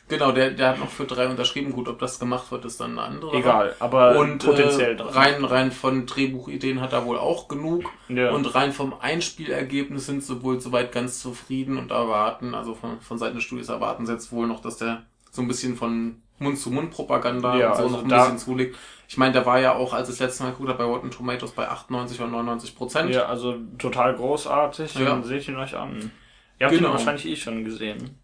Genau, 0.08 0.30
der, 0.30 0.50
der 0.50 0.68
hat 0.68 0.78
noch 0.78 0.88
für 0.88 1.04
drei 1.04 1.26
unterschrieben. 1.26 1.72
Gut, 1.72 1.88
ob 1.88 1.98
das 1.98 2.20
gemacht 2.20 2.52
wird, 2.52 2.64
ist 2.64 2.80
dann 2.80 2.92
eine 2.92 3.02
andere. 3.02 3.36
Egal, 3.36 3.74
aber 3.80 4.16
Und 4.18 4.44
potenziell 4.44 4.96
äh, 4.96 5.02
rein, 5.02 5.44
rein 5.44 5.72
von 5.72 6.06
Drehbuchideen 6.06 6.80
hat 6.80 6.92
er 6.92 7.06
wohl 7.06 7.18
auch 7.18 7.48
genug. 7.48 7.90
Ja. 8.08 8.30
Und 8.30 8.54
rein 8.54 8.72
vom 8.72 8.94
Einspielergebnis 9.00 10.06
sind 10.06 10.22
sie 10.22 10.42
wohl 10.44 10.60
soweit 10.60 10.92
ganz 10.92 11.20
zufrieden 11.20 11.76
und 11.76 11.90
erwarten, 11.90 12.54
also 12.54 12.74
von, 12.74 13.00
von 13.00 13.18
Seiten 13.18 13.34
des 13.34 13.44
Studios 13.44 13.68
erwarten 13.68 14.06
sie 14.06 14.12
jetzt 14.12 14.30
wohl 14.30 14.46
noch, 14.46 14.60
dass 14.60 14.76
der 14.76 15.02
so 15.32 15.42
ein 15.42 15.48
bisschen 15.48 15.76
von 15.76 16.22
Mund-zu-Mund-Propaganda 16.38 17.56
Ja, 17.56 17.70
und 17.70 17.76
so 17.76 17.82
also 17.84 17.96
noch 17.96 18.02
ein 18.04 18.08
bisschen 18.08 18.38
zulegt. 18.38 18.76
Ich 19.08 19.16
meine, 19.16 19.32
der 19.32 19.46
war 19.46 19.60
ja 19.60 19.74
auch, 19.74 19.92
als 19.94 20.08
ich 20.08 20.18
das 20.18 20.26
letzte 20.28 20.42
Mal 20.44 20.50
geguckt 20.50 20.68
habe, 20.68 20.78
bei 20.78 20.84
Rotten 20.84 21.10
Tomatoes 21.10 21.52
bei 21.52 21.68
98 21.68 22.20
oder 22.20 22.30
99 22.30 22.74
Prozent. 22.76 23.10
Ja, 23.14 23.26
also 23.26 23.56
total 23.78 24.14
großartig. 24.16 24.94
Ja. 24.94 25.04
Dann 25.06 25.24
seht 25.24 25.46
ihn 25.48 25.56
euch 25.56 25.76
an. 25.76 26.10
Ihr 26.58 26.66
habt 26.66 26.76
Genau. 26.76 26.88
ihn 26.88 26.92
wahrscheinlich 26.94 27.26
eh 27.26 27.36
schon 27.36 27.64
gesehen. 27.64 28.18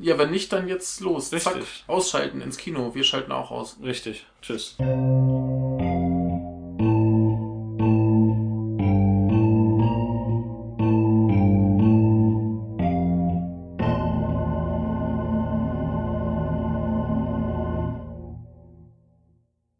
Ja, 0.00 0.18
wenn 0.18 0.30
nicht, 0.32 0.52
dann 0.52 0.66
jetzt 0.66 1.00
los. 1.00 1.30
Zack, 1.30 1.54
Richtig. 1.56 1.84
ausschalten 1.86 2.40
ins 2.40 2.56
Kino. 2.56 2.94
Wir 2.94 3.04
schalten 3.04 3.30
auch 3.30 3.52
aus. 3.52 3.78
Richtig. 3.82 4.26
Tschüss. 4.42 4.76